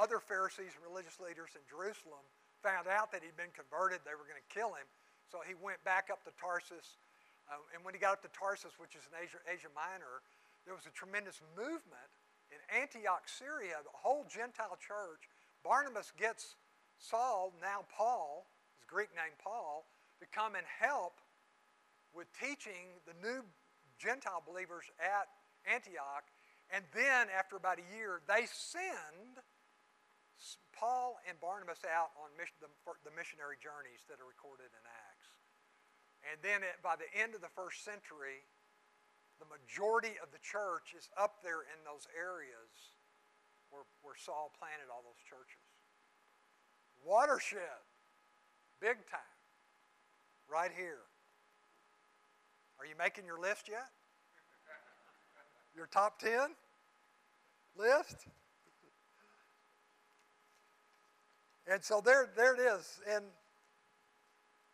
other 0.00 0.18
Pharisees 0.18 0.72
and 0.72 0.82
religious 0.82 1.20
leaders 1.20 1.52
in 1.54 1.62
Jerusalem 1.68 2.24
found 2.64 2.88
out 2.88 3.12
that 3.12 3.22
he'd 3.24 3.36
been 3.36 3.52
converted, 3.52 4.02
they 4.02 4.16
were 4.16 4.26
going 4.28 4.40
to 4.40 4.50
kill 4.50 4.72
him. 4.74 4.88
So 5.30 5.38
he 5.46 5.54
went 5.54 5.78
back 5.86 6.10
up 6.10 6.26
to 6.26 6.34
Tarsus. 6.34 6.98
Uh, 7.46 7.62
and 7.74 7.86
when 7.86 7.94
he 7.94 8.00
got 8.02 8.18
up 8.18 8.22
to 8.26 8.32
Tarsus, 8.34 8.74
which 8.82 8.98
is 8.98 9.06
in 9.06 9.14
Asia, 9.14 9.38
Asia 9.46 9.70
Minor, 9.70 10.26
there 10.66 10.74
was 10.74 10.86
a 10.90 10.94
tremendous 10.94 11.38
movement 11.54 12.10
in 12.50 12.58
Antioch, 12.74 13.30
Syria, 13.30 13.78
the 13.86 13.94
whole 13.94 14.26
Gentile 14.26 14.76
church. 14.82 15.30
Barnabas 15.62 16.12
gets 16.18 16.58
Saul, 16.98 17.54
now 17.62 17.86
Paul, 17.94 18.50
his 18.74 18.84
Greek 18.90 19.14
name 19.14 19.34
Paul, 19.38 19.86
to 20.18 20.26
come 20.28 20.58
and 20.58 20.66
help 20.66 21.22
with 22.12 22.26
teaching 22.34 22.98
the 23.06 23.14
new 23.22 23.46
Gentile 23.98 24.42
believers 24.42 24.84
at 24.98 25.30
Antioch. 25.64 26.26
And 26.70 26.84
then, 26.94 27.26
after 27.34 27.56
about 27.56 27.78
a 27.78 27.86
year, 27.94 28.22
they 28.26 28.46
send 28.46 29.42
Paul 30.72 31.18
and 31.28 31.36
Barnabas 31.42 31.82
out 31.84 32.14
on 32.16 32.30
mission, 32.38 32.56
the, 32.62 32.70
the, 33.04 33.12
missionary 33.12 33.58
journeys 33.60 34.06
that 34.08 34.22
are 34.22 34.28
recorded 34.28 34.70
in 34.72 34.84
Acts. 34.86 35.09
And 36.28 36.36
then, 36.44 36.60
by 36.84 37.00
the 37.00 37.08
end 37.16 37.34
of 37.34 37.40
the 37.40 37.52
first 37.56 37.84
century, 37.84 38.44
the 39.40 39.48
majority 39.48 40.20
of 40.20 40.28
the 40.32 40.42
church 40.44 40.92
is 40.92 41.08
up 41.16 41.40
there 41.40 41.64
in 41.64 41.80
those 41.88 42.04
areas 42.12 42.92
where, 43.72 43.88
where 44.04 44.14
Saul 44.18 44.52
planted 44.60 44.92
all 44.92 45.00
those 45.00 45.22
churches. 45.24 45.64
Watershed, 47.00 47.80
big 48.80 49.00
time, 49.08 49.36
right 50.44 50.70
here. 50.76 51.08
Are 52.78 52.84
you 52.84 52.94
making 52.98 53.24
your 53.24 53.40
list 53.40 53.68
yet? 53.68 53.88
Your 55.76 55.86
top 55.86 56.20
10 56.20 56.52
list? 57.76 58.28
And 61.70 61.82
so 61.84 62.02
there, 62.04 62.28
there 62.36 62.54
it 62.54 62.60
is. 62.60 63.00
And 63.08 63.24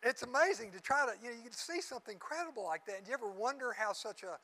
it's 0.03 0.23
amazing 0.23 0.71
to 0.71 0.79
try 0.79 1.05
to, 1.05 1.13
you 1.23 1.31
know, 1.31 1.37
you 1.43 1.49
see 1.51 1.81
something 1.81 2.13
incredible 2.13 2.63
like 2.63 2.85
that. 2.85 2.97
And 2.97 3.05
do 3.05 3.09
you 3.09 3.17
ever 3.17 3.29
wonder 3.29 3.73
how 3.73 3.93
such 3.93 4.23
a, 4.23 4.37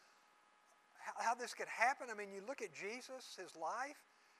how, 1.18 1.36
this 1.36 1.54
could 1.54 1.68
happen? 1.68 2.08
I 2.12 2.18
mean, 2.18 2.30
you 2.34 2.42
look 2.48 2.62
at 2.62 2.74
Jesus, 2.74 3.38
his 3.40 3.56
life. 3.56 3.98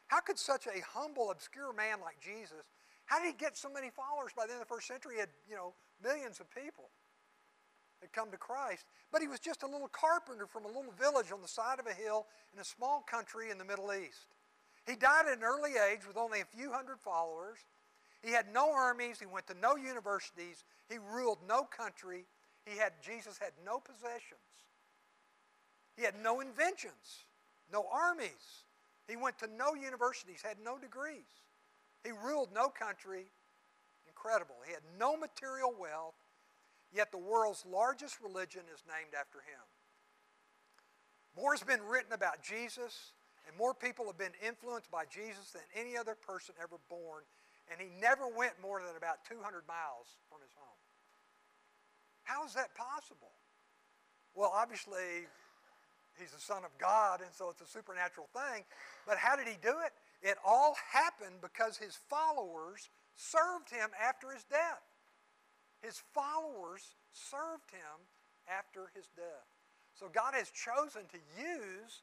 How 0.08 0.20
could 0.20 0.38
such 0.38 0.68
a 0.68 0.82
humble, 0.94 1.32
obscure 1.32 1.74
man 1.74 1.98
like 2.02 2.20
Jesus 2.20 2.66
how 3.06 3.20
did 3.20 3.28
he 3.28 3.34
get 3.38 3.58
so 3.58 3.70
many 3.70 3.90
followers 3.90 4.32
by 4.36 4.46
the 4.46 4.54
end 4.54 4.62
of 4.62 4.68
the 4.68 4.74
first 4.74 4.88
century? 4.88 5.16
He 5.16 5.20
had, 5.20 5.30
you 5.50 5.56
know, 5.56 5.74
millions 6.02 6.40
of 6.40 6.50
people 6.50 6.90
that 8.02 8.12
come 8.14 8.32
to 8.32 8.38
Christ. 8.38 8.86
But 9.12 9.22
he 9.22 9.28
was 9.28 9.40
just 9.40 9.64
a 9.64 9.68
little 9.68 9.88
carpenter 9.88 10.48
from 10.48 10.66
a 10.66 10.68
little 10.68 10.94
village 11.00 11.32
on 11.32 11.42
the 11.42 11.48
side 11.48 11.80
of 11.80 11.88
a 11.88 11.94
hill 11.94 12.28
in 12.54 12.60
a 12.60 12.66
small 12.66 13.02
country 13.02 13.52
in 13.52 13.58
the 13.58 13.66
Middle 13.66 13.92
East. 13.94 14.34
He 14.88 14.96
died 14.96 15.26
at 15.32 15.38
an 15.38 15.44
early 15.44 15.72
age 15.80 16.08
with 16.08 16.18
only 16.18 16.42
a 16.42 16.46
few 16.46 16.72
hundred 16.72 17.00
followers. 17.00 17.60
He 18.24 18.32
had 18.32 18.46
no 18.54 18.72
armies. 18.74 19.20
He 19.20 19.26
went 19.26 19.48
to 19.48 19.56
no 19.62 19.76
universities. 19.76 20.64
He 20.90 20.98
ruled 20.98 21.40
no 21.48 21.64
country. 21.64 22.26
He 22.66 22.78
had, 22.78 22.94
Jesus 23.02 23.38
had 23.38 23.52
no 23.66 23.80
possessions. 23.80 24.40
He 25.98 26.04
had 26.04 26.16
no 26.24 26.40
inventions, 26.40 27.26
no 27.72 27.86
armies. 27.92 28.66
He 29.08 29.16
went 29.16 29.38
to 29.40 29.48
no 29.48 29.76
universities, 29.76 30.42
had 30.42 30.58
no 30.64 30.78
degrees. 30.78 31.28
He 32.04 32.12
ruled 32.12 32.50
no 32.54 32.70
country. 32.70 33.26
Incredible. 34.08 34.56
He 34.66 34.74
had 34.74 34.84
no 34.98 35.18
material 35.18 35.74
wealth, 35.78 36.16
yet 36.94 37.12
the 37.12 37.18
world's 37.18 37.66
largest 37.70 38.18
religion 38.22 38.64
is 38.74 38.84
named 38.88 39.14
after 39.20 39.40
him. 39.40 39.62
More 41.36 41.54
has 41.54 41.64
been 41.64 41.82
written 41.82 42.14
about 42.14 42.42
Jesus, 42.42 43.12
and 43.48 43.58
more 43.58 43.74
people 43.74 44.06
have 44.06 44.18
been 44.18 44.38
influenced 44.46 44.90
by 44.90 45.06
Jesus 45.06 45.52
than 45.52 45.64
any 45.76 45.98
other 45.98 46.16
person 46.16 46.56
ever 46.62 46.78
born, 46.90 47.24
and 47.74 47.82
he 47.82 47.90
never 47.98 48.30
went 48.30 48.54
more 48.62 48.86
than 48.86 48.94
about 48.94 49.26
200 49.26 49.42
miles 49.66 50.22
from 50.30 50.38
his 50.46 50.54
home. 50.54 50.78
How 52.22 52.46
is 52.46 52.54
that 52.54 52.70
possible? 52.78 53.34
Well, 54.38 54.54
obviously, 54.54 55.26
he's 56.22 56.30
the 56.30 56.40
Son 56.40 56.62
of 56.64 56.70
God, 56.78 57.22
and 57.22 57.34
so 57.34 57.50
it's 57.50 57.62
a 57.62 57.68
supernatural 57.68 58.30
thing. 58.30 58.64
But 59.10 59.18
how 59.18 59.36
did 59.36 59.48
he 59.48 59.58
do 59.62 59.74
it? 59.82 59.92
It 60.22 60.38
all 60.46 60.78
happened 60.94 61.42
because 61.42 61.78
his 61.78 61.98
followers 62.10 62.90
served 63.16 63.70
him 63.74 63.90
after 63.98 64.30
his 64.30 64.44
death. 64.46 64.86
His 65.82 66.02
followers 66.14 66.94
served 67.12 67.74
him 67.74 68.06
after 68.48 68.94
his 68.96 69.10
death. 69.18 69.50
So 69.98 70.08
God 70.14 70.34
has 70.34 70.50
chosen 70.50 71.04
to 71.10 71.20
use 71.38 72.02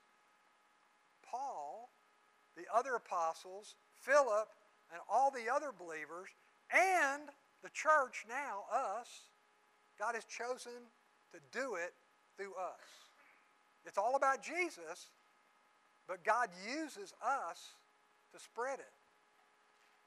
Paul, 1.24 1.90
the 2.56 2.66
other 2.74 2.94
apostles, 2.94 3.76
Philip, 4.02 4.48
and 4.92 5.00
all 5.10 5.30
the 5.30 5.52
other 5.52 5.72
believers, 5.76 6.28
and 6.72 7.30
the 7.62 7.70
church 7.70 8.24
now, 8.28 8.64
us. 8.72 9.30
God 9.98 10.14
has 10.14 10.24
chosen 10.24 10.88
to 11.32 11.38
do 11.52 11.74
it 11.74 11.92
through 12.36 12.54
us. 12.54 12.80
It's 13.84 13.98
all 13.98 14.16
about 14.16 14.42
Jesus, 14.42 15.10
but 16.08 16.24
God 16.24 16.48
uses 16.66 17.12
us 17.24 17.76
to 18.32 18.40
spread 18.40 18.78
it, 18.78 18.94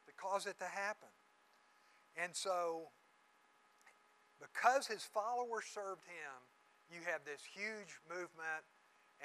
to 0.07 0.13
cause 0.17 0.45
it 0.45 0.57
to 0.59 0.65
happen. 0.65 1.09
And 2.17 2.35
so, 2.35 2.89
because 4.41 4.87
his 4.87 5.03
followers 5.03 5.65
served 5.65 6.03
him, 6.05 6.35
you 6.91 6.99
have 7.09 7.21
this 7.25 7.41
huge 7.41 7.97
movement, 8.09 8.65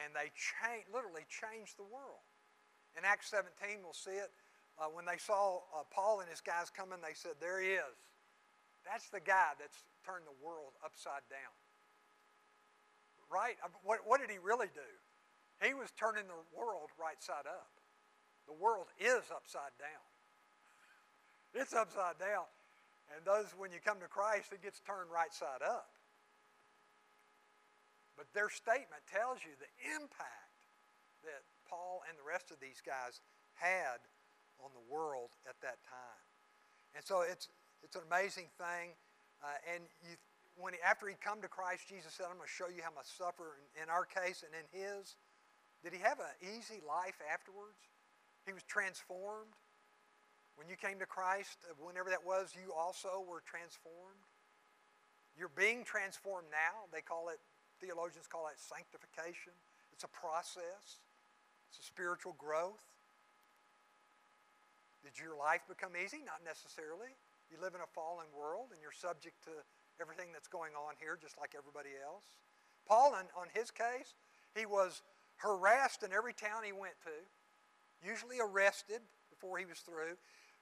and 0.04 0.14
they 0.14 0.30
change, 0.36 0.86
literally 0.92 1.26
changed 1.28 1.76
the 1.76 1.84
world. 1.84 2.22
In 2.96 3.04
Acts 3.04 3.30
17, 3.30 3.82
we'll 3.82 3.92
see 3.92 4.16
it. 4.16 4.30
Uh, 4.78 4.86
when 4.94 5.04
they 5.04 5.18
saw 5.18 5.58
uh, 5.74 5.82
Paul 5.90 6.20
and 6.22 6.30
his 6.30 6.40
guys 6.40 6.70
coming, 6.70 7.02
they 7.02 7.14
said, 7.14 7.34
There 7.42 7.60
he 7.60 7.74
is. 7.74 7.98
That's 8.86 9.10
the 9.10 9.20
guy 9.20 9.58
that's 9.58 9.84
turned 10.06 10.24
the 10.24 10.38
world 10.38 10.78
upside 10.80 11.26
down. 11.26 11.54
Right? 13.28 13.58
What, 13.82 14.06
what 14.06 14.22
did 14.22 14.30
he 14.30 14.38
really 14.38 14.70
do? 14.72 14.90
He 15.60 15.74
was 15.74 15.90
turning 15.98 16.24
the 16.30 16.42
world 16.54 16.94
right 16.94 17.18
side 17.18 17.44
up. 17.44 17.74
The 18.46 18.54
world 18.54 18.86
is 18.96 19.28
upside 19.34 19.74
down. 19.76 20.06
It's 21.56 21.72
upside 21.72 22.20
down. 22.20 22.44
And 23.08 23.24
those, 23.24 23.56
when 23.56 23.72
you 23.72 23.80
come 23.80 23.98
to 24.04 24.06
Christ, 24.06 24.52
it 24.52 24.60
gets 24.60 24.84
turned 24.84 25.08
right 25.08 25.32
side 25.32 25.64
up. 25.64 25.96
But 28.16 28.28
their 28.36 28.52
statement 28.52 29.00
tells 29.08 29.40
you 29.42 29.56
the 29.56 29.72
impact 29.96 30.68
that 31.24 31.46
Paul 31.64 32.04
and 32.04 32.20
the 32.20 32.26
rest 32.26 32.52
of 32.52 32.60
these 32.60 32.84
guys 32.84 33.24
had 33.56 34.04
on 34.62 34.70
the 34.74 34.84
world 34.86 35.30
at 35.48 35.56
that 35.62 35.78
time. 35.86 36.22
And 36.94 37.04
so 37.04 37.22
it's, 37.22 37.48
it's 37.82 37.96
an 37.96 38.02
amazing 38.06 38.50
thing. 38.58 38.94
Uh, 39.42 39.74
and 39.74 39.84
you, 40.02 40.18
when 40.58 40.74
he, 40.74 40.80
after 40.82 41.06
he'd 41.06 41.22
come 41.22 41.40
to 41.42 41.50
Christ, 41.50 41.86
Jesus 41.86 42.14
said, 42.14 42.26
I'm 42.26 42.36
going 42.36 42.50
to 42.50 42.50
show 42.50 42.66
you 42.66 42.82
how 42.82 42.90
much 42.90 43.06
suffer 43.06 43.58
in, 43.78 43.86
in 43.86 43.88
our 43.88 44.04
case 44.04 44.42
and 44.42 44.50
in 44.54 44.66
his. 44.74 45.14
Did 45.86 45.94
he 45.94 46.02
have 46.02 46.18
an 46.18 46.34
easy 46.42 46.82
life 46.82 47.22
afterwards? 47.22 47.78
He 48.46 48.52
was 48.52 48.66
transformed. 48.66 49.54
When 50.58 50.66
you 50.66 50.74
came 50.74 50.98
to 50.98 51.06
Christ, 51.06 51.62
uh, 51.70 51.78
whenever 51.78 52.10
that 52.10 52.26
was, 52.26 52.50
you 52.58 52.74
also 52.74 53.22
were 53.22 53.46
transformed. 53.46 54.26
You're 55.38 55.54
being 55.54 55.86
transformed 55.86 56.50
now. 56.50 56.90
They 56.90 56.98
call 56.98 57.30
it, 57.30 57.38
theologians 57.78 58.26
call 58.26 58.50
it 58.50 58.58
sanctification. 58.58 59.54
It's 59.94 60.02
a 60.02 60.10
process, 60.10 60.98
it's 61.70 61.78
a 61.78 61.86
spiritual 61.86 62.34
growth. 62.38 62.82
Did 65.02 65.18
your 65.18 65.38
life 65.38 65.62
become 65.68 65.94
easy? 65.94 66.20
Not 66.24 66.42
necessarily. 66.44 67.14
You 67.50 67.56
live 67.62 67.74
in 67.74 67.80
a 67.80 67.90
fallen 67.94 68.26
world 68.34 68.74
and 68.74 68.80
you're 68.82 68.94
subject 68.94 69.42
to 69.48 69.54
everything 70.00 70.30
that's 70.32 70.48
going 70.48 70.74
on 70.74 70.94
here, 71.00 71.18
just 71.20 71.38
like 71.38 71.54
everybody 71.56 71.96
else. 71.98 72.36
Paul, 72.86 73.14
on, 73.14 73.26
on 73.38 73.48
his 73.54 73.70
case, 73.70 74.18
he 74.54 74.66
was 74.66 75.02
harassed 75.36 76.02
in 76.02 76.12
every 76.12 76.34
town 76.34 76.64
he 76.64 76.72
went 76.72 76.98
to 77.04 77.14
usually 78.04 78.38
arrested 78.40 79.00
before 79.30 79.58
he 79.58 79.64
was 79.64 79.78
through. 79.80 80.16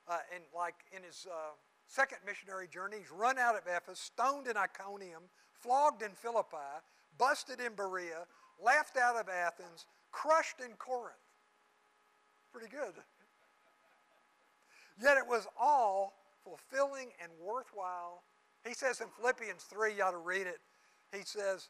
Uh, 0.09 0.19
and 0.35 0.45
like 0.55 0.75
in 0.95 1.03
his 1.03 1.27
uh, 1.31 1.53
second 1.87 2.19
missionary 2.25 2.69
journey, 2.69 2.99
he's 3.01 3.11
run 3.11 3.39
out 3.39 3.57
of 3.57 3.63
Ephesus, 3.67 4.01
stoned 4.01 4.47
in 4.47 4.57
Iconium, 4.57 5.23
flogged 5.53 6.03
in 6.03 6.13
Philippi, 6.13 6.81
busted 7.19 7.61
in 7.61 7.75
Berea, 7.75 8.27
laughed 8.63 8.97
out 8.97 9.17
of 9.17 9.29
Athens, 9.29 9.87
crushed 10.13 10.61
in 10.61 10.73
Corinth. 10.79 11.17
pretty 12.53 12.69
good. 12.69 12.95
Yet 15.01 15.19
it 15.19 15.27
was 15.27 15.47
all 15.61 16.15
fulfilling 16.43 17.09
and 17.23 17.31
worthwhile. 17.43 18.23
He 18.67 18.75
says 18.75 19.01
in 19.01 19.09
Philippians 19.19 19.63
3, 19.65 19.95
you 19.95 20.03
ought 20.03 20.13
to 20.13 20.19
read 20.19 20.47
it. 20.47 20.61
He 21.13 21.23
says, 21.25 21.69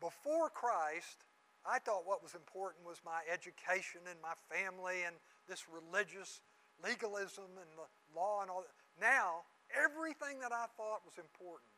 Before 0.00 0.48
Christ, 0.48 1.24
I 1.66 1.78
thought 1.78 2.06
what 2.06 2.22
was 2.22 2.34
important 2.34 2.86
was 2.86 3.00
my 3.04 3.20
education 3.30 4.00
and 4.08 4.20
my 4.20 4.34
family 4.48 5.04
and 5.06 5.16
this 5.48 5.64
religious 5.68 6.40
legalism 6.82 7.48
and 7.60 7.70
the 7.76 7.88
law 8.16 8.42
and 8.42 8.50
all 8.50 8.64
that. 8.64 8.72
Now, 9.00 9.44
everything 9.72 10.40
that 10.40 10.52
I 10.52 10.66
thought 10.76 11.04
was 11.04 11.16
important 11.18 11.70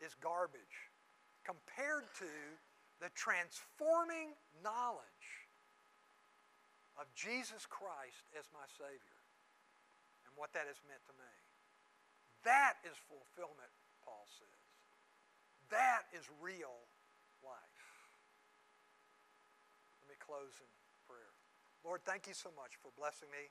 is 0.00 0.14
garbage 0.20 0.90
compared 1.44 2.10
to 2.18 2.30
the 3.00 3.10
transforming 3.14 4.34
knowledge 4.62 5.28
of 6.98 7.06
Jesus 7.14 7.66
Christ 7.66 8.30
as 8.38 8.46
my 8.54 8.66
Savior 8.78 9.13
and 10.34 10.42
what 10.42 10.50
that 10.58 10.66
has 10.66 10.82
meant 10.90 11.06
to 11.06 11.14
me. 11.14 11.30
That 12.42 12.82
is 12.82 12.98
fulfillment, 13.06 13.70
Paul 14.02 14.26
says. 14.26 14.66
That 15.70 16.10
is 16.10 16.26
real 16.42 16.82
life. 17.46 17.86
Let 20.02 20.10
me 20.10 20.18
close 20.18 20.58
in 20.58 20.70
prayer. 21.06 21.30
Lord, 21.86 22.02
thank 22.02 22.26
you 22.26 22.34
so 22.34 22.50
much 22.58 22.74
for 22.82 22.90
blessing 22.98 23.30
me 23.30 23.46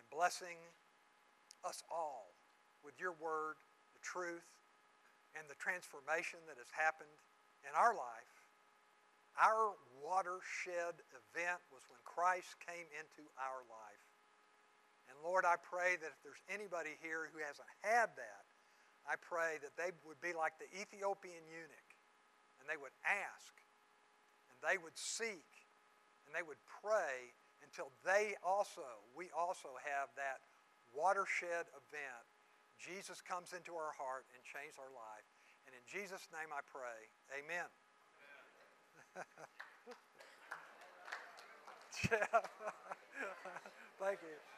and 0.00 0.04
blessing 0.08 0.56
us 1.60 1.84
all 1.92 2.32
with 2.80 2.96
your 2.96 3.12
word, 3.20 3.60
the 3.92 4.00
truth, 4.00 4.48
and 5.36 5.44
the 5.46 5.58
transformation 5.60 6.40
that 6.48 6.56
has 6.56 6.72
happened 6.72 7.20
in 7.68 7.74
our 7.76 7.92
life. 7.92 8.34
Our 9.38 9.78
watershed 10.02 10.98
event 11.14 11.62
was 11.70 11.86
when 11.86 12.02
Christ 12.02 12.58
came 12.58 12.90
into 12.98 13.30
our 13.38 13.62
life. 13.70 13.87
And 15.08 15.16
Lord, 15.24 15.48
I 15.48 15.56
pray 15.56 15.96
that 16.00 16.12
if 16.12 16.20
there's 16.20 16.44
anybody 16.52 16.96
here 17.00 17.32
who 17.32 17.40
hasn't 17.40 17.68
had 17.80 18.12
that, 18.20 18.44
I 19.08 19.16
pray 19.16 19.56
that 19.64 19.72
they 19.80 19.96
would 20.04 20.20
be 20.20 20.36
like 20.36 20.60
the 20.60 20.68
Ethiopian 20.76 21.48
eunuch 21.48 21.90
and 22.60 22.68
they 22.68 22.76
would 22.76 22.92
ask 23.08 23.56
and 24.52 24.60
they 24.60 24.76
would 24.76 24.96
seek 25.00 25.48
and 26.28 26.36
they 26.36 26.44
would 26.44 26.60
pray 26.84 27.32
until 27.64 27.88
they 28.04 28.36
also, 28.44 28.84
we 29.16 29.32
also 29.32 29.72
have 29.80 30.12
that 30.20 30.44
watershed 30.92 31.72
event. 31.72 32.28
Jesus 32.76 33.24
comes 33.24 33.56
into 33.56 33.72
our 33.74 33.96
heart 33.96 34.28
and 34.36 34.44
changes 34.44 34.76
our 34.76 34.92
life. 34.92 35.24
And 35.64 35.72
in 35.72 35.84
Jesus' 35.88 36.28
name 36.28 36.52
I 36.52 36.60
pray, 36.68 37.08
amen. 37.32 37.68
amen. 39.24 39.48
Thank 43.98 44.20
you. 44.22 44.57